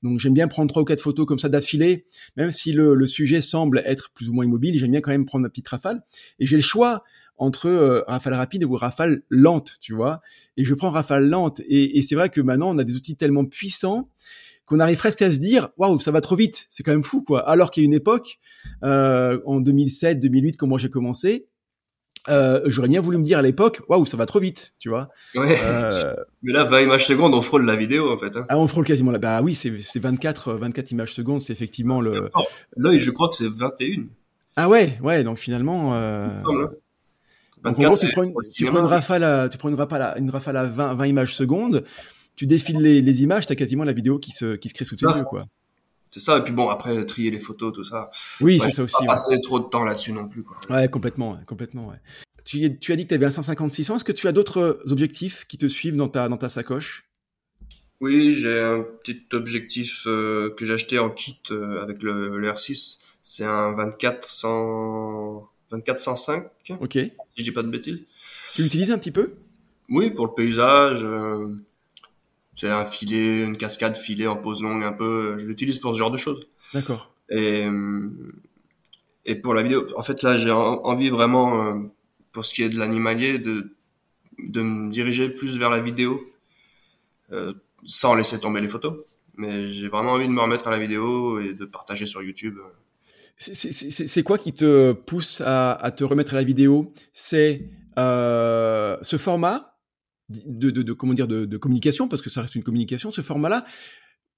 Donc 0.02 0.22
j'aime 0.22 0.34
bien 0.34 0.48
prendre 0.48 0.70
trois 0.70 0.84
ou 0.84 0.86
quatre 0.86 1.02
photos 1.02 1.26
comme 1.26 1.38
ça 1.38 1.50
d'affilée, 1.50 2.06
même 2.38 2.54
si 2.54 2.72
le, 2.72 2.96
le 2.96 3.06
sujet 3.06 3.42
semble 3.42 3.84
être 3.86 4.12
plus 4.14 4.30
ou 4.30 4.34
moins 4.34 4.46
immobile, 4.46 4.80
j'aime 4.80 4.92
bien 4.92 5.02
quand 5.02 5.12
même 5.12 5.26
prendre 5.26 5.44
ma 5.44 5.50
petite 5.50 5.68
rafale. 5.68 6.02
Et 6.40 6.46
j'ai 6.46 6.56
le 6.56 6.62
choix 6.62 7.04
entre 7.38 7.68
euh, 7.68 8.04
rafale 8.08 8.36
rapide 8.36 8.64
ou 8.64 8.76
rafale 8.76 9.24
lente, 9.30 9.74
tu 9.82 9.94
vois. 9.94 10.22
Et 10.56 10.64
je 10.64 10.74
prends 10.74 10.90
rafale 10.90 11.28
lente. 11.28 11.60
Et, 11.68 11.98
et 11.98 12.02
c'est 12.04 12.16
vrai 12.16 12.30
que 12.30 12.40
maintenant, 12.40 12.70
on 12.74 12.78
a 12.78 12.86
des 12.86 12.94
outils 12.94 13.18
tellement 13.18 13.44
puissants 13.44 14.10
qu'on 14.66 14.80
arrive 14.80 14.98
presque 14.98 15.22
à 15.22 15.32
se 15.32 15.38
dire, 15.38 15.70
waouh, 15.78 16.00
ça 16.00 16.12
va 16.12 16.22
trop 16.22 16.36
vite. 16.36 16.68
C'est 16.70 16.84
quand 16.84 16.92
même 16.92 17.04
fou, 17.04 17.24
quoi. 17.24 17.48
Alors 17.48 17.72
qu'il 17.72 17.84
y 17.84 17.86
a 17.86 17.88
une 17.88 17.94
époque, 17.94 18.40
euh, 18.84 19.40
en 19.46 19.60
2007, 19.60 20.20
2008, 20.20 20.58
quand 20.58 20.68
moi 20.68 20.80
j'ai 20.80 20.90
commencé, 20.90 21.48
euh, 22.28 22.62
j'aurais 22.66 22.88
bien 22.88 23.02
voulu 23.02 23.18
me 23.18 23.24
dire 23.24 23.38
à 23.38 23.42
l'époque, 23.42 23.82
waouh, 23.88 24.06
ça 24.06 24.18
va 24.18 24.26
trop 24.26 24.40
vite, 24.40 24.74
tu 24.80 24.90
vois. 24.90 25.10
Ouais. 25.36 25.58
Euh... 25.64 26.16
Mais 26.44 26.54
là, 26.54 26.64
20 26.64 26.82
images 26.82 27.06
secondes, 27.06 27.36
on 27.36 27.42
frôle 27.42 27.66
la 27.66 27.76
vidéo, 27.76 28.12
en 28.12 28.18
fait. 28.18 28.36
Hein. 28.36 28.46
Ah, 28.50 28.58
on 28.58 28.68
frôle 28.68 28.86
quasiment 28.86 29.12
là. 29.12 29.20
Bah 29.20 29.42
oui, 29.42 29.56
c'est 29.56 30.00
24, 30.00 30.54
24 30.54 30.92
images 30.92 31.14
secondes, 31.14 31.42
c'est 31.42 31.54
effectivement 31.54 32.02
le. 32.02 32.30
L'œil, 32.76 33.00
je 33.00 33.12
crois 33.12 33.30
que 33.30 33.36
c'est 33.36 33.50
21. 33.50 34.06
Ah 34.56 34.70
ouais, 34.70 34.98
ouais, 35.04 35.24
donc 35.24 35.38
finalement. 35.38 35.94
Euh... 35.94 36.30
Donc, 37.64 37.80
en 37.80 37.90
gros, 37.90 37.98
tu 37.98 38.08
prends, 38.10 38.24
une, 38.24 38.34
tu 38.54 38.66
prends 38.66 38.80
une 38.80 38.86
rafale 38.86 39.24
à, 39.24 39.50
tu 39.50 39.58
prends 39.58 39.70
une 39.70 39.76
rafale 39.76 40.02
à, 40.02 40.18
une 40.20 40.30
rafale 40.30 40.56
à 40.56 40.66
20, 40.66 40.94
20 40.94 41.06
images 41.08 41.34
secondes, 41.34 41.84
tu 42.36 42.46
défiles 42.46 42.80
les, 42.80 43.02
les 43.02 43.24
images, 43.24 43.48
t'as 43.48 43.56
quasiment 43.56 43.84
la 43.84 43.94
vidéo 43.94 44.20
qui 44.20 44.32
se, 44.32 44.56
qui 44.56 44.70
se 44.70 44.74
crée 44.74 44.86
sous 44.86 44.96
tes 44.96 45.06
yeux, 45.06 45.24
quoi. 45.24 45.48
C'est 46.12 46.20
ça, 46.20 46.38
et 46.38 46.44
puis 46.44 46.54
bon, 46.54 46.70
après, 46.70 47.06
trier 47.06 47.32
les 47.32 47.40
photos, 47.40 47.74
tout 47.74 47.84
ça. 47.84 48.10
Oui, 48.40 48.54
ouais, 48.54 48.60
c'est 48.60 48.72
ça 48.72 48.84
aussi. 48.84 49.06
Pas 49.06 49.16
passer 49.16 49.42
trop 49.42 49.60
de 49.60 49.66
temps 49.66 49.84
là-dessus 49.84 50.14
non 50.14 50.28
plus, 50.28 50.44
quoi. 50.44 50.58
Ouais, 50.70 50.88
complètement, 50.88 51.38
complètement, 51.46 51.90
ouais. 51.90 51.98
Tu, 52.46 52.78
tu 52.80 52.94
as 52.94 52.96
dit 52.96 53.04
que 53.04 53.10
tu 53.10 53.16
avais 53.16 53.26
un 53.26 53.30
150-600. 53.30 53.96
Est-ce 53.96 54.04
que 54.04 54.12
tu 54.12 54.28
as 54.28 54.32
d'autres 54.32 54.80
objectifs 54.90 55.46
qui 55.46 55.58
te 55.58 55.66
suivent 55.68 55.96
dans 55.96 56.08
ta, 56.08 56.30
dans 56.30 56.38
ta 56.38 56.48
sacoche? 56.48 57.10
Oui, 58.00 58.34
j'ai 58.34 58.60
un 58.60 58.84
petit 59.04 59.24
objectif 59.34 60.04
euh, 60.06 60.54
que 60.56 60.66
j'ai 60.66 60.74
acheté 60.74 61.00
en 61.00 61.10
kit 61.10 61.40
euh, 61.50 61.82
avec 61.82 62.04
le, 62.04 62.38
le 62.38 62.52
R6. 62.52 63.00
C'est 63.24 63.46
un 63.46 63.74
24 63.74 64.30
100... 64.30 65.50
2405. 65.72 66.48
Ok. 66.80 66.94
Si 66.94 67.12
je 67.38 67.44
dis 67.44 67.52
pas 67.52 67.64
de 67.64 67.70
bêtises. 67.70 68.06
Tu 68.54 68.64
l'utilises 68.64 68.92
un 68.92 68.98
petit 68.98 69.12
peu? 69.12 69.34
Oui, 69.90 70.12
pour 70.12 70.28
le 70.28 70.34
paysage. 70.34 71.04
Euh, 71.04 71.48
c'est 72.56 72.70
un 72.70 72.86
filet, 72.86 73.44
une 73.44 73.58
cascade 73.58 73.98
filet 73.98 74.28
en 74.28 74.38
pose 74.38 74.62
longue 74.62 74.84
un 74.84 74.94
peu. 74.94 75.38
Je 75.38 75.46
l'utilise 75.46 75.80
pour 75.80 75.94
ce 75.94 76.00
genre 76.00 76.12
de 76.12 76.18
choses. 76.18 76.46
D'accord. 76.74 77.14
Et, 77.30 77.66
et 79.26 79.36
pour 79.36 79.54
la 79.54 79.64
vidéo, 79.64 79.88
en 79.96 80.04
fait 80.04 80.24
là 80.24 80.38
j'ai 80.38 80.52
envie 80.52 81.10
vraiment, 81.10 81.66
euh, 81.66 81.80
pour 82.32 82.46
ce 82.46 82.54
qui 82.54 82.64
est 82.64 82.70
de 82.70 82.78
l'animalier, 82.78 83.40
de, 83.40 83.72
de 84.40 84.62
me 84.62 84.92
diriger 84.92 85.30
plus 85.30 85.58
vers 85.58 85.70
la 85.70 85.82
vidéo, 85.82 86.22
euh, 87.32 87.54
sans 87.86 88.16
laisser 88.16 88.40
tomber 88.40 88.62
les 88.62 88.68
photos. 88.68 89.04
Mais 89.38 89.68
j'ai 89.68 89.90
vraiment 89.90 90.12
envie 90.12 90.28
de 90.28 90.32
me 90.32 90.40
remettre 90.40 90.68
à 90.68 90.72
la 90.72 90.80
vidéo 90.80 91.40
et 91.40 91.54
de 91.54 91.66
partager 91.66 92.06
sur 92.06 92.24
YouTube. 92.24 92.58
C'est 93.38 94.24
quoi 94.24 94.38
qui 94.38 94.54
te 94.54 94.94
pousse 94.94 95.42
à, 95.42 95.74
à, 95.74 95.92
te 95.92 96.06
remettre 96.06 96.36
à 96.36 96.38
la 96.38 96.44
vidéo? 96.44 96.94
C'est 97.12 97.68
euh, 98.00 98.96
ce 99.02 99.18
format 99.18 99.75
de, 100.30 100.72
de, 100.72 100.82
de, 100.82 100.94
comment 100.94 101.14
dire 101.14 101.28
de, 101.28 101.46
de, 101.46 101.58
communication, 101.58 102.08
parce 102.08 102.22
que 102.22 102.30
ça 102.30 102.42
reste 102.42 102.56
une 102.56 102.64
communication, 102.64 103.12
ce 103.12 103.22
format-là, 103.22 103.66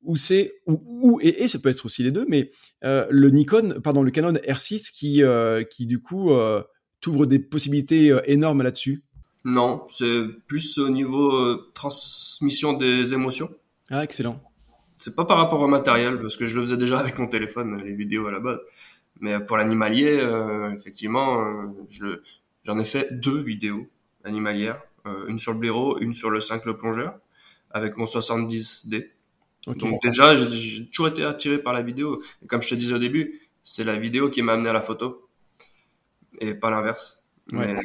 où 0.04 0.16
c'est 0.16 0.56
ou, 0.66 0.82
ou 0.86 1.20
et, 1.22 1.44
et, 1.44 1.48
ça 1.48 1.60
peut 1.60 1.70
être 1.70 1.86
aussi 1.86 2.04
les 2.04 2.12
deux, 2.12 2.26
mais 2.28 2.50
euh, 2.84 3.06
le 3.10 3.30
Nikon, 3.30 3.80
pardon, 3.84 4.04
le 4.04 4.12
Canon 4.12 4.34
R6 4.34 4.92
qui 4.92 5.24
euh, 5.24 5.64
qui 5.64 5.86
du 5.86 6.00
coup 6.00 6.32
euh, 6.32 6.64
t'ouvre 7.02 7.26
des 7.26 7.40
possibilités 7.40 8.12
euh, 8.12 8.22
énormes 8.26 8.64
là-dessus. 8.64 9.04
Non, 9.46 9.86
c'est 9.90 10.24
plus 10.48 10.78
au 10.78 10.90
niveau 10.90 11.56
transmission 11.74 12.74
des 12.74 13.14
émotions. 13.14 13.50
Ah, 13.90 14.04
excellent. 14.04 14.42
C'est 14.98 15.16
pas 15.16 15.26
par 15.26 15.38
rapport 15.38 15.62
au 15.62 15.68
matériel, 15.68 16.20
parce 16.20 16.36
que 16.36 16.48
je 16.48 16.56
le 16.56 16.64
faisais 16.64 16.78
déjà 16.78 17.00
avec 17.00 17.18
mon 17.18 17.28
téléphone, 17.28 17.82
les 17.82 17.94
vidéos 17.94 18.28
à 18.28 18.32
la 18.32 18.40
base. 18.40 18.60
Mais 19.22 19.40
pour 19.40 19.56
l'animalier, 19.56 20.22
effectivement, 20.76 21.66
je, 21.90 22.20
j'en 22.66 22.78
ai 22.78 22.84
fait 22.84 23.08
deux 23.12 23.40
vidéos 23.40 23.88
animalières, 24.26 24.82
une 25.28 25.40
sur 25.40 25.54
le 25.54 25.60
blaireau, 25.60 26.00
une 26.00 26.14
sur 26.14 26.30
le 26.30 26.42
5 26.42 26.66
le 26.66 26.78
plongeur, 26.78 27.18
avec 27.72 27.98
mon 27.98 28.06
70D. 28.06 29.10
Okay. 29.68 29.80
Donc 29.80 30.02
déjà, 30.02 30.36
j'ai, 30.36 30.88
toujours 30.90 31.10
été 31.10 31.24
attiré 31.24 31.60
par 31.60 31.74
la 31.74 31.82
vidéo. 31.82 32.22
Et 32.44 32.48
comme 32.48 32.62
je 32.62 32.70
te 32.70 32.76
disais 32.76 32.94
au 32.94 33.00
début, 33.00 33.42
c'est 33.64 33.84
la 33.84 33.98
vidéo 33.98 34.30
qui 34.30 34.42
m'a 34.42 34.54
amené 34.54 34.70
à 34.70 34.74
la 34.74 34.82
photo, 34.82 35.30
et 36.40 36.54
pas 36.54 36.70
l'inverse. 36.70 37.24
Ouais. 37.52 37.74
Mais 37.74 37.82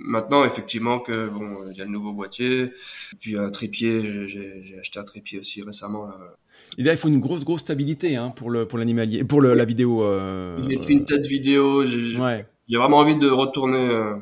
maintenant, 0.00 0.44
effectivement, 0.44 0.98
que 0.98 1.28
bon, 1.28 1.70
il 1.70 1.76
y 1.76 1.80
a 1.80 1.84
le 1.84 1.90
nouveau 1.90 2.12
boîtier, 2.12 2.72
puis 3.20 3.36
un 3.36 3.50
trépied. 3.50 4.28
J'ai, 4.28 4.78
acheté 4.80 4.98
un 4.98 5.04
trépied 5.04 5.38
aussi 5.38 5.62
récemment. 5.62 6.06
Là. 6.06 6.36
Et 6.78 6.82
là, 6.82 6.92
il 6.92 6.98
faut 6.98 7.08
une 7.08 7.20
grosse, 7.20 7.44
grosse 7.44 7.60
stabilité 7.60 8.16
hein, 8.16 8.30
pour 8.30 8.50
le 8.50 8.66
pour 8.66 8.78
l'animalier, 8.78 9.24
pour 9.24 9.40
le, 9.40 9.54
la 9.54 9.64
vidéo. 9.64 10.04
Euh, 10.04 10.58
j'ai 10.68 10.78
pris 10.78 10.94
une 10.94 11.04
tête 11.04 11.26
vidéo. 11.26 11.84
J'ai, 11.86 12.16
ouais. 12.18 12.46
vraiment 12.72 12.98
envie 12.98 13.16
de 13.16 13.28
retourner, 13.28 13.78
euh, 13.78 14.16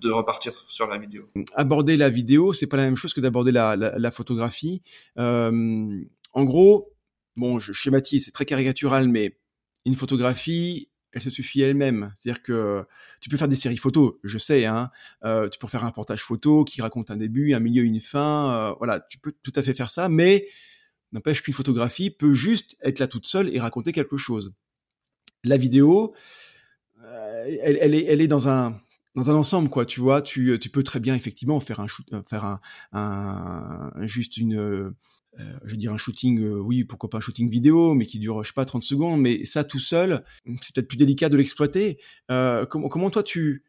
de 0.00 0.10
repartir 0.10 0.52
sur 0.68 0.86
la 0.86 0.98
vidéo. 0.98 1.28
Aborder 1.54 1.96
la 1.96 2.10
vidéo, 2.10 2.52
c'est 2.52 2.66
pas 2.66 2.76
la 2.76 2.84
même 2.84 2.96
chose 2.96 3.14
que 3.14 3.20
d'aborder 3.20 3.52
la, 3.52 4.10
photographie. 4.10 4.82
Euh, 5.18 6.02
en 6.32 6.44
gros, 6.44 6.92
bon, 7.36 7.58
je 7.58 7.72
schématise, 7.72 8.24
c'est 8.24 8.32
très 8.32 8.44
caricatural, 8.44 9.08
mais 9.08 9.38
une 9.84 9.94
photographie, 9.94 10.90
elle 11.12 11.22
se 11.22 11.30
suffit 11.30 11.60
elle-même. 11.62 12.12
C'est-à-dire 12.18 12.42
que 12.42 12.84
tu 13.20 13.28
peux 13.28 13.36
faire 13.36 13.48
des 13.48 13.56
séries 13.56 13.76
photos, 13.76 14.14
je 14.24 14.38
sais, 14.38 14.66
hein. 14.66 14.90
Euh, 15.24 15.48
tu 15.48 15.58
peux 15.58 15.66
faire 15.66 15.84
un 15.84 15.88
reportage 15.88 16.22
photo 16.22 16.64
qui 16.64 16.82
raconte 16.82 17.10
un 17.10 17.16
début, 17.16 17.54
un 17.54 17.60
milieu, 17.60 17.82
une 17.82 18.00
fin. 18.00 18.52
Euh, 18.52 18.74
voilà, 18.78 19.00
tu 19.00 19.18
peux 19.18 19.32
tout 19.42 19.52
à 19.56 19.62
fait 19.62 19.74
faire 19.74 19.90
ça, 19.90 20.08
mais 20.08 20.46
n'empêche 21.12 21.42
qu'une 21.42 21.54
photographie 21.54 22.10
peut 22.10 22.32
juste 22.32 22.76
être 22.82 22.98
là 22.98 23.08
toute 23.08 23.26
seule 23.26 23.54
et 23.54 23.58
raconter 23.58 23.92
quelque 23.92 24.16
chose. 24.16 24.54
La 25.42 25.56
vidéo, 25.56 26.14
elle 27.02 28.20
est 28.20 28.28
dans 28.28 28.48
un 28.48 28.78
dans 29.14 29.30
un 29.30 29.34
ensemble 29.34 29.68
quoi 29.68 29.84
tu 29.86 30.00
vois 30.00 30.22
tu, 30.22 30.58
tu 30.60 30.70
peux 30.70 30.82
très 30.82 31.00
bien 31.00 31.14
effectivement 31.14 31.58
faire 31.60 31.80
un 31.80 31.86
shoot 31.86 32.06
faire 32.28 32.60
un, 32.92 33.90
juste 34.00 34.36
une 34.36 34.56
euh, 34.58 34.90
je 35.64 35.70
veux 35.70 35.76
dire 35.76 35.92
un 35.92 35.98
shooting 35.98 36.40
euh, 36.40 36.58
oui 36.58 36.84
pourquoi 36.84 37.10
pas 37.10 37.18
un 37.18 37.20
shooting 37.20 37.50
vidéo 37.50 37.94
mais 37.94 38.06
qui 38.06 38.18
dure 38.18 38.42
je 38.42 38.48
sais 38.48 38.54
pas 38.54 38.64
30 38.64 38.82
secondes 38.82 39.20
mais 39.20 39.44
ça 39.44 39.64
tout 39.64 39.78
seul 39.78 40.24
c'est 40.62 40.74
peut-être 40.74 40.88
plus 40.88 40.96
délicat 40.96 41.28
de 41.28 41.36
l'exploiter. 41.36 41.98
Euh, 42.30 42.66
comment 42.66 42.88
comment 42.88 43.10
toi 43.10 43.22
tu 43.22 43.64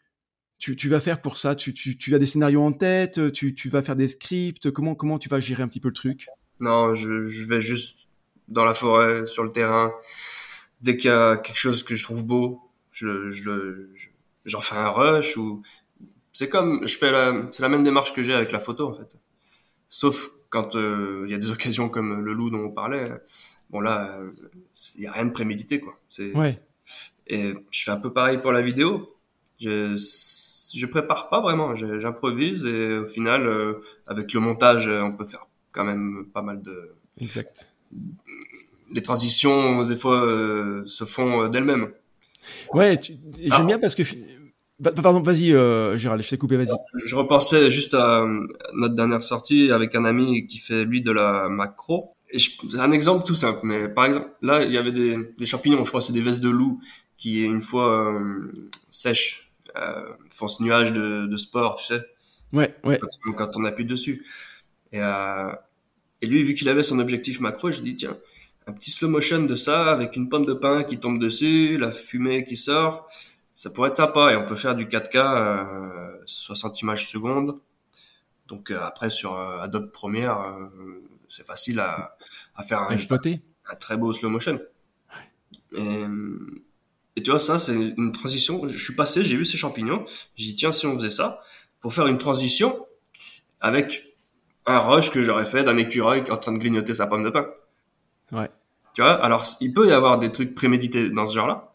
tu, 0.59 0.75
tu 0.75 0.89
vas 0.89 0.99
faire 0.99 1.23
pour 1.23 1.37
ça? 1.37 1.55
Tu, 1.55 1.73
tu, 1.73 1.97
tu 1.97 2.13
as 2.13 2.19
des 2.19 2.27
scénarios 2.27 2.61
en 2.61 2.71
tête 2.71 3.31
tu, 3.31 3.55
tu 3.55 3.69
vas 3.69 3.81
faire 3.81 3.95
des 3.95 4.07
scripts 4.07 4.69
comment 4.69 4.93
comment 4.95 5.17
tu 5.17 5.27
vas 5.27 5.39
gérer 5.39 5.63
un 5.63 5.67
petit 5.67 5.79
peu 5.79 5.87
le 5.89 5.93
truc? 5.93 6.27
Non, 6.59 6.93
je, 6.93 7.27
je 7.27 7.45
vais 7.45 7.61
juste 7.61 8.07
dans 8.47 8.65
la 8.65 8.75
forêt, 8.75 9.25
sur 9.25 9.43
le 9.43 9.51
terrain. 9.51 9.91
Dès 10.81 10.97
qu'il 10.97 11.09
y 11.09 11.13
a 11.13 11.37
quelque 11.37 11.57
chose 11.57 11.81
que 11.83 11.95
je 11.95 12.03
trouve 12.03 12.25
beau, 12.25 12.61
je, 12.91 13.31
je, 13.31 13.89
je- 13.95 14.09
j'en 14.45 14.61
fais 14.61 14.75
un 14.75 14.89
rush 14.89 15.37
ou 15.37 15.61
c'est 16.31 16.49
comme 16.49 16.87
je 16.87 16.97
fais 16.97 17.11
la, 17.11 17.33
c'est 17.51 17.63
la 17.63 17.69
même 17.69 17.83
démarche 17.83 18.13
que 18.13 18.23
j'ai 18.23 18.33
avec 18.33 18.51
la 18.51 18.59
photo 18.59 18.87
en 18.87 18.93
fait. 18.93 19.15
Sauf 19.89 20.29
quand 20.49 20.75
euh, 20.75 21.23
il 21.25 21.31
y 21.31 21.35
a 21.35 21.37
des 21.37 21.51
occasions 21.55 21.89
comme 21.89 22.23
le 22.23 22.33
loup 22.33 22.49
dont 22.49 22.65
on 22.65 22.71
parlait. 22.71 23.05
Bon 23.69 23.79
là, 23.79 24.17
euh, 24.19 24.31
il 24.95 25.03
y 25.03 25.07
a 25.07 25.11
rien 25.11 25.25
de 25.25 25.31
prémédité 25.31 25.79
quoi. 25.79 25.99
C'est 26.09 26.35
ouais 26.35 26.59
et 27.27 27.53
je 27.69 27.83
fais 27.83 27.91
un 27.91 27.99
peu 27.99 28.11
pareil 28.11 28.37
pour 28.37 28.51
la 28.51 28.61
vidéo. 28.61 29.15
Je, 29.59 29.95
je 30.75 30.85
prépare 30.85 31.29
pas 31.29 31.41
vraiment, 31.41 31.75
j'improvise 31.75 32.65
et 32.65 32.97
au 32.99 33.05
final, 33.05 33.47
euh, 33.47 33.81
avec 34.07 34.33
le 34.33 34.39
montage, 34.39 34.87
euh, 34.87 35.01
on 35.01 35.13
peut 35.13 35.25
faire 35.25 35.47
quand 35.71 35.83
même 35.83 36.25
pas 36.33 36.41
mal 36.41 36.61
de. 36.61 36.93
exact 37.19 37.67
Les 38.91 39.01
transitions, 39.01 39.85
des 39.85 39.95
fois, 39.95 40.25
euh, 40.25 40.85
se 40.85 41.05
font 41.05 41.47
d'elles-mêmes. 41.47 41.91
Ouais 42.73 42.99
j'aime 43.39 43.67
bien 43.67 43.79
parce 43.79 43.95
que 43.95 44.03
pardon 45.01 45.21
vas-y 45.21 45.53
euh, 45.53 45.97
Gérald 45.97 46.23
je 46.23 46.29
t'ai 46.29 46.37
coupé 46.37 46.57
vas-y 46.57 46.69
Je 47.05 47.15
repensais 47.15 47.69
juste 47.71 47.93
à 47.93 48.21
euh, 48.21 48.47
notre 48.73 48.95
dernière 48.95 49.23
sortie 49.23 49.71
avec 49.71 49.95
un 49.95 50.05
ami 50.05 50.47
qui 50.47 50.57
fait 50.57 50.83
lui 50.83 51.01
de 51.01 51.11
la 51.11 51.49
macro. 51.49 52.15
Et 52.31 52.39
je- 52.39 52.77
un 52.77 52.91
exemple 52.91 53.25
tout 53.25 53.35
simple, 53.35 53.59
mais 53.63 53.89
par 53.89 54.05
exemple, 54.05 54.29
là, 54.41 54.63
il 54.63 54.71
y 54.71 54.77
avait 54.77 54.93
des, 54.93 55.17
des 55.37 55.45
champignons, 55.45 55.83
je 55.83 55.89
crois 55.89 55.99
c'est 56.01 56.13
des 56.13 56.21
vestes 56.21 56.39
de 56.39 56.49
loup 56.49 56.79
qui, 57.17 57.41
une 57.41 57.61
fois 57.61 58.13
euh, 58.13 58.51
sèches, 58.89 59.51
euh, 59.75 60.01
font 60.29 60.47
ce 60.47 60.63
nuage 60.63 60.93
de, 60.93 61.25
de 61.27 61.37
sport, 61.37 61.75
tu 61.75 61.85
sais. 61.87 62.01
ouais 62.53 62.73
ouais 62.85 62.99
quand, 62.99 63.33
quand 63.33 63.57
on 63.57 63.65
appuie 63.65 63.85
dessus. 63.85 64.25
Et, 64.93 64.99
et 66.21 66.27
lui, 66.27 66.43
vu 66.43 66.53
qu'il 66.55 66.69
avait 66.69 66.83
son 66.83 66.99
objectif 66.99 67.39
macro, 67.39 67.69
j'ai 67.71 67.81
dit, 67.81 67.95
tiens, 67.95 68.17
un 68.67 68.73
petit 68.73 68.91
slow 68.91 69.09
motion 69.09 69.43
de 69.43 69.55
ça, 69.55 69.91
avec 69.91 70.15
une 70.15 70.29
pomme 70.29 70.45
de 70.45 70.53
pain 70.53 70.83
qui 70.83 70.99
tombe 70.99 71.19
dessus, 71.19 71.77
la 71.77 71.91
fumée 71.91 72.45
qui 72.45 72.57
sort, 72.57 73.09
ça 73.55 73.69
pourrait 73.69 73.89
être 73.89 73.95
sympa. 73.95 74.31
Et 74.31 74.35
on 74.35 74.45
peut 74.45 74.55
faire 74.55 74.75
du 74.75 74.85
4K, 74.85 75.17
euh, 75.17 76.17
60 76.25 76.81
images 76.81 77.09
secondes. 77.09 77.59
Donc 78.47 78.69
euh, 78.71 78.79
après, 78.81 79.09
sur 79.09 79.33
euh, 79.37 79.59
Adobe 79.59 79.91
Premiere, 79.91 80.39
euh, 80.39 81.03
c'est 81.29 81.45
facile 81.45 81.79
à, 81.79 82.17
à 82.55 82.63
faire 82.63 82.79
un, 82.81 82.95
un 82.95 83.75
très 83.75 83.97
beau 83.97 84.13
slow 84.13 84.29
motion. 84.29 84.59
Et, 85.75 86.03
et 87.15 87.23
tu 87.23 87.29
vois, 87.31 87.39
ça, 87.39 87.59
c'est 87.59 87.73
une 87.73 88.11
transition. 88.11 88.67
Je 88.67 88.77
suis 88.77 88.95
passé, 88.95 89.23
j'ai 89.23 89.37
vu 89.37 89.45
ces 89.45 89.57
champignons. 89.57 90.05
J'ai 90.35 90.47
dit, 90.47 90.55
tiens, 90.55 90.71
si 90.71 90.85
on 90.85 90.95
faisait 90.95 91.09
ça, 91.09 91.41
pour 91.79 91.93
faire 91.93 92.07
une 92.07 92.17
transition 92.17 92.85
avec 93.61 94.15
un 94.65 94.79
rush 94.79 95.11
que 95.11 95.23
j'aurais 95.23 95.45
fait 95.45 95.63
d'un 95.63 95.77
écureuil 95.77 96.23
en 96.29 96.37
train 96.37 96.51
de 96.51 96.57
grignoter 96.57 96.93
sa 96.93 97.07
pomme 97.07 97.23
de 97.23 97.29
pain. 97.29 97.47
Ouais. 98.31 98.49
Tu 98.93 99.01
vois, 99.01 99.13
alors 99.23 99.45
il 99.61 99.73
peut 99.73 99.87
y 99.87 99.91
avoir 99.91 100.19
des 100.19 100.31
trucs 100.31 100.53
prémédités 100.55 101.09
dans 101.09 101.25
ce 101.25 101.35
genre-là, 101.35 101.73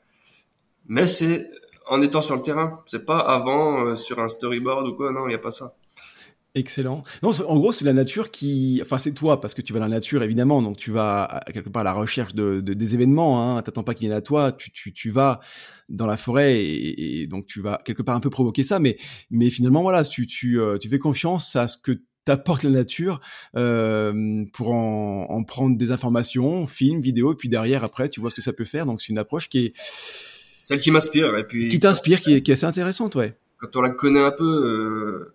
mais 0.86 1.06
c'est 1.06 1.48
en 1.88 2.02
étant 2.02 2.20
sur 2.20 2.36
le 2.36 2.42
terrain. 2.42 2.82
C'est 2.86 3.04
pas 3.06 3.18
avant 3.18 3.84
euh, 3.86 3.96
sur 3.96 4.18
un 4.20 4.28
storyboard 4.28 4.86
ou 4.88 4.94
quoi. 4.94 5.12
Non, 5.12 5.26
il 5.28 5.32
y 5.32 5.34
a 5.34 5.38
pas 5.38 5.50
ça. 5.50 5.76
Excellent. 6.54 7.02
Non, 7.22 7.32
en 7.46 7.56
gros, 7.58 7.70
c'est 7.70 7.84
la 7.84 7.92
nature 7.92 8.30
qui, 8.30 8.80
enfin, 8.82 8.96
c'est 8.96 9.12
toi 9.12 9.42
parce 9.42 9.52
que 9.52 9.60
tu 9.60 9.74
vas 9.74 9.78
dans 9.78 9.84
la 9.88 9.96
nature 9.96 10.22
évidemment, 10.22 10.62
donc 10.62 10.78
tu 10.78 10.90
vas 10.90 11.24
à- 11.24 11.52
quelque 11.52 11.68
part 11.68 11.82
à 11.82 11.84
la 11.84 11.92
recherche 11.92 12.34
de, 12.34 12.60
de- 12.62 12.72
des 12.72 12.94
événements. 12.94 13.56
Hein. 13.56 13.60
T'attends 13.60 13.82
pas 13.82 13.92
qu'ils 13.92 14.08
viennent 14.08 14.16
à 14.16 14.22
toi, 14.22 14.52
tu, 14.52 14.70
tu, 14.72 14.90
tu 14.94 15.10
vas 15.10 15.40
dans 15.90 16.06
la 16.06 16.16
forêt 16.16 16.56
et, 16.62 17.22
et 17.22 17.26
donc 17.26 17.46
tu 17.46 17.60
vas 17.60 17.82
quelque 17.84 18.02
part 18.02 18.16
un 18.16 18.20
peu 18.20 18.30
provoquer 18.30 18.62
ça, 18.62 18.78
mais 18.78 18.96
mais 19.30 19.50
finalement 19.50 19.82
voilà, 19.82 20.02
tu 20.02 20.26
tu 20.26 20.58
euh, 20.58 20.78
tu 20.78 20.88
fais 20.88 20.98
confiance 20.98 21.56
à 21.56 21.68
ce 21.68 21.76
que 21.76 22.00
t'apporte 22.26 22.64
la 22.64 22.70
nature 22.70 23.20
euh, 23.56 24.44
pour 24.52 24.72
en, 24.72 25.26
en 25.30 25.44
prendre 25.44 25.78
des 25.78 25.90
informations, 25.92 26.66
film, 26.66 27.00
vidéo, 27.00 27.32
et 27.32 27.36
puis 27.36 27.48
derrière 27.48 27.84
après 27.84 28.10
tu 28.10 28.20
vois 28.20 28.28
ce 28.28 28.34
que 28.34 28.42
ça 28.42 28.52
peut 28.52 28.66
faire. 28.66 28.84
Donc 28.84 29.00
c'est 29.00 29.08
une 29.08 29.18
approche 29.18 29.48
qui 29.48 29.66
est 29.66 29.72
Celle 30.60 30.80
qui 30.80 30.90
m'inspire. 30.90 31.34
Et 31.38 31.46
puis 31.46 31.68
qui 31.68 31.80
t'inspire, 31.80 32.20
qui 32.20 32.34
est, 32.34 32.42
qui 32.42 32.50
est 32.50 32.54
assez 32.54 32.66
intéressante, 32.66 33.14
ouais. 33.14 33.38
quand 33.58 33.76
on 33.76 33.80
la 33.80 33.90
connaît 33.90 34.20
un 34.20 34.32
peu, 34.32 34.44
euh, 34.44 35.32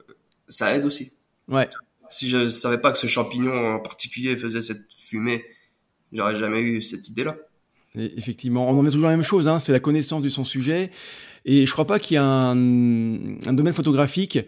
ça 0.47 0.75
aide 0.75 0.85
aussi. 0.85 1.11
Ouais. 1.47 1.67
Si 2.09 2.27
je 2.27 2.49
savais 2.49 2.77
pas 2.77 2.91
que 2.91 2.99
ce 2.99 3.07
champignon 3.07 3.75
en 3.75 3.79
particulier 3.79 4.35
faisait 4.35 4.61
cette 4.61 4.83
fumée, 4.95 5.45
j'aurais 6.11 6.35
jamais 6.35 6.59
eu 6.59 6.81
cette 6.81 7.07
idée-là. 7.07 7.37
Effectivement, 7.95 8.69
on 8.69 8.77
en 8.77 8.85
est 8.85 8.91
toujours 8.91 9.09
la 9.09 9.15
même 9.15 9.25
chose, 9.25 9.47
hein, 9.47 9.59
c'est 9.59 9.71
la 9.71 9.79
connaissance 9.79 10.21
de 10.21 10.29
son 10.29 10.43
sujet. 10.43 10.91
Et 11.43 11.65
je 11.65 11.71
crois 11.71 11.87
pas 11.87 11.99
qu'il 11.99 12.15
y 12.15 12.17
a 12.17 12.23
un, 12.23 12.53
un 12.53 13.53
domaine 13.53 13.73
photographique 13.73 14.39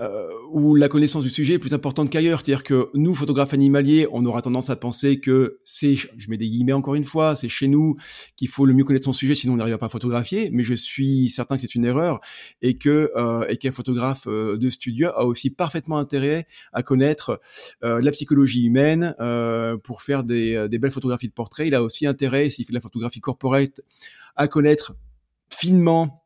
euh, 0.00 0.28
où 0.50 0.74
la 0.74 0.88
connaissance 0.88 1.22
du 1.22 1.30
sujet 1.30 1.54
est 1.54 1.58
plus 1.58 1.74
importante 1.74 2.10
qu'ailleurs. 2.10 2.40
C'est-à-dire 2.40 2.64
que 2.64 2.88
nous, 2.94 3.14
photographes 3.14 3.52
animaliers, 3.52 4.06
on 4.10 4.24
aura 4.24 4.42
tendance 4.42 4.70
à 4.70 4.76
penser 4.76 5.20
que 5.20 5.60
c'est, 5.64 5.96
je 5.96 6.30
mets 6.30 6.36
des 6.38 6.48
guillemets 6.48 6.72
encore 6.72 6.94
une 6.94 7.04
fois, 7.04 7.34
c'est 7.34 7.48
chez 7.48 7.68
nous 7.68 7.96
qu'il 8.36 8.48
faut 8.48 8.64
le 8.64 8.74
mieux 8.74 8.84
connaître 8.84 9.04
son 9.04 9.12
sujet, 9.12 9.34
sinon 9.34 9.54
on 9.54 9.56
n'arrive 9.56 9.76
pas 9.78 9.86
à 9.86 9.90
photographier. 9.90 10.50
Mais 10.52 10.64
je 10.64 10.74
suis 10.74 11.28
certain 11.28 11.56
que 11.56 11.62
c'est 11.62 11.74
une 11.74 11.84
erreur 11.84 12.20
et 12.62 12.78
que 12.78 13.10
euh, 13.16 13.44
et 13.48 13.56
qu'un 13.56 13.72
photographe 13.72 14.26
euh, 14.26 14.56
de 14.56 14.70
studio 14.70 15.10
a 15.14 15.24
aussi 15.24 15.50
parfaitement 15.50 15.98
intérêt 15.98 16.46
à 16.72 16.82
connaître 16.82 17.40
euh, 17.84 18.00
la 18.00 18.10
psychologie 18.12 18.64
humaine 18.64 19.14
euh, 19.20 19.76
pour 19.76 20.02
faire 20.02 20.24
des, 20.24 20.68
des 20.68 20.78
belles 20.78 20.92
photographies 20.92 21.28
de 21.28 21.32
portrait. 21.32 21.66
Il 21.66 21.74
a 21.74 21.82
aussi 21.82 22.06
intérêt, 22.06 22.50
s'il 22.50 22.64
fait 22.64 22.72
de 22.72 22.76
la 22.76 22.80
photographie 22.80 23.20
corporate, 23.20 23.80
à 24.36 24.48
connaître 24.48 24.94
finement 25.50 26.21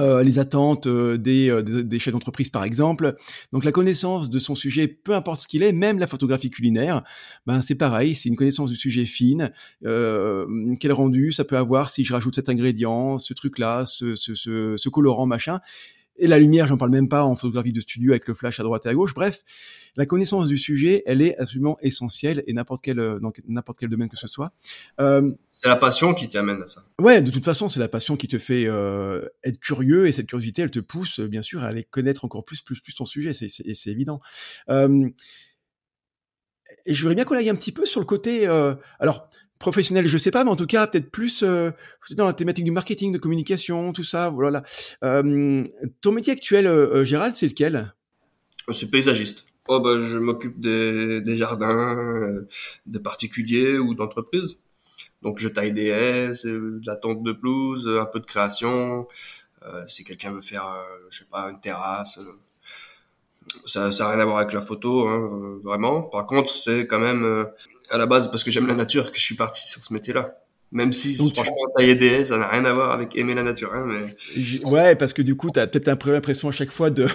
euh, 0.00 0.22
les 0.22 0.38
attentes 0.38 0.86
euh, 0.86 1.16
des, 1.16 1.50
euh, 1.50 1.62
des, 1.62 1.84
des 1.84 1.98
chefs 1.98 2.12
d'entreprise, 2.12 2.48
par 2.48 2.64
exemple. 2.64 3.16
Donc 3.52 3.64
la 3.64 3.72
connaissance 3.72 4.30
de 4.30 4.38
son 4.38 4.54
sujet, 4.54 4.88
peu 4.88 5.14
importe 5.14 5.42
ce 5.42 5.48
qu'il 5.48 5.62
est, 5.62 5.72
même 5.72 5.98
la 5.98 6.06
photographie 6.06 6.50
culinaire, 6.50 7.02
ben 7.46 7.60
c'est 7.60 7.74
pareil, 7.74 8.14
c'est 8.14 8.28
une 8.28 8.36
connaissance 8.36 8.70
du 8.70 8.76
sujet 8.76 9.04
fine. 9.04 9.52
Euh, 9.84 10.46
quel 10.80 10.92
rendu 10.92 11.32
ça 11.32 11.44
peut 11.44 11.56
avoir 11.56 11.90
si 11.90 12.04
je 12.04 12.12
rajoute 12.12 12.34
cet 12.34 12.48
ingrédient, 12.48 13.18
ce 13.18 13.34
truc-là, 13.34 13.84
ce, 13.86 14.14
ce, 14.14 14.34
ce, 14.34 14.74
ce 14.76 14.88
colorant, 14.88 15.26
machin. 15.26 15.60
Et 16.20 16.26
la 16.26 16.38
lumière, 16.38 16.66
j'en 16.66 16.76
parle 16.76 16.90
même 16.90 17.08
pas 17.08 17.24
en 17.24 17.34
photographie 17.34 17.72
de 17.72 17.80
studio 17.80 18.12
avec 18.12 18.28
le 18.28 18.34
flash 18.34 18.60
à 18.60 18.62
droite 18.62 18.86
et 18.86 18.90
à 18.90 18.94
gauche. 18.94 19.14
Bref, 19.14 19.42
la 19.96 20.06
connaissance 20.06 20.48
du 20.48 20.58
sujet, 20.58 21.02
elle 21.06 21.22
est 21.22 21.36
absolument 21.38 21.78
essentielle 21.80 22.44
et 22.46 22.52
n'importe 22.52 22.82
quel 22.82 23.00
euh, 23.00 23.18
dans 23.18 23.32
n'importe 23.48 23.78
quel 23.78 23.88
domaine 23.88 24.08
que 24.10 24.18
ce 24.18 24.28
soit. 24.28 24.52
Euh, 25.00 25.32
C'est 25.52 25.68
la 25.68 25.76
passion 25.76 26.12
qui 26.14 26.28
t'amène 26.28 26.62
à 26.62 26.68
ça. 26.68 26.82
Ouais, 27.00 27.22
de 27.22 27.30
toute 27.30 27.44
façon, 27.44 27.68
c'est 27.68 27.80
la 27.80 27.88
passion 27.88 28.16
qui 28.16 28.28
te 28.28 28.38
fait 28.38 28.66
euh, 28.66 29.22
être 29.42 29.58
curieux 29.58 30.06
et 30.06 30.12
cette 30.12 30.26
curiosité, 30.26 30.62
elle 30.62 30.70
te 30.70 30.78
pousse, 30.78 31.20
bien 31.20 31.42
sûr, 31.42 31.64
à 31.64 31.68
aller 31.68 31.84
connaître 31.84 32.24
encore 32.24 32.44
plus, 32.44 32.60
plus, 32.60 32.80
plus 32.80 32.94
ton 32.94 33.06
sujet. 33.06 33.32
C'est, 33.32 33.48
c'est, 33.48 33.74
c'est 33.74 33.90
évident. 33.90 34.20
Euh, 34.68 35.08
et 36.86 36.94
je 36.94 37.00
voudrais 37.02 37.14
bien 37.14 37.24
qu'on 37.24 37.34
aille 37.34 37.50
un 37.50 37.56
petit 37.56 37.72
peu 37.72 37.86
sur 37.86 38.00
le 38.00 38.06
côté, 38.06 38.46
euh, 38.46 38.74
alors 38.98 39.28
professionnel, 39.60 40.08
je 40.08 40.18
sais 40.18 40.32
pas, 40.32 40.42
mais 40.42 40.50
en 40.50 40.56
tout 40.56 40.66
cas 40.66 40.88
peut-être 40.88 41.12
plus 41.12 41.44
euh, 41.44 41.70
dans 42.16 42.26
la 42.26 42.32
thématique 42.32 42.64
du 42.64 42.72
marketing, 42.72 43.12
de 43.12 43.18
communication, 43.18 43.92
tout 43.92 44.02
ça. 44.02 44.30
Voilà. 44.30 44.64
Euh, 45.04 45.62
ton 46.00 46.10
métier 46.10 46.32
actuel, 46.32 46.66
euh, 46.66 47.04
Gérald, 47.04 47.36
c'est 47.36 47.46
lequel? 47.46 47.94
Je 48.66 48.72
suis 48.72 48.86
paysagiste. 48.86 49.44
Oh 49.68 49.78
bah 49.78 49.98
je 50.00 50.18
m'occupe 50.18 50.58
des, 50.60 51.20
des 51.20 51.36
jardins, 51.36 51.96
euh, 51.96 52.48
de 52.86 52.98
particuliers 52.98 53.78
ou 53.78 53.94
d'entreprises. 53.94 54.58
Donc 55.22 55.38
je 55.38 55.48
taille 55.48 55.72
des 55.72 55.88
haies, 55.88 56.34
c'est 56.34 56.48
de 56.48 56.80
la 56.86 56.96
tonte 56.96 57.22
de 57.22 57.32
pelouse, 57.32 57.86
un 57.88 58.06
peu 58.06 58.18
de 58.18 58.26
création. 58.26 59.06
Euh, 59.66 59.84
si 59.86 60.04
quelqu'un 60.04 60.32
veut 60.32 60.40
faire, 60.40 60.66
euh, 60.66 61.06
je 61.10 61.18
sais 61.18 61.26
pas, 61.30 61.50
une 61.50 61.60
terrasse, 61.60 62.16
euh, 62.18 62.32
ça, 63.66 63.92
ça 63.92 64.06
a 64.06 64.12
rien 64.12 64.20
à 64.20 64.24
voir 64.24 64.38
avec 64.38 64.54
la 64.54 64.62
photo, 64.62 65.06
hein, 65.06 65.28
euh, 65.30 65.60
vraiment. 65.62 66.02
Par 66.02 66.24
contre, 66.24 66.56
c'est 66.56 66.86
quand 66.86 66.98
même 66.98 67.24
euh, 67.24 67.44
à 67.90 67.98
la 67.98 68.06
base 68.06 68.30
parce 68.30 68.44
que 68.44 68.50
j'aime 68.50 68.66
la 68.66 68.74
nature 68.74 69.10
que 69.12 69.18
je 69.18 69.22
suis 69.24 69.34
parti 69.36 69.68
sur 69.68 69.82
ce 69.84 69.92
métier-là. 69.92 70.34
Même 70.72 70.92
si 70.92 71.16
Donc, 71.16 71.28
tu- 71.30 71.34
franchement 71.34 71.56
tailler 71.76 71.96
des 71.96 72.06
haies, 72.06 72.24
ça 72.26 72.36
n'a 72.38 72.46
rien 72.48 72.64
à 72.64 72.72
voir 72.72 72.92
avec 72.92 73.16
aimer 73.16 73.34
la 73.34 73.42
nature. 73.42 73.72
Hein, 73.74 73.86
mais, 73.86 74.60
Ouais, 74.70 74.94
parce 74.94 75.12
que 75.12 75.20
du 75.22 75.34
coup, 75.34 75.50
t'as 75.50 75.66
peut-être 75.66 75.88
un 75.88 75.96
peu 75.96 76.12
l'impression 76.12 76.48
à 76.48 76.52
chaque 76.52 76.70
fois 76.70 76.90
de. 76.90 77.06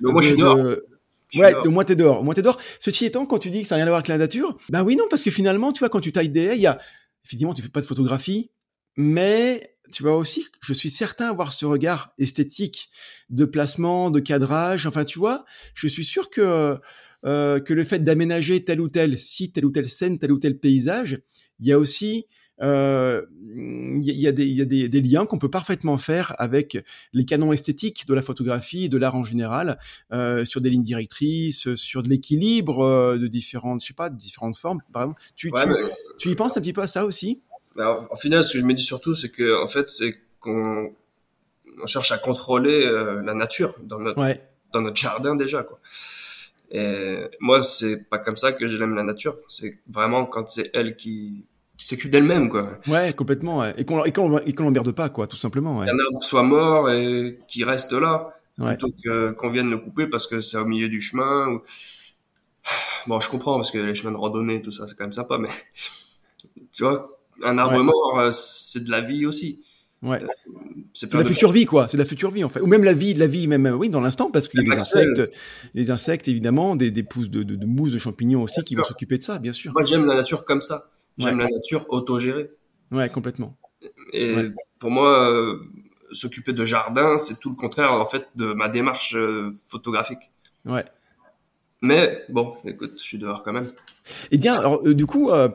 mais 0.00 0.10
moi 0.10 0.20
je 0.20 0.26
suis 0.28 0.36
de- 0.36 0.42
dehors. 0.42 0.56
de- 0.56 0.86
Je 1.32 1.38
Ouais, 1.38 1.54
au 1.54 1.70
moins 1.70 1.84
t'es 1.84 1.94
dehors. 1.94 2.20
Au 2.20 2.24
moins 2.24 2.34
t'es 2.34 2.42
dehors. 2.42 2.58
Ceci 2.80 3.04
étant, 3.06 3.24
quand 3.26 3.38
tu 3.38 3.50
dis 3.50 3.62
que 3.62 3.68
ça 3.68 3.76
n'a 3.76 3.84
rien 3.84 3.86
à 3.86 3.90
voir 3.90 3.98
avec 3.98 4.08
la 4.08 4.18
nature, 4.18 4.56
bah 4.70 4.82
oui, 4.82 4.96
non, 4.96 5.04
parce 5.08 5.22
que 5.22 5.30
finalement, 5.30 5.70
tu 5.70 5.78
vois, 5.78 5.88
quand 5.88 6.00
tu 6.00 6.10
tailles 6.10 6.28
des 6.30 6.40
haies, 6.46 6.56
il 6.56 6.62
y 6.62 6.66
a, 6.66 6.80
effectivement, 7.24 7.54
tu 7.54 7.62
fais 7.62 7.68
pas 7.68 7.80
de 7.80 7.86
photographie, 7.86 8.50
mais 8.96 9.62
tu 9.92 10.02
vas 10.02 10.16
aussi, 10.16 10.44
je 10.60 10.72
suis 10.72 10.90
certain, 10.90 11.28
avoir 11.30 11.52
ce 11.52 11.66
regard 11.66 12.12
esthétique 12.18 12.90
de 13.28 13.44
placement, 13.44 14.10
de 14.10 14.18
cadrage. 14.18 14.86
Enfin, 14.88 15.04
tu 15.04 15.20
vois, 15.20 15.44
je 15.74 15.86
suis 15.86 16.04
sûr 16.04 16.30
que, 16.30 16.76
euh, 17.24 17.60
que 17.60 17.74
le 17.74 17.84
fait 17.84 17.98
d'aménager 18.00 18.64
tel 18.64 18.80
ou 18.80 18.88
tel 18.88 19.18
site, 19.18 19.54
telle 19.54 19.64
ou 19.66 19.70
telle 19.70 19.88
scène, 19.88 20.18
tel 20.18 20.32
ou 20.32 20.38
tel 20.38 20.58
paysage, 20.58 21.20
il 21.58 21.66
y 21.66 21.72
a 21.72 21.78
aussi, 21.78 22.26
euh, 22.62 23.22
il 23.56 24.02
y 24.04 24.10
a, 24.10 24.12
il 24.14 24.20
y 24.20 24.26
a 24.28 24.32
des, 24.32 24.46
y 24.46 24.60
a 24.62 24.64
des, 24.64 24.88
des 24.88 25.00
liens 25.00 25.26
qu'on 25.26 25.38
peut 25.38 25.50
parfaitement 25.50 25.96
faire 25.98 26.34
avec 26.38 26.78
les 27.12 27.24
canons 27.24 27.52
esthétiques 27.52 28.06
de 28.06 28.14
la 28.14 28.22
photographie 28.22 28.84
et 28.84 28.88
de 28.88 28.96
l'art 28.98 29.14
en 29.14 29.24
général 29.24 29.78
euh, 30.12 30.44
sur 30.44 30.60
des 30.60 30.70
lignes 30.70 30.82
directrices, 30.82 31.74
sur 31.74 32.02
de 32.02 32.08
l'équilibre 32.08 32.80
euh, 32.80 33.18
de 33.18 33.26
différentes, 33.26 33.82
je 33.82 33.88
sais 33.88 33.94
pas, 33.94 34.10
de 34.10 34.16
différentes 34.16 34.56
formes. 34.56 34.80
Par 34.92 35.02
exemple, 35.02 35.22
tu, 35.36 35.50
Ouais, 35.50 35.62
tu, 35.64 35.68
mais- 35.70 35.76
tu 36.18 36.28
y 36.30 36.34
penses 36.34 36.56
un 36.56 36.60
petit 36.60 36.72
peu 36.72 36.82
à 36.82 36.86
ça 36.86 37.04
aussi? 37.04 37.40
Alors, 37.78 38.08
en 38.10 38.16
final, 38.16 38.42
ce 38.44 38.54
que 38.54 38.58
je 38.60 38.64
me 38.64 38.74
dis 38.74 38.82
surtout, 38.82 39.14
c'est 39.14 39.30
que, 39.30 39.62
en 39.62 39.68
fait, 39.68 39.88
c'est 39.88 40.14
qu'on, 40.40 40.92
on 41.82 41.86
cherche 41.86 42.12
à 42.12 42.18
contrôler 42.18 42.84
euh, 42.84 43.22
la 43.22 43.32
nature 43.32 43.74
dans 43.84 44.00
notre 44.00 44.18
Ouais. 44.20 44.42
dans 44.72 44.82
notre 44.82 45.00
jardin 45.00 45.34
déjà 45.34 45.62
quoi. 45.62 45.80
Et 46.70 47.18
moi 47.40 47.62
c'est 47.62 48.08
pas 48.08 48.18
comme 48.18 48.36
ça 48.36 48.52
que 48.52 48.66
j'aime 48.66 48.94
la 48.94 49.02
nature. 49.02 49.36
C'est 49.48 49.78
vraiment 49.88 50.24
quand 50.26 50.48
c'est 50.48 50.70
elle 50.72 50.94
qui, 50.96 51.44
qui 51.76 51.86
s'occupe 51.86 52.10
d'elle-même 52.10 52.48
quoi. 52.48 52.78
Ouais, 52.86 53.12
complètement. 53.12 53.58
ouais. 53.58 53.74
Et 53.76 53.84
qu'on 53.84 54.04
et 54.04 54.12
qu'on 54.12 54.64
l'emmerde 54.64 54.92
pas, 54.92 55.08
quoi, 55.08 55.26
tout 55.26 55.36
simplement. 55.36 55.78
Ouais. 55.78 55.86
Qu'un 55.86 55.98
arbre 55.98 56.22
soit 56.22 56.42
mort 56.44 56.90
et 56.90 57.38
qu'il 57.48 57.64
reste 57.64 57.92
là 57.92 58.34
Ouais. 58.58 58.76
plutôt 58.76 58.90
que 59.02 59.30
qu'on 59.30 59.50
vienne 59.50 59.70
le 59.70 59.78
couper 59.78 60.06
parce 60.06 60.26
que 60.26 60.40
c'est 60.40 60.58
au 60.58 60.66
milieu 60.66 60.88
du 60.90 61.00
chemin. 61.00 61.48
Ou... 61.48 61.62
Bon, 63.06 63.18
je 63.18 63.30
comprends 63.30 63.56
parce 63.56 63.70
que 63.70 63.78
les 63.78 63.94
chemins 63.94 64.12
de 64.12 64.18
randonnée 64.18 64.60
tout 64.60 64.70
ça 64.72 64.86
c'est 64.86 64.94
quand 64.94 65.04
même 65.04 65.12
sympa, 65.12 65.38
mais 65.38 65.48
tu 66.72 66.82
vois, 66.84 67.18
un 67.42 67.56
arbre 67.58 67.82
mort 67.82 68.18
euh, 68.18 68.30
c'est 68.32 68.84
de 68.84 68.90
la 68.90 69.00
vie 69.00 69.24
aussi. 69.26 69.60
Ouais. 70.02 70.18
C'est 70.94 71.10
C'est 71.10 71.16
la 71.18 71.22
de 71.22 71.28
future 71.28 71.52
vie, 71.52 71.66
quoi. 71.66 71.86
C'est 71.88 71.96
la 71.98 72.04
future 72.04 72.30
vie, 72.30 72.42
en 72.42 72.48
fait. 72.48 72.60
Ou 72.60 72.66
même 72.66 72.84
la 72.84 72.94
vie, 72.94 73.14
la 73.14 73.26
vie, 73.26 73.46
même, 73.46 73.66
euh, 73.66 73.72
oui, 73.74 73.90
dans 73.90 74.00
l'instant, 74.00 74.30
parce 74.30 74.48
qu'il 74.48 74.60
y 74.62 74.66
a 74.70 74.74
des 74.74 74.80
insectes, 74.80 75.22
des 75.74 75.90
insectes, 75.90 76.26
évidemment, 76.28 76.74
des, 76.74 76.90
des 76.90 77.02
pousses 77.02 77.30
de, 77.30 77.42
de, 77.42 77.54
de 77.54 77.66
mousse, 77.66 77.92
de 77.92 77.98
champignons 77.98 78.42
aussi, 78.42 78.62
qui 78.62 78.74
vont 78.74 78.84
s'occuper 78.84 79.18
de 79.18 79.22
ça, 79.22 79.38
bien 79.38 79.52
sûr. 79.52 79.72
Moi, 79.72 79.84
j'aime 79.84 80.06
la 80.06 80.14
nature 80.16 80.44
comme 80.44 80.62
ça. 80.62 80.90
J'aime 81.18 81.38
Ouais. 81.38 81.44
la 81.44 81.50
nature 81.50 81.84
autogérée. 81.90 82.50
Ouais, 82.90 83.08
complètement. 83.10 83.56
Et 84.12 84.34
Ouais. 84.34 84.50
pour 84.78 84.90
moi, 84.90 85.30
euh, 85.30 85.60
s'occuper 86.12 86.52
de 86.54 86.64
jardin, 86.64 87.18
c'est 87.18 87.38
tout 87.38 87.50
le 87.50 87.56
contraire, 87.56 87.92
en 87.92 88.06
fait, 88.06 88.26
de 88.36 88.52
ma 88.54 88.68
démarche 88.68 89.14
euh, 89.16 89.52
photographique. 89.66 90.30
Ouais. 90.64 90.84
Mais 91.82 92.24
bon, 92.30 92.54
écoute, 92.64 92.92
je 92.96 93.02
suis 93.02 93.18
dehors 93.18 93.42
quand 93.42 93.52
même. 93.52 93.70
Et 94.30 94.38
bien, 94.38 94.54
alors, 94.54 94.80
euh, 94.86 94.94
du 94.94 95.06
coup, 95.06 95.30
euh, 95.30 95.50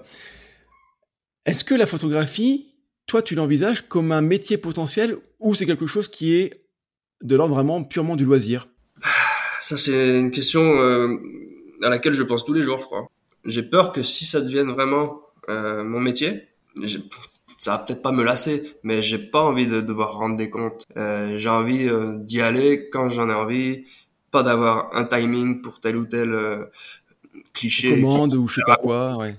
est-ce 1.46 1.64
que 1.64 1.76
la 1.76 1.86
photographie, 1.88 2.75
toi, 3.08 3.22
tu 3.22 3.36
l'envisages 3.36 3.88
comme 3.88 4.12
un 4.12 4.22
métier 4.22 4.58
potentiel 4.58 5.18
ou 5.40 5.54
c'est 5.54 5.66
quelque 5.66 5.86
chose 5.86 6.08
qui 6.08 6.34
est 6.36 6.66
de 7.22 7.36
l'ordre 7.36 7.54
vraiment 7.54 7.84
purement 7.84 8.16
du 8.16 8.26
loisir? 8.26 8.68
Ça, 9.62 9.78
c'est 9.78 10.20
une 10.20 10.32
question 10.32 10.62
euh, 10.62 11.18
à 11.82 11.90
laquelle 11.90 12.14
je 12.14 12.24
pense 12.24 12.46
tous 12.46 12.54
les 12.54 12.64
jours, 12.64 12.80
je 12.80 12.86
crois. 12.86 13.08
J'ai 13.46 13.64
peur 13.64 13.92
que 13.92 14.02
si 14.04 14.26
ça 14.26 14.42
devienne 14.42 14.72
vraiment 14.72 15.22
euh, 15.50 15.84
mon 15.84 16.00
métier, 16.00 16.48
ça 17.60 17.72
va 17.72 17.78
peut-être 17.80 18.02
pas 18.02 18.12
me 18.12 18.24
lasser, 18.24 18.76
mais 18.84 19.02
j'ai 19.02 19.20
pas 19.20 19.42
envie 19.42 19.68
de 19.68 19.82
devoir 19.82 20.18
rendre 20.18 20.36
des 20.36 20.50
comptes. 20.50 20.84
Euh, 20.98 21.38
j'ai 21.38 21.50
envie 21.50 21.90
d'y 22.24 22.42
aller 22.42 22.90
quand 22.90 23.10
j'en 23.10 23.30
ai 23.30 23.34
envie, 23.34 23.86
pas 24.32 24.44
d'avoir 24.44 24.96
un 24.96 25.06
timing 25.06 25.62
pour 25.62 25.80
tel 25.80 25.96
ou 25.98 26.06
tel 26.06 26.68
cliché. 27.54 28.02
Commande 28.02 28.34
ou 28.34 28.48
je 28.48 28.56
sais 28.56 28.62
pas 28.66 28.78
quoi, 28.78 29.16
ouais. 29.18 29.36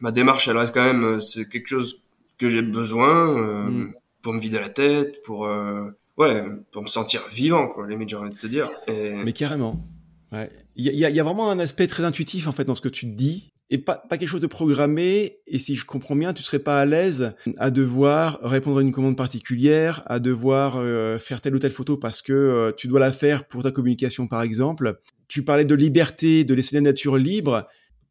Ma 0.00 0.10
démarche, 0.10 0.48
elle 0.48 0.58
reste 0.58 0.74
quand 0.74 0.84
même, 0.84 1.20
c'est 1.20 1.48
quelque 1.48 1.68
chose 1.68 2.03
que 2.44 2.50
j'ai 2.50 2.62
besoin 2.62 3.36
euh, 3.38 3.70
Mm. 3.70 3.94
pour 4.22 4.32
me 4.34 4.40
vider 4.40 4.58
la 4.58 4.68
tête, 4.68 5.22
pour 5.24 5.46
euh, 5.46 5.88
ouais, 6.18 6.44
pour 6.72 6.82
me 6.82 6.88
sentir 6.88 7.22
vivant, 7.32 7.68
quoi. 7.68 7.86
Limite, 7.88 8.08
j'ai 8.10 8.16
envie 8.16 8.30
de 8.30 8.36
te 8.38 8.46
dire. 8.46 8.68
Et 8.88 9.12
Mais 9.24 9.32
carrément. 9.32 9.84
Ouais. 10.32 10.50
Il 10.76 10.84
y, 10.84 11.04
a- 11.04 11.10
y 11.10 11.14
y 11.16 11.20
vraiment 11.20 11.50
un 11.50 11.58
aspect 11.58 11.86
très 11.86 12.04
intuitif 12.04 12.48
en 12.48 12.52
fait 12.52 12.64
dans 12.64 12.74
ce 12.74 12.80
que 12.80 12.88
tu 12.88 13.06
te 13.06 13.14
dis 13.16 13.52
et 13.70 13.78
pas, 13.78 13.94
pas 13.94 14.18
quelque 14.18 14.28
chose 14.28 14.40
de 14.40 14.46
programmé. 14.48 15.38
Et 15.46 15.58
si 15.58 15.74
je 15.76 15.84
comprends 15.86 16.16
bien, 16.16 16.32
tu 16.34 16.42
serais 16.42 16.58
pas 16.58 16.80
à 16.80 16.84
l'aise 16.84 17.34
à 17.56 17.70
devoir 17.70 18.38
répondre 18.42 18.78
à 18.78 18.82
une 18.82 18.92
commande 18.92 19.16
particulière, 19.16 20.02
à 20.06 20.18
devoir 20.18 20.76
euh, 20.76 21.18
faire 21.18 21.40
telle 21.40 21.54
ou 21.54 21.58
telle 21.58 21.70
photo 21.72 21.96
parce 21.96 22.20
que 22.22 22.74
tu 22.76 22.88
dois 22.88 23.00
la 23.00 23.12
faire 23.12 23.46
pour 23.46 23.62
ta 23.62 23.70
communication 23.70 24.26
par 24.26 24.42
exemple. 24.42 24.98
Tu 25.28 25.42
parlais 25.44 25.64
de 25.64 25.74
liberté, 25.74 26.44
de 26.44 26.54
laisser 26.54 26.74
la 26.74 26.82
nature 26.82 27.16
libre. 27.16 27.66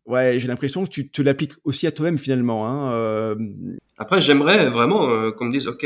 Ouais, 0.05 0.37
j'ai 0.37 0.47
l'impression 0.47 0.83
que 0.85 0.89
tu 0.89 1.09
te 1.09 1.21
l'appliques 1.21 1.53
aussi 1.63 1.87
à 1.87 1.91
toi-même 1.91 2.17
finalement. 2.17 2.67
Hein. 2.67 2.91
euh, 2.91 3.35
Après, 3.97 4.19
j'aimerais 4.19 4.69
vraiment 4.69 5.09
euh, 5.09 5.31
qu'on 5.31 5.45
me 5.45 5.51
dise, 5.51 5.67
ok, 5.67 5.85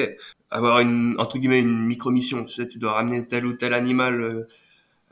avoir 0.50 0.80
une 0.80 1.16
entre 1.20 1.38
guillemets 1.38 1.60
une 1.60 1.86
micro-mission. 1.86 2.44
Tu 2.46 2.56
sais, 2.56 2.68
tu 2.68 2.80
dois 2.80 2.94
ramener 2.94 3.28
tel 3.28 3.46
ou 3.46 3.54
tel 3.54 3.74
animal, 3.74 4.22
euh, 4.22 4.48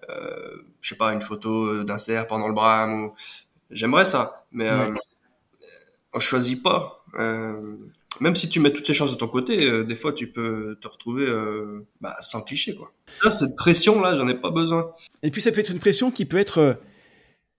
euh, 0.10 0.58
je 0.82 0.89
sais 0.89 0.95
pas, 0.95 1.14
une 1.14 1.22
photo 1.22 1.84
d'un 1.84 1.99
cerf 1.99 2.26
pendant 2.26 2.47
le 2.47 2.53
brame. 2.53 3.06
Ou... 3.06 3.14
J'aimerais 3.70 4.06
ça, 4.06 4.45
mais 4.51 4.70
euh, 4.70 4.91
on 6.14 6.20
choisit 6.20 6.64
pas. 6.64 7.06
Même 8.22 8.36
si 8.36 8.47
tu 8.49 8.60
mets 8.60 8.72
toutes 8.72 8.88
les 8.88 8.93
chances 8.93 9.12
de 9.12 9.18
ton 9.18 9.28
côté, 9.28 9.84
des 9.84 9.95
fois 9.95 10.14
tu 10.14 10.32
peux 10.32 10.78
te 10.80 10.88
retrouver 10.88 11.28
bah, 11.99 12.16
sans 12.22 12.41
cliché 12.41 12.74
quoi. 12.74 12.93
Ça, 13.22 13.30
cette 13.30 13.56
pression 13.58 14.01
là, 14.01 14.16
j'en 14.16 14.28
ai 14.28 14.36
pas 14.36 14.51
besoin. 14.51 14.93
Et 15.22 15.32
puis 15.32 15.41
ça 15.41 15.51
peut 15.51 15.60
être 15.60 15.72
une 15.72 15.80
pression 15.80 16.12
qui 16.12 16.26
peut 16.26 16.38
être 16.38 16.78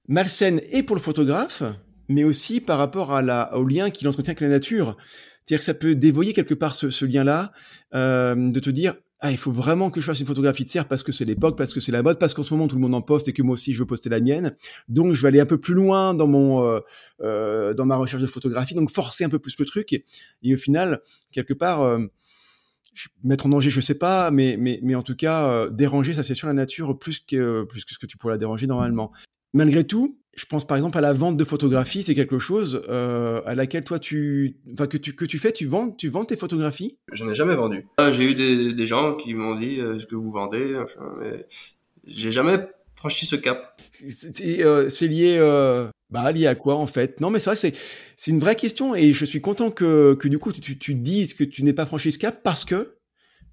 malsaine 0.08 0.60
et 0.70 0.82
pour 0.82 0.96
le 0.96 1.02
photographe, 1.02 1.62
mais 2.08 2.24
aussi 2.24 2.60
par 2.60 2.78
rapport 2.78 3.12
à 3.12 3.22
la, 3.22 3.56
au 3.56 3.64
lien 3.64 3.90
qu'il 3.90 4.08
entretient 4.08 4.32
avec 4.32 4.40
la 4.40 4.48
nature. 4.48 4.96
C'est-à-dire 5.44 5.60
que 5.60 5.64
ça 5.64 5.74
peut 5.74 5.94
dévoyer 5.94 6.32
quelque 6.32 6.54
part 6.54 6.74
ce, 6.74 7.04
lien-là, 7.04 7.52
euh, 7.94 8.34
de 8.34 8.60
te 8.60 8.70
dire 8.70 8.94
ah 9.20 9.30
il 9.30 9.38
faut 9.38 9.50
vraiment 9.50 9.90
que 9.90 10.00
je 10.00 10.06
fasse 10.06 10.20
une 10.20 10.26
photographie 10.26 10.64
de 10.64 10.68
cerf 10.68 10.86
parce 10.88 11.02
que 11.02 11.10
c'est 11.10 11.24
l'époque, 11.24 11.56
parce 11.56 11.72
que 11.72 11.80
c'est 11.80 11.92
la 11.92 12.02
mode, 12.02 12.18
parce 12.18 12.34
qu'en 12.34 12.42
ce 12.42 12.52
moment 12.52 12.68
tout 12.68 12.76
le 12.76 12.82
monde 12.82 12.94
en 12.94 13.00
poste 13.00 13.28
et 13.28 13.32
que 13.32 13.42
moi 13.42 13.54
aussi 13.54 13.72
je 13.72 13.78
veux 13.78 13.86
poster 13.86 14.10
la 14.10 14.20
mienne. 14.20 14.54
Donc 14.88 15.14
je 15.14 15.22
vais 15.22 15.28
aller 15.28 15.40
un 15.40 15.46
peu 15.46 15.58
plus 15.58 15.74
loin 15.74 16.12
dans 16.12 16.26
mon 16.26 16.62
euh, 16.62 16.80
euh, 17.22 17.72
dans 17.72 17.86
ma 17.86 17.96
recherche 17.96 18.20
de 18.20 18.26
photographie, 18.26 18.74
donc 18.74 18.90
forcer 18.90 19.24
un 19.24 19.30
peu 19.30 19.38
plus 19.38 19.58
le 19.58 19.64
truc 19.64 19.92
et, 19.92 20.04
au 20.52 20.56
final 20.56 21.00
quelque 21.32 21.54
part 21.54 21.82
euh, 21.82 21.98
mettre 23.24 23.46
en 23.46 23.48
danger, 23.50 23.70
je 23.70 23.80
sais 23.80 23.94
pas, 23.94 24.30
mais, 24.30 24.56
mais, 24.58 24.80
mais 24.82 24.94
en 24.94 25.02
tout 25.02 25.16
cas, 25.16 25.68
déranger, 25.68 26.14
ça 26.14 26.22
c'est 26.22 26.34
sur 26.34 26.46
la 26.46 26.54
nature 26.54 26.98
plus 26.98 27.20
que, 27.20 27.64
plus 27.64 27.84
que 27.84 27.92
ce 27.92 27.98
que 27.98 28.06
tu 28.06 28.16
pourrais 28.16 28.34
la 28.34 28.38
déranger 28.38 28.66
normalement. 28.66 29.12
Malgré 29.56 29.84
tout, 29.84 30.18
je 30.34 30.44
pense 30.44 30.66
par 30.66 30.76
exemple 30.76 30.98
à 30.98 31.00
la 31.00 31.14
vente 31.14 31.38
de 31.38 31.44
photographies, 31.44 32.02
c'est 32.02 32.14
quelque 32.14 32.38
chose 32.38 32.82
euh, 32.90 33.40
à 33.46 33.54
laquelle 33.54 33.84
toi 33.84 33.98
tu, 33.98 34.58
enfin 34.74 34.86
que 34.86 34.98
tu 34.98 35.14
que 35.14 35.24
tu 35.24 35.38
fais, 35.38 35.50
tu 35.50 35.64
vends, 35.64 35.90
tu 35.90 36.08
vends 36.08 36.26
tes 36.26 36.36
photographies? 36.36 36.98
J'en 37.10 37.30
ai 37.30 37.34
jamais 37.34 37.54
vendu. 37.54 37.86
Ah, 37.96 38.12
J'ai 38.12 38.30
eu 38.30 38.34
des, 38.34 38.74
des 38.74 38.86
gens 38.86 39.14
qui 39.14 39.32
m'ont 39.32 39.54
dit, 39.54 39.80
euh, 39.80 39.96
est-ce 39.96 40.04
que 40.04 40.14
vous 40.14 40.30
vendez 40.30 40.78
J'ai 42.06 42.32
jamais 42.32 42.58
franchi 42.96 43.24
ce 43.24 43.34
cap. 43.34 43.80
C'est 44.10 44.62
euh, 44.62 44.90
lié, 45.00 45.38
euh, 45.40 45.86
bah 46.10 46.30
lié 46.32 46.46
à 46.48 46.54
quoi 46.54 46.74
en 46.74 46.86
fait? 46.86 47.18
Non, 47.22 47.30
mais 47.30 47.38
c'est 47.38 47.48
vrai, 47.48 47.54
que 47.54 47.60
c'est 47.60 47.74
c'est 48.16 48.30
une 48.30 48.40
vraie 48.40 48.56
question 48.56 48.94
et 48.94 49.14
je 49.14 49.24
suis 49.24 49.40
content 49.40 49.70
que 49.70 50.12
que 50.20 50.28
du 50.28 50.38
coup 50.38 50.52
tu 50.52 50.60
tu, 50.60 50.76
tu 50.76 50.94
dises 50.94 51.32
que 51.32 51.44
tu 51.44 51.62
n'es 51.62 51.72
pas 51.72 51.86
franchi 51.86 52.12
ce 52.12 52.18
cap 52.18 52.42
parce 52.42 52.66
que 52.66 52.98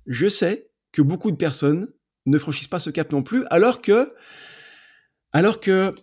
je 0.05 0.27
sais 0.27 0.69
que 0.91 1.01
beaucoup 1.01 1.31
de 1.31 1.37
personnes 1.37 1.87
ne 2.25 2.37
franchissent 2.37 2.67
pas 2.67 2.79
ce 2.79 2.89
cap 2.89 3.09
non 3.13 3.23
plus, 3.23 3.45
alors 3.49 3.81
que 3.81 4.09
alors 5.33 5.59
que 5.59 5.93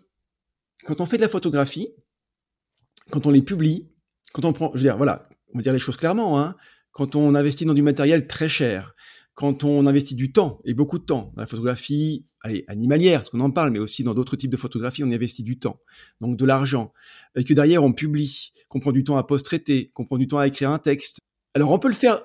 quand 0.85 1.01
on 1.01 1.07
fait 1.07 1.17
de 1.17 1.23
la 1.23 1.29
photographie, 1.29 1.89
quand 3.11 3.27
on 3.27 3.31
les 3.31 3.43
publie, 3.43 3.89
quand 4.33 4.45
on 4.45 4.53
prend, 4.53 4.71
je 4.75 4.79
veux 4.79 4.85
dire, 4.85 4.97
voilà, 4.97 5.29
on 5.55 5.59
va 5.59 5.63
dire 5.63 5.73
les 5.73 5.79
choses 5.79 5.97
clairement, 5.97 6.41
hein, 6.41 6.57
quand 6.93 7.17
on 7.17 7.35
investit 7.35 7.65
dans 7.65 7.75
du 7.75 7.83
matériel 7.83 8.27
très 8.27 8.49
cher, 8.49 8.95
quand 9.35 9.65
on 9.65 9.87
investit 9.87 10.15
du 10.15 10.33
temps, 10.33 10.61
et 10.65 10.75
beaucoup 10.75 10.99
de 10.99 11.05
temps, 11.05 11.33
dans 11.35 11.41
la 11.43 11.47
photographie 11.47 12.27
allez, 12.43 12.65
animalière, 12.69 13.21
parce 13.21 13.31
qu'on 13.31 13.41
en 13.41 13.51
parle, 13.51 13.71
mais 13.71 13.79
aussi 13.79 14.05
dans 14.05 14.15
d'autres 14.15 14.37
types 14.37 14.51
de 14.51 14.57
photographie, 14.57 15.05
on 15.05 15.11
investit 15.11 15.43
du 15.43 15.59
temps, 15.59 15.81
donc 16.21 16.37
de 16.37 16.45
l'argent, 16.45 16.93
et 17.37 17.45
que 17.45 17.55
derrière 17.55 17.85
on 17.85 17.93
publie, 17.93 18.53
qu'on 18.69 18.81
prend 18.81 18.93
du 18.93 19.05
temps 19.05 19.17
à 19.17 19.25
post-traiter, 19.25 19.91
qu'on 19.95 20.05
prend 20.05 20.19
du 20.19 20.29
temps 20.29 20.39
à 20.39 20.47
écrire 20.47 20.71
un 20.71 20.79
texte. 20.79 21.19
Alors 21.55 21.71
on 21.71 21.79
peut 21.79 21.89
le 21.89 21.95
faire, 21.95 22.21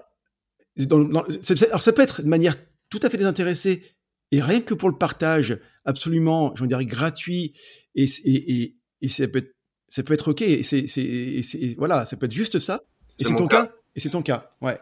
dans, 0.78 1.00
dans, 1.00 1.24
alors 1.70 1.82
ça 1.82 1.94
peut 1.94 2.02
être 2.02 2.22
de 2.22 2.28
manière 2.28 2.56
tout 2.90 3.00
à 3.02 3.10
fait 3.10 3.18
désintéressée, 3.18 3.84
et 4.32 4.42
rien 4.42 4.62
que 4.62 4.74
pour 4.74 4.90
le 4.90 4.98
partage, 4.98 5.60
absolument, 5.86 6.54
j'en 6.56 6.66
dirais 6.66 6.86
gratuit, 6.86 7.54
et, 7.96 8.06
et, 8.24 8.62
et, 8.64 8.74
et 9.02 9.10
ça 9.10 9.28
peut 9.28 9.40
être, 9.40 9.56
ça 9.90 10.04
peut 10.04 10.14
être 10.14 10.30
ok, 10.32 10.42
et 10.42 10.64
c'est, 10.64 11.76
voilà, 11.78 12.06
ça 12.06 12.18
peut 12.18 12.26
être 12.26 12.32
juste 12.32 12.60
ça, 12.60 12.82
et 13.20 13.24
C'est 13.24 13.36
ton 13.36 13.48
cas. 13.48 13.66
cas, 13.68 13.72
et 13.96 14.00
c'est 14.00 14.10
ton 14.10 14.22
cas, 14.22 14.52
ouais. 14.62 14.80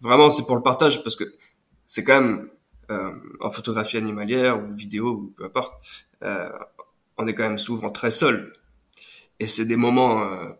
Vraiment, 0.00 0.30
c'est 0.30 0.44
pour 0.44 0.56
le 0.56 0.62
partage 0.62 1.02
parce 1.02 1.16
que 1.16 1.34
c'est 1.86 2.04
quand 2.04 2.20
même 2.20 2.48
euh, 2.90 3.12
en 3.40 3.50
photographie 3.50 3.96
animalière 3.96 4.62
ou 4.62 4.72
vidéo 4.72 5.08
ou 5.12 5.34
peu 5.36 5.44
importe, 5.46 5.74
euh, 6.22 6.50
on 7.16 7.26
est 7.26 7.34
quand 7.34 7.44
même 7.44 7.58
souvent 7.58 7.90
très 7.90 8.10
seul. 8.10 8.52
Et 9.40 9.46
c'est 9.46 9.64
des 9.64 9.76
moments 9.76 10.22
euh, 10.22 10.50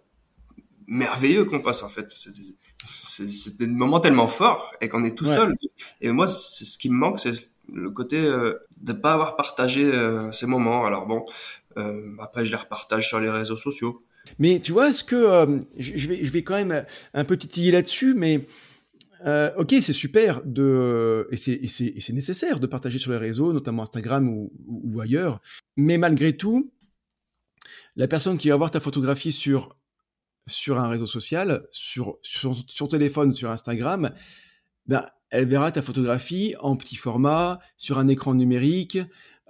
merveilleux 0.86 1.44
qu'on 1.44 1.60
passe 1.60 1.82
en 1.82 1.88
fait. 1.88 2.10
C'est 2.12 3.58
des 3.58 3.66
moments 3.66 4.00
tellement 4.00 4.28
forts 4.28 4.72
et 4.80 4.88
qu'on 4.88 5.04
est 5.04 5.14
tout 5.16 5.26
Ouais. 5.26 5.34
seul. 5.34 5.56
Et 6.00 6.10
moi, 6.10 6.26
c'est 6.28 6.64
ce 6.64 6.78
qui 6.78 6.88
me 6.90 6.96
manque, 6.96 7.20
c'est 7.20 7.32
le 7.72 7.90
côté 7.90 8.18
euh, 8.18 8.58
de 8.80 8.92
pas 8.92 9.14
avoir 9.14 9.36
partagé 9.36 9.84
euh, 9.84 10.30
ces 10.32 10.46
moments. 10.46 10.84
Alors 10.84 11.06
bon, 11.06 11.24
euh, 11.76 12.16
après 12.20 12.44
je 12.44 12.50
les 12.50 12.56
repartage 12.56 13.08
sur 13.08 13.20
les 13.20 13.30
réseaux 13.30 13.56
sociaux. 13.56 14.02
Mais 14.38 14.60
tu 14.60 14.72
vois, 14.72 14.88
est-ce 14.88 15.04
que 15.04 15.60
je 15.76 16.08
vais, 16.08 16.24
je 16.24 16.30
vais 16.30 16.42
quand 16.42 16.54
même 16.54 16.86
un 17.12 17.24
peu 17.24 17.36
titiller 17.36 17.72
là-dessus, 17.72 18.14
mais 18.14 18.46
ok, 19.58 19.74
c'est 19.82 19.92
super 19.92 20.42
de 20.44 21.28
et 21.30 21.36
c'est 21.36 22.12
nécessaire 22.12 22.58
de 22.58 22.66
partager 22.66 22.98
sur 22.98 23.12
les 23.12 23.18
réseaux, 23.18 23.52
notamment 23.52 23.82
Instagram 23.82 24.26
ou 24.66 25.00
ailleurs. 25.00 25.42
Mais 25.76 25.98
malgré 25.98 26.34
tout, 26.34 26.72
la 27.96 28.08
personne 28.08 28.38
qui 28.38 28.48
va 28.48 28.56
voir 28.56 28.70
ta 28.70 28.80
photographie 28.80 29.30
sur 29.30 29.76
sur 30.46 30.78
un 30.78 30.88
réseau 30.88 31.06
social, 31.06 31.66
sur 31.70 32.18
sur, 32.22 32.54
sur 32.66 32.88
téléphone, 32.88 33.34
sur 33.34 33.50
Instagram, 33.50 34.10
ben 34.86 35.04
elle 35.34 35.48
verra 35.48 35.72
ta 35.72 35.82
photographie 35.82 36.54
en 36.60 36.76
petit 36.76 36.94
format 36.96 37.58
sur 37.76 37.98
un 37.98 38.06
écran 38.08 38.34
numérique. 38.34 38.98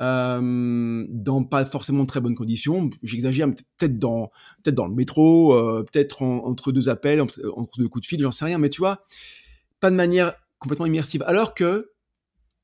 Euh, 0.01 1.07
dans 1.09 1.45
pas 1.45 1.65
forcément 1.65 2.03
de 2.03 2.09
très 2.09 2.21
bonnes 2.21 2.35
conditions. 2.35 2.91
J'exagère, 3.05 3.47
peut-être 3.79 3.97
dans 3.97 4.33
peut-être 4.63 4.75
dans 4.75 4.89
le 4.89 4.95
métro, 4.95 5.55
euh, 5.55 5.85
peut-être 5.85 6.23
en- 6.23 6.45
entre 6.47 6.73
deux 6.73 6.89
appels, 6.89 7.21
entre, 7.21 7.79
deux 7.79 7.89
coups 7.89 8.03
de 8.03 8.09
fil, 8.09 8.21
j'en 8.21 8.33
sais 8.33 8.45
rien. 8.45 8.59
Mais 8.59 8.71
tu 8.71 8.81
vois, 8.81 9.05
pas 9.79 9.91
de 9.91 9.95
manière 9.97 10.35
complètement 10.59 10.87
immersive. 10.87 11.23
Alors 11.27 11.55
que 11.55 11.93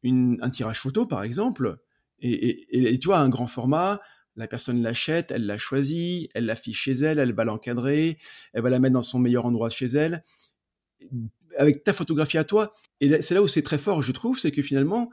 un 0.03 0.51
tirage 0.51 0.81
photo, 0.81 1.07
par 1.07 1.23
exemple, 1.23 1.77
et, 2.23 2.99
tu 2.99 3.07
vois, 3.07 3.19
un 3.19 3.29
grand 3.29 3.47
format, 3.47 4.01
la 4.35 4.49
personne 4.49 4.83
l'achète, 4.83 5.31
elle 5.31 5.47
l'a 5.47 5.59
choisi, 5.59 6.31
elle 6.35 6.47
l'affiche 6.47 6.81
chez 6.81 6.93
elle, 6.93 7.19
elle 7.19 7.33
va 7.35 7.45
l'encadrer, 7.45 8.19
elle 8.55 8.63
va 8.63 8.71
la 8.71 8.79
mettre 8.79 8.95
dans 8.95 9.03
son 9.03 9.19
meilleur 9.19 9.45
endroit 9.45 9.71
chez 9.71 9.87
elle, 9.87 10.25
avec 11.57 11.85
ta 11.85 11.93
photographie 11.93 12.39
à 12.39 12.45
toi. 12.45 12.73
Et 13.01 13.23
c'est 13.23 13.35
là 13.35 13.43
où 13.43 13.49
c'est 13.49 13.63
très 13.63 13.79
fort, 13.79 14.03
je 14.03 14.13
trouve, 14.13 14.39
c'est 14.39 14.51
que 14.51 14.63
finalement, 14.63 15.11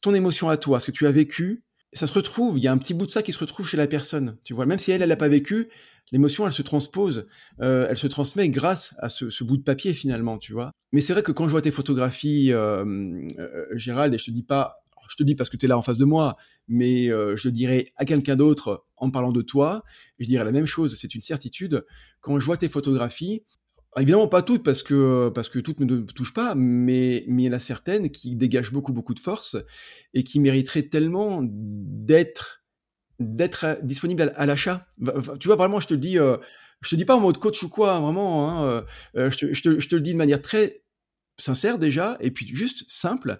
ton 0.00 0.14
émotion 0.14 0.48
à 0.48 0.56
toi, 0.56 0.80
ce 0.80 0.86
que 0.86 0.96
tu 0.96 1.06
as 1.06 1.12
vécu, 1.12 1.62
ça 1.92 2.06
se 2.06 2.12
retrouve, 2.12 2.58
il 2.58 2.62
y 2.62 2.68
a 2.68 2.72
un 2.72 2.78
petit 2.78 2.94
bout 2.94 3.06
de 3.06 3.10
ça 3.10 3.22
qui 3.22 3.32
se 3.32 3.38
retrouve 3.38 3.66
chez 3.66 3.76
la 3.76 3.86
personne. 3.86 4.36
Tu 4.44 4.54
vois, 4.54 4.66
même 4.66 4.78
si 4.78 4.90
elle, 4.90 5.02
elle 5.02 5.08
l'a 5.08 5.16
pas 5.16 5.28
vécu, 5.28 5.68
l'émotion, 6.12 6.46
elle 6.46 6.52
se 6.52 6.62
transpose, 6.62 7.26
euh, 7.60 7.86
elle 7.88 7.96
se 7.96 8.06
transmet 8.06 8.48
grâce 8.48 8.94
à 8.98 9.08
ce, 9.08 9.44
bout 9.44 9.56
de 9.56 9.62
papier 9.62 9.94
finalement, 9.94 10.38
tu 10.38 10.52
vois. 10.52 10.72
Mais 10.92 11.00
c'est 11.00 11.12
vrai 11.12 11.22
que 11.22 11.32
quand 11.32 11.46
je 11.46 11.50
vois 11.50 11.62
tes 11.62 11.70
photographies, 11.70 12.52
euh, 12.52 12.84
euh, 13.38 13.66
Gérald, 13.72 14.12
et 14.14 14.18
je 14.18 14.24
te 14.26 14.30
dis 14.30 14.42
pas, 14.42 14.78
je 15.08 15.16
te 15.16 15.22
dis 15.22 15.34
parce 15.34 15.48
que 15.48 15.56
tu 15.56 15.66
es 15.66 15.68
là 15.68 15.78
en 15.78 15.82
face 15.82 15.96
de 15.96 16.04
moi, 16.04 16.36
mais 16.68 17.06
je 17.08 17.48
dirais 17.48 17.92
à 17.96 18.04
quelqu'un 18.04 18.34
d'autre 18.34 18.86
en 18.96 19.10
parlant 19.10 19.30
de 19.30 19.42
toi, 19.42 19.84
je 20.18 20.26
dirais 20.26 20.44
la 20.44 20.50
même 20.50 20.66
chose, 20.66 20.96
c'est 20.98 21.14
une 21.14 21.22
certitude. 21.22 21.84
Quand 22.20 22.40
je 22.40 22.44
vois 22.44 22.56
tes 22.56 22.66
photographies, 22.66 23.44
Évidemment 23.98 24.28
pas 24.28 24.42
toutes 24.42 24.62
parce 24.62 24.82
que 24.82 25.30
parce 25.30 25.48
que 25.48 25.58
toutes 25.58 25.80
ne 25.80 26.00
touchent 26.00 26.34
pas, 26.34 26.54
mais 26.54 27.24
mais 27.28 27.44
il 27.44 27.46
y 27.46 27.48
en 27.48 27.54
a 27.54 27.58
certaines 27.58 28.10
qui 28.10 28.36
dégagent 28.36 28.72
beaucoup 28.72 28.92
beaucoup 28.92 29.14
de 29.14 29.20
force 29.20 29.56
et 30.12 30.22
qui 30.22 30.38
mériteraient 30.38 30.88
tellement 30.88 31.40
d'être 31.42 32.62
d'être 33.18 33.78
disponibles 33.82 34.32
à, 34.34 34.46
l'achat. 34.46 34.86
Tu 35.40 35.48
vois 35.48 35.56
vraiment, 35.56 35.80
je 35.80 35.88
te 35.88 35.94
le 35.94 36.00
dis, 36.00 36.18
euh, 36.18 36.36
je 36.82 36.90
te 36.90 36.96
dis 36.96 37.04
pas 37.04 37.16
en 37.16 37.20
mode 37.20 37.38
coach 37.38 37.62
ou 37.62 37.68
quoi, 37.68 37.94
hein, 37.94 38.00
vraiment. 38.00 38.50
Hein, 38.50 38.64
euh, 38.64 38.82
euh, 39.16 39.30
je, 39.30 39.38
te, 39.38 39.52
je, 39.54 39.62
te, 39.62 39.78
je, 39.78 39.88
te, 39.88 39.94
le 39.94 40.02
dis 40.02 40.12
de 40.12 40.18
manière 40.18 40.42
très 40.42 40.82
sincère 41.38 41.78
déjà 41.78 42.16
et 42.20 42.30
puis 42.30 42.46
juste 42.46 42.84
simple. 42.88 43.38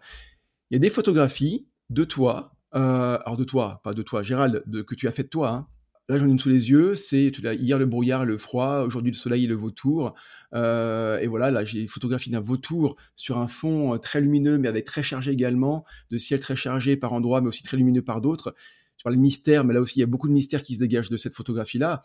Il 0.71 0.75
y 0.75 0.77
a 0.77 0.81
des 0.81 0.91
photographies 0.91 1.69
de 1.91 2.05
toi, 2.05 2.57
alors 2.73 3.37
de 3.37 3.45
toi, 3.45 3.81
pas 3.85 3.95
de 3.95 4.03
toi, 4.03 4.23
Gérald, 4.23 4.63
de, 4.67 4.83
que 4.83 4.95
tu 4.95 5.07
as 5.09 5.13
fait 5.13 5.25
de 5.25 5.29
toi. 5.29 5.51
Hein, 5.51 5.69
Là, 6.09 6.19
j'en 6.19 6.27
ai 6.27 6.31
une 6.31 6.39
sous 6.39 6.49
les 6.49 6.71
yeux. 6.71 6.95
C'est 6.95 7.27
hier 7.29 7.79
le 7.79 7.87
brouillard, 7.87 8.25
le 8.25 8.39
froid. 8.39 8.83
Aujourd'hui, 8.87 9.11
le 9.11 9.17
soleil 9.17 9.45
et 9.45 9.49
le 9.49 9.57
vautour. 9.57 10.15
Euh, 10.55 11.19
et 11.19 11.27
voilà, 11.27 11.51
là, 11.51 11.65
j'ai 11.65 11.87
photographié 11.89 12.31
d'un 12.31 12.41
vautour 12.41 12.97
sur 13.17 13.39
un 13.39 13.49
fond 13.49 13.95
euh, 13.95 13.99
très 13.99 14.21
lumineux, 14.21 14.59
mais 14.59 14.69
avec 14.69 14.85
très 14.85 15.03
chargé 15.03 15.33
également, 15.33 15.85
de 16.11 16.19
ciel 16.19 16.39
très 16.39 16.55
chargé 16.55 16.97
par 16.97 17.13
endroits, 17.13 17.41
mais 17.41 17.49
aussi 17.49 17.63
très 17.63 17.77
lumineux 17.77 18.03
par 18.03 18.21
d'autres. 18.21 18.55
Tu 18.97 19.03
parles 19.03 19.17
de 19.17 19.21
mystère, 19.21 19.65
mais 19.65 19.75
là 19.75 19.81
aussi, 19.81 19.99
il 19.99 20.01
y 20.01 20.05
a 20.05 20.07
beaucoup 20.07 20.29
de 20.29 20.33
mystère 20.33 20.63
qui 20.63 20.75
se 20.75 20.81
dégage 20.81 21.11
de 21.11 21.17
cette 21.17 21.35
photographie-là. 21.35 22.05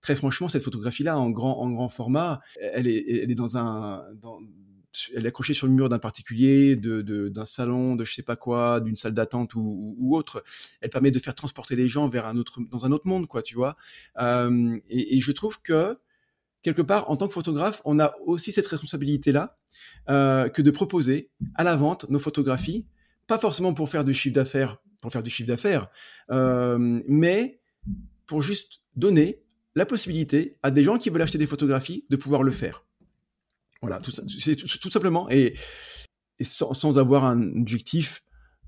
Très 0.00 0.14
franchement, 0.14 0.48
cette 0.48 0.62
photographie-là, 0.62 1.18
en 1.18 1.30
grand, 1.30 1.58
en 1.58 1.70
grand 1.70 1.88
format, 1.88 2.40
elle 2.60 2.86
est, 2.86 3.22
elle 3.22 3.30
est 3.30 3.34
dans 3.34 3.58
un, 3.58 4.04
dans, 4.14 4.38
elle 5.14 5.24
est 5.24 5.28
accrochée 5.28 5.54
sur 5.54 5.66
le 5.66 5.72
mur 5.72 5.88
d'un 5.88 5.98
particulier, 5.98 6.76
de, 6.76 7.02
d'un 7.28 7.44
salon, 7.44 7.96
de 7.96 8.04
je 8.04 8.14
sais 8.14 8.22
pas 8.22 8.36
quoi, 8.36 8.80
d'une 8.80 8.96
salle 8.96 9.14
d'attente 9.14 9.54
ou, 9.54 10.16
autre. 10.16 10.42
Elle 10.80 10.90
permet 10.90 11.10
de 11.10 11.18
faire 11.18 11.34
transporter 11.34 11.76
les 11.76 11.88
gens 11.88 12.08
vers 12.08 12.26
un 12.26 12.36
autre, 12.36 12.60
dans 12.70 12.86
un 12.86 12.92
autre 12.92 13.06
monde, 13.06 13.26
quoi, 13.26 13.42
tu 13.42 13.54
vois. 13.54 13.76
Euh, 14.20 14.78
et, 14.88 15.16
et, 15.16 15.20
je 15.20 15.32
trouve 15.32 15.62
que 15.62 15.96
quelque 16.62 16.82
part, 16.82 17.10
en 17.10 17.16
tant 17.16 17.28
que 17.28 17.34
photographe, 17.34 17.80
on 17.84 17.98
a 17.98 18.14
aussi 18.26 18.52
cette 18.52 18.66
responsabilité-là 18.66 19.58
euh, 20.08 20.48
que 20.48 20.62
de 20.62 20.70
proposer 20.70 21.30
à 21.54 21.64
la 21.64 21.76
vente 21.76 22.08
nos 22.10 22.18
photographies, 22.18 22.86
pas 23.26 23.38
forcément 23.38 23.74
pour 23.74 23.88
faire 23.88 24.04
du 24.04 24.14
chiffre 24.14 24.34
d'affaires, 24.34 24.78
pour 25.00 25.12
faire 25.12 25.22
du 25.22 25.30
chiffre 25.30 25.48
d'affaires, 25.48 25.88
euh, 26.30 27.00
mais 27.06 27.60
pour 28.26 28.42
juste 28.42 28.82
donner 28.96 29.42
la 29.74 29.86
possibilité 29.86 30.58
à 30.62 30.70
des 30.70 30.82
gens 30.82 30.98
qui 30.98 31.10
veulent 31.10 31.22
acheter 31.22 31.38
des 31.38 31.46
photographies 31.46 32.04
de 32.10 32.16
pouvoir 32.16 32.42
le 32.42 32.50
faire. 32.50 32.84
Voilà, 33.82 33.98
tout, 33.98 34.10
simplement. 34.90 35.28
Et, 35.30 35.54
sans, 36.42 36.98
avoir 36.98 37.24
un 37.24 37.42
objectif 37.56 38.22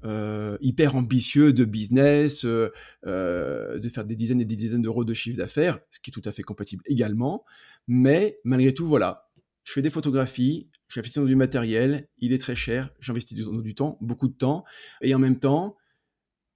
euh, 0.05 0.57
hyper 0.61 0.97
ambitieux 0.97 1.53
de 1.53 1.65
business, 1.65 2.45
euh, 2.45 2.73
euh, 3.07 3.79
de 3.79 3.89
faire 3.89 4.05
des 4.05 4.17
dizaines 4.17 4.41
et 4.41 4.45
des 4.45 4.57
dizaines 4.57 4.83
d'euros 4.83 5.05
de 5.05 5.15
chiffre 5.15 5.37
d'affaires, 5.37 5.79
ce 5.91 6.01
qui 6.01 6.11
est 6.11 6.13
tout 6.13 6.29
à 6.29 6.33
fait 6.33 6.43
compatible 6.43 6.83
également. 6.87 7.45
Mais 7.87 8.37
malgré 8.45 8.75
tout, 8.75 8.87
voilà, 8.87 9.31
je 9.65 9.73
fais 9.73 9.83
des 9.83 9.91
photographies, 9.91 10.69
j'investis 10.89 11.23
dans 11.23 11.29
du 11.29 11.37
matériel, 11.37 12.09
il 12.19 12.33
est 12.33 12.39
très 12.39 12.57
cher, 12.57 12.91
j'investis 13.01 13.37
du, 13.37 13.45
du, 13.63 13.75
temps, 13.75 13.99
beaucoup 14.01 14.29
de 14.29 14.35
temps, 14.35 14.65
et 15.03 15.15
en 15.15 15.19
même 15.19 15.39
temps, 15.39 15.77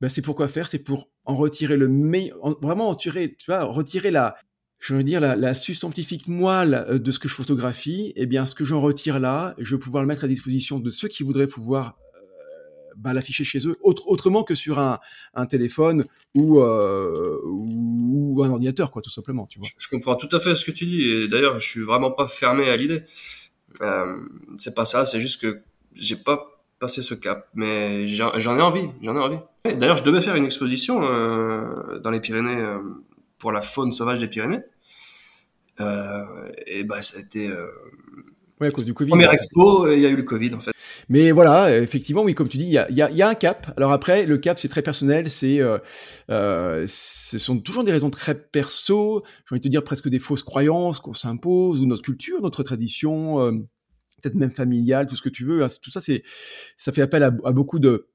ben 0.01 0.09
c'est 0.09 0.23
pourquoi 0.23 0.49
faire, 0.49 0.69
c'est 0.69 0.83
pour 0.83 1.11
en 1.25 1.35
retirer 1.35 1.77
le 1.77 1.89
meilleur, 1.89 2.39
vraiment 2.61 2.89
en 2.89 2.95
tirer, 2.95 3.37
tu 3.37 3.51
vois, 3.51 3.63
retirer 3.65 4.11
la, 4.11 4.37
je 4.87 4.95
veux 4.95 5.03
dire, 5.03 5.21
la, 5.21 5.35
la 5.35 5.55
substantifique 5.55 6.29
moelle 6.29 6.87
euh, 6.89 7.01
de 7.01 7.11
ce 7.11 7.19
que 7.19 7.27
je 7.27 7.35
photographie, 7.35 8.13
eh 8.15 8.25
bien, 8.25 8.47
ce 8.47 8.55
que 8.55 8.65
j'en 8.65 8.81
retire 8.81 9.19
là, 9.19 9.57
je 9.59 9.75
vais 9.75 9.81
pouvoir 9.81 10.01
le 10.01 10.07
mettre 10.07 10.23
à 10.23 10.29
disposition 10.29 10.79
de 10.79 10.91
ceux 10.91 11.09
qui 11.09 11.25
voudraient 11.25 11.49
pouvoir 11.49 11.97
euh, 12.15 12.21
bah, 12.97 13.13
l'afficher 13.13 13.43
chez 13.43 13.67
eux, 13.67 13.77
autre, 13.83 14.07
autrement 14.07 14.45
que 14.45 14.55
sur 14.55 14.79
un, 14.79 15.01
un 15.35 15.47
téléphone 15.47 16.05
ou, 16.37 16.61
euh, 16.61 17.41
ou 17.47 18.41
un 18.45 18.51
ordinateur, 18.51 18.93
quoi, 18.93 19.03
tout 19.03 19.11
simplement. 19.11 19.47
Tu 19.47 19.59
vois. 19.59 19.67
Je, 19.77 19.89
comprends 19.89 20.15
tout 20.15 20.29
à 20.31 20.39
fait 20.39 20.55
ce 20.55 20.65
que 20.65 20.71
tu 20.71 20.87
dis, 20.87 21.03
et 21.03 21.27
d'ailleurs, 21.27 21.59
je 21.59 21.69
suis 21.69 21.83
vraiment 21.83 22.13
pas 22.13 22.29
fermé 22.29 22.71
à 22.71 22.77
l'idée. 22.77 23.03
Euh, 23.81 24.17
c'est 24.57 24.77
pas 24.77 24.85
ça, 24.85 25.05
c'est 25.05 25.21
juste 25.21 25.43
que 25.43 25.63
j'ai 25.95 26.17
pas 26.17 26.63
passé 26.79 27.03
ce 27.03 27.15
cap, 27.15 27.49
mais 27.55 28.07
j'en 28.07 28.31
ai 28.37 28.63
envie, 28.63 28.89
j'en 29.03 29.17
ai 29.17 29.21
envie. 29.21 29.39
D'ailleurs, 29.65 29.97
je 29.97 30.05
devais 30.05 30.21
faire 30.21 30.37
une 30.37 30.45
exposition 30.45 31.01
euh, 31.03 31.99
dans 31.99 32.13
les 32.13 32.21
Pyrénées 32.21 32.65
pour 33.39 33.51
la 33.51 33.63
faune 33.63 33.91
sauvage 33.91 34.21
des 34.21 34.29
Pyrénées. 34.29 34.61
Euh, 35.81 36.51
et 36.67 36.85
bah 36.85 37.03
ça 37.03 37.19
a 37.19 37.21
été 37.21 37.49
euh, 37.49 37.67
Ouais, 38.61 38.69
à 38.69 38.71
cause 38.71 38.87
du 38.87 38.95
Covid. 38.95 39.11
Première 39.11 39.33
expo, 39.33 39.91
il 39.91 40.01
y 40.01 40.07
a 40.07 40.09
eu 40.09 40.17
le 40.17 40.23
Covid 40.23 40.55
en 40.55 40.61
fait. 40.61 40.73
Mais 41.11 41.31
voilà, 41.31 41.77
effectivement, 41.77 42.23
oui, 42.23 42.35
comme 42.35 42.49
tu 42.49 42.57
dis, 42.57 42.65
il 42.65 42.71
y 42.71 42.79
a, 42.79 42.91
y, 42.91 43.03
a, 43.03 43.11
y 43.11 43.21
a, 43.21 43.29
un 43.29 43.35
cap. 43.35 43.73
Alors 43.77 43.93
après, 43.93 44.25
le 44.25 44.39
cap, 44.39 44.59
c'est 44.59 44.69
très 44.69 44.81
personnel. 44.83 45.29
C'est, 45.29 45.61
euh, 45.61 45.79
euh, 46.31 46.87
ce 46.89 47.39
sont 47.39 47.61
toujours 47.61 47.85
des 47.85 47.93
raisons 47.93 48.09
très 48.09 48.35
perso. 48.35 49.23
J'ai 49.47 49.55
envie 49.55 49.61
de 49.61 49.65
te 49.65 49.69
dire 49.69 49.85
presque 49.85 50.09
des 50.09 50.19
fausses 50.19 50.43
croyances 50.43 51.01
qu'on 51.01 51.13
s'impose 51.13 51.81
ou 51.83 51.87
notre 51.87 52.03
culture, 52.03 52.41
notre 52.41 52.63
tradition, 52.63 53.41
euh, 53.41 53.53
peut-être 54.23 54.37
même 54.37 54.51
familiale, 54.51 55.07
tout 55.07 55.17
ce 55.17 55.23
que 55.23 55.29
tu 55.29 55.45
veux. 55.45 55.63
Hein. 55.63 55.69
Tout 55.83 55.91
ça, 55.91 56.01
c'est, 56.01 56.23
ça 56.79 56.93
fait 56.93 57.03
appel 57.03 57.23
à, 57.23 57.27
à, 57.27 57.53
beaucoup 57.53 57.79
de, 57.79 58.09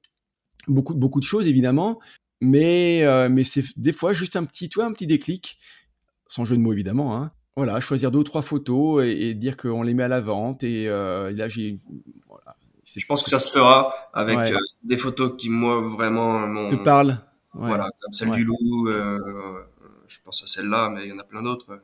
beaucoup, 0.68 0.96
beaucoup 0.96 1.20
de 1.20 1.26
choses 1.26 1.48
évidemment. 1.48 2.00
Mais, 2.42 3.04
euh, 3.04 3.30
mais 3.30 3.44
c'est 3.44 3.64
des 3.78 3.94
fois 3.94 4.12
juste 4.14 4.36
un 4.36 4.46
petit, 4.46 4.70
toi, 4.70 4.86
un 4.86 4.92
petit 4.92 5.06
déclic, 5.06 5.60
sans 6.28 6.46
jeu 6.46 6.58
de 6.58 6.62
mots 6.62 6.74
évidemment. 6.74 7.16
Hein. 7.16 7.32
Voilà, 7.58 7.80
choisir 7.82 8.12
deux 8.12 8.20
ou 8.20 8.24
trois 8.24 8.42
photos 8.42 9.06
et, 9.06 9.34
dire 9.34 9.58
qu'on 9.58 9.84
les 9.84 9.94
met 9.94 10.04
à 10.04 10.08
la 10.08 10.22
vente. 10.22 10.64
Et, 10.64 10.88
euh, 10.88 11.32
là, 11.32 11.50
j'ai. 11.50 11.80
Voilà. 12.28 12.56
Je 12.86 13.06
pense 13.06 13.24
que 13.24 13.30
ça 13.30 13.40
se 13.40 13.52
fera 13.52 13.94
avec 14.14 14.38
euh, 14.38 14.58
des 14.84 14.98
photos 14.98 15.34
qui, 15.38 15.50
moi, 15.50 15.82
vraiment. 15.82 16.70
Te 16.70 16.76
parlent. 16.76 17.20
Voilà, 17.54 17.90
comme 18.02 18.14
celle 18.14 18.32
du 18.32 18.46
loup. 18.46 18.88
Euh, 18.88 19.20
je 20.08 20.18
pense 20.24 20.44
à 20.44 20.48
celle-là, 20.48 20.90
mais 20.90 21.06
il 21.06 21.10
y 21.10 21.14
en 21.14 21.20
a 21.20 21.24
plein 21.24 21.42
d'autres. 21.42 21.82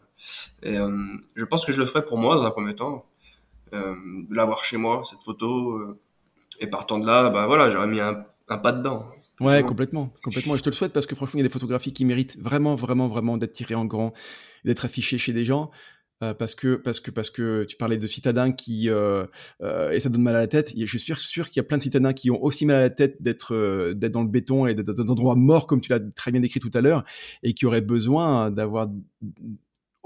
Et 0.64 0.78
euh, 0.78 0.92
je 1.36 1.46
pense 1.46 1.66
que 1.66 1.72
je 1.72 1.80
le 1.80 1.86
ferai 1.86 2.04
pour 2.04 2.18
moi 2.18 2.36
dans 2.36 2.44
un 2.44 2.52
premier 2.52 2.76
temps. 2.76 3.06
l'avoir 4.30 4.64
chez 4.64 4.78
moi, 4.78 5.04
cette 5.10 5.24
photo. 5.24 5.98
et 6.60 6.68
partant 6.68 7.00
de 7.00 7.06
là, 7.06 7.30
bah 7.30 7.46
voilà, 7.48 7.70
j'aurais 7.70 7.88
mis 7.88 8.00
un, 8.00 8.26
un 8.48 8.58
pas 8.58 8.72
dedans. 8.72 9.06
Ouais, 9.40 9.64
complètement, 9.64 10.12
complètement. 10.24 10.56
je 10.56 10.64
te 10.64 10.70
le 10.70 10.76
souhaite 10.76 10.94
parce 10.94 11.06
que 11.06 11.16
franchement, 11.16 11.40
il 11.40 11.44
y 11.44 11.46
a 11.46 11.48
des 11.48 11.54
photographies 11.54 11.94
qui 11.94 12.06
méritent 12.06 12.38
vraiment, 12.40 12.76
vraiment, 12.76 13.08
vraiment 13.08 13.38
d'être 13.38 13.54
tirées 13.54 13.76
en 13.76 13.86
grand, 13.86 14.14
d'être 14.66 14.86
affichées 14.86 15.18
chez 15.18 15.34
des 15.34 15.46
gens. 15.46 15.72
Euh, 16.24 16.34
parce 16.34 16.56
que 16.56 16.76
parce 16.76 17.00
que 17.00 17.12
parce 17.12 17.30
que 17.30 17.64
tu 17.66 17.78
parlais 17.78 18.00
de 18.00 18.08
citadins 18.08 18.52
qui 18.52 18.90
euh, 18.90 19.28
euh, 19.62 19.92
et 19.92 20.00
ça 20.00 20.10
donne 20.10 20.24
mal 20.24 20.36
à 20.36 20.40
la 20.40 20.48
tête. 20.48 20.74
Je 20.76 20.98
suis 20.98 21.14
sûr 21.14 21.50
qu'il 21.50 21.60
y 21.60 21.64
a 21.64 21.64
plein 21.64 21.78
de 21.78 21.84
citadins 21.84 22.12
qui 22.12 22.32
ont 22.32 22.44
aussi 22.44 22.66
mal 22.66 22.78
à 22.78 22.82
la 22.82 22.90
tête 22.90 23.22
d'être 23.22 23.54
euh, 23.54 23.94
d'être 23.94 24.14
dans 24.14 24.24
le 24.24 24.28
béton 24.28 24.66
et 24.66 24.74
d'être 24.74 24.88
dans 24.88 25.04
un 25.04 25.08
endroit 25.10 25.36
mort 25.36 25.68
comme 25.68 25.80
tu 25.80 25.92
l'as 25.92 26.00
très 26.00 26.32
bien 26.32 26.42
décrit 26.42 26.60
tout 26.60 26.72
à 26.74 26.82
l'heure 26.82 27.04
et 27.44 27.54
qui 27.54 27.68
auraient 27.68 27.82
besoin 27.82 28.50
d'avoir 28.50 28.90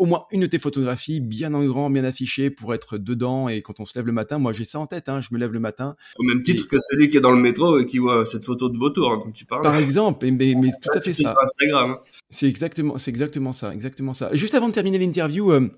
au 0.01 0.05
moins 0.07 0.25
une 0.31 0.41
de 0.41 0.47
tes 0.47 0.57
photographies 0.57 1.19
bien 1.19 1.53
en 1.53 1.63
grand, 1.63 1.91
bien 1.91 2.03
affichée 2.03 2.49
pour 2.49 2.73
être 2.73 2.97
dedans. 2.97 3.49
Et 3.49 3.61
quand 3.61 3.79
on 3.79 3.85
se 3.85 3.93
lève 3.95 4.07
le 4.07 4.11
matin, 4.11 4.39
moi 4.39 4.51
j'ai 4.51 4.65
ça 4.65 4.79
en 4.79 4.87
tête, 4.87 5.09
hein, 5.09 5.21
je 5.21 5.27
me 5.31 5.37
lève 5.37 5.53
le 5.53 5.59
matin. 5.59 5.95
Au 6.17 6.23
même 6.23 6.41
titre 6.41 6.67
que 6.67 6.77
celui 6.79 7.11
qui 7.11 7.17
est 7.17 7.21
dans 7.21 7.31
le 7.31 7.39
métro 7.39 7.77
et 7.77 7.85
qui 7.85 7.99
voit 7.99 8.25
cette 8.25 8.43
photo 8.43 8.67
de 8.69 8.79
vautour 8.79 9.23
dont 9.23 9.31
tu 9.31 9.45
parles. 9.45 9.61
Par 9.61 9.75
exemple, 9.75 10.25
mais, 10.25 10.55
mais, 10.55 10.71
tout 10.81 10.89
à 10.91 11.01
fait 11.01 11.13
ça. 11.13 11.35
Instagram. 11.43 11.91
Hein. 11.91 11.99
C'est 12.31 12.47
exactement, 12.47 12.97
c'est 12.97 13.11
exactement 13.11 13.51
ça, 13.51 13.71
exactement 13.75 14.13
ça. 14.15 14.33
Juste 14.33 14.55
avant 14.55 14.69
de 14.69 14.73
terminer 14.73 14.97
l'interview. 14.97 15.51
Euh, 15.51 15.69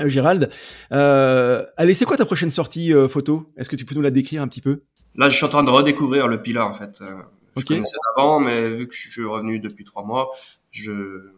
euh 0.00 0.08
Gérald, 0.10 0.50
euh, 0.92 1.64
allez, 1.78 1.94
c'est 1.94 2.04
quoi 2.04 2.18
ta 2.18 2.26
prochaine 2.26 2.50
sortie 2.50 2.92
euh, 2.92 3.08
photo? 3.08 3.50
Est-ce 3.56 3.70
que 3.70 3.76
tu 3.76 3.86
peux 3.86 3.94
nous 3.94 4.02
la 4.02 4.10
décrire 4.10 4.42
un 4.42 4.48
petit 4.48 4.60
peu? 4.60 4.82
Là, 5.14 5.30
je 5.30 5.36
suis 5.36 5.46
en 5.46 5.48
train 5.48 5.64
de 5.64 5.70
redécouvrir 5.70 6.28
le 6.28 6.42
Pilat 6.42 6.66
en 6.66 6.74
fait. 6.74 6.98
Je 7.00 7.62
okay. 7.62 7.76
connaissais 7.76 7.96
avant, 8.14 8.40
mais 8.40 8.68
vu 8.68 8.88
que 8.88 8.94
je 8.94 9.10
suis 9.10 9.24
revenu 9.24 9.58
depuis 9.58 9.84
trois 9.84 10.04
mois, 10.04 10.28
je, 10.70 11.30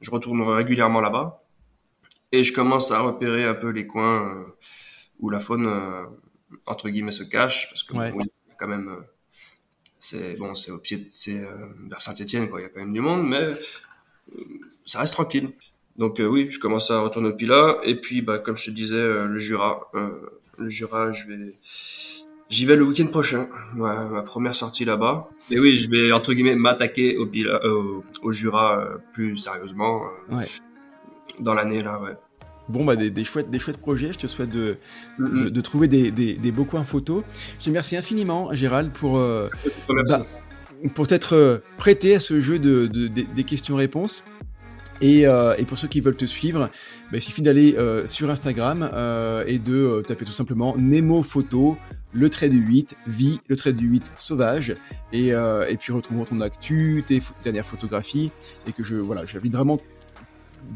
je 0.00 0.10
retourne 0.10 0.42
régulièrement 0.42 1.00
là-bas 1.00 1.41
et 2.32 2.44
je 2.44 2.52
commence 2.52 2.90
à 2.90 3.00
repérer 3.00 3.44
un 3.44 3.54
peu 3.54 3.68
les 3.68 3.86
coins 3.86 4.28
euh, 4.28 4.44
où 5.20 5.30
la 5.30 5.38
faune 5.38 5.66
euh, 5.66 6.04
entre 6.66 6.88
guillemets 6.88 7.12
se 7.12 7.22
cache 7.22 7.68
parce 7.70 7.84
que 7.84 7.94
quand 8.58 8.68
même 8.68 8.88
euh, 8.88 9.00
c'est 9.98 10.34
bon 10.38 10.54
c'est 10.54 10.70
au 10.70 10.78
pied 10.78 11.06
c'est 11.10 11.42
vers 11.88 12.00
Saint-Étienne 12.00 12.48
quoi 12.48 12.60
il 12.60 12.64
y 12.64 12.66
a 12.66 12.70
quand 12.70 12.80
même 12.80 12.92
du 12.92 13.00
monde 13.00 13.28
mais 13.28 13.50
ça 14.84 15.00
reste 15.00 15.12
tranquille. 15.12 15.52
Donc 15.96 16.20
oui 16.20 16.50
je 16.50 16.58
commence 16.58 16.90
à 16.90 17.00
retourner 17.00 17.28
au 17.28 17.34
Pilat 17.34 17.76
et 17.84 18.00
puis 18.00 18.22
bah 18.22 18.38
comme 18.38 18.56
je 18.56 18.66
te 18.66 18.70
disais 18.70 18.96
le 18.96 19.38
Jura 19.38 19.90
le 20.58 20.68
Jura 20.68 21.12
je 21.12 21.28
vais 21.28 21.54
J'y 22.50 22.66
vais 22.66 22.76
le 22.76 22.84
week-end 22.84 23.06
prochain, 23.06 23.48
ma, 23.72 24.20
première 24.20 24.54
sortie 24.54 24.84
là-bas. 24.84 25.30
Et 25.50 25.58
oui, 25.58 25.78
je 25.78 25.88
vais 25.88 26.12
entre 26.12 26.34
guillemets 26.34 26.54
m'attaquer 26.54 27.16
au, 27.16 27.26
au, 28.22 28.32
Jura 28.32 28.88
plus 29.14 29.38
sérieusement 29.38 30.02
dans 31.40 31.54
l'année 31.54 31.82
là, 31.82 32.00
ouais. 32.00 32.16
Bon, 32.68 32.84
bah, 32.84 32.96
des, 32.96 33.24
chouettes, 33.24 33.50
des 33.50 33.58
chouettes 33.58 33.78
projets. 33.78 34.12
Je 34.12 34.18
te 34.18 34.26
souhaite 34.26 34.50
de, 34.50 34.78
de, 35.18 35.60
trouver 35.60 35.88
des, 35.88 36.10
des, 36.10 36.34
des, 36.34 36.52
beaux 36.52 36.64
coins 36.64 36.84
photos. 36.84 37.24
Je 37.58 37.64
te 37.64 37.70
remercie 37.70 37.96
infiniment, 37.96 38.54
Gérald, 38.54 38.92
pour, 38.92 39.18
euh, 39.18 39.48
bah, 40.08 40.24
pour 40.94 41.06
t'être 41.06 41.34
euh, 41.34 41.58
prêté 41.76 42.14
à 42.14 42.20
ce 42.20 42.40
jeu 42.40 42.58
de, 42.58 42.86
des 42.86 43.44
questions-réponses. 43.44 44.24
Et, 45.00 45.26
euh, 45.26 45.56
et, 45.58 45.64
pour 45.64 45.78
ceux 45.78 45.88
qui 45.88 46.00
veulent 46.00 46.16
te 46.16 46.24
suivre, 46.24 46.70
bah, 47.10 47.18
il 47.18 47.22
suffit 47.22 47.42
d'aller 47.42 47.76
sur 48.04 48.30
Instagram 48.30 48.88
et 49.46 49.58
de 49.58 50.02
taper 50.06 50.24
tout 50.24 50.32
simplement 50.32 50.76
Nemo 50.78 51.22
Photo, 51.24 51.76
le 52.12 52.30
trait 52.30 52.48
du 52.48 52.58
8, 52.58 52.96
vie, 53.08 53.40
le 53.48 53.56
trait 53.56 53.72
du 53.72 53.86
8 53.86 54.12
sauvage, 54.14 54.76
et, 55.12 55.28
et 55.28 55.76
puis 55.78 55.92
retrouvons 55.92 56.24
ton 56.24 56.40
actu, 56.40 57.02
tes 57.04 57.20
dernières 57.42 57.66
photographies, 57.66 58.30
et 58.68 58.72
que 58.72 58.84
je 58.84 58.94
voilà, 58.94 59.26
j'invite 59.26 59.52
vraiment 59.52 59.78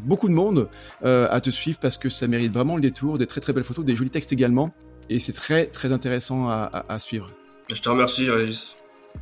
beaucoup 0.04 0.28
de 0.28 0.34
monde 0.34 0.68
euh, 1.04 1.28
à 1.30 1.40
te 1.40 1.50
suivre 1.50 1.78
parce 1.78 1.96
que 1.96 2.08
ça 2.08 2.26
mérite 2.26 2.52
vraiment 2.52 2.76
le 2.76 2.82
détour, 2.82 3.18
des 3.18 3.26
très 3.26 3.40
très 3.40 3.52
belles 3.52 3.64
photos, 3.64 3.84
des 3.84 3.96
jolis 3.96 4.10
textes 4.10 4.32
également, 4.32 4.74
et 5.08 5.18
c'est 5.18 5.32
très 5.32 5.66
très 5.66 5.92
intéressant 5.92 6.48
à, 6.48 6.98
suivre. 6.98 7.30
Je 7.72 7.80
te 7.80 7.88
remercie, 7.88 8.28
Régis. 8.28 8.78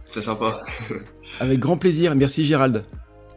C'est 0.07 0.23
sympa. 0.23 0.63
Avec 1.41 1.59
grand 1.59 1.77
plaisir. 1.77 2.15
Merci, 2.15 2.45
Gérald. 2.45 2.85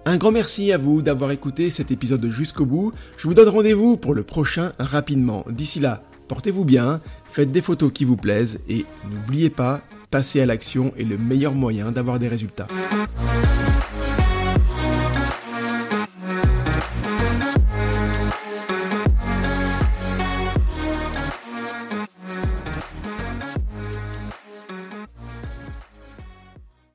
Un 0.05 0.17
grand 0.17 0.32
merci 0.32 0.71
à 0.71 0.78
vous 0.78 1.01
d'avoir 1.01 1.32
écouté 1.32 1.69
cet 1.69 1.91
épisode 1.91 2.25
jusqu'au 2.28 2.65
bout. 2.65 2.93
Je 3.17 3.28
vous 3.28 3.34
donne 3.34 3.49
rendez-vous 3.49 3.97
pour 3.97 4.13
le 4.13 4.23
prochain 4.23 4.71
rapidement. 4.80 5.43
D'ici 5.49 5.80
là, 5.80 6.01
portez-vous 6.30 6.63
bien, 6.63 7.01
faites 7.30 7.51
des 7.51 7.61
photos 7.61 7.91
qui 7.93 8.05
vous 8.05 8.15
plaisent 8.15 8.59
et 8.69 8.86
n'oubliez 9.11 9.49
pas, 9.49 9.82
passer 10.09 10.39
à 10.39 10.45
l'action 10.45 10.93
est 10.97 11.03
le 11.03 11.17
meilleur 11.17 11.53
moyen 11.53 11.91
d'avoir 11.91 12.19
des 12.19 12.30
résultats. 12.30 12.67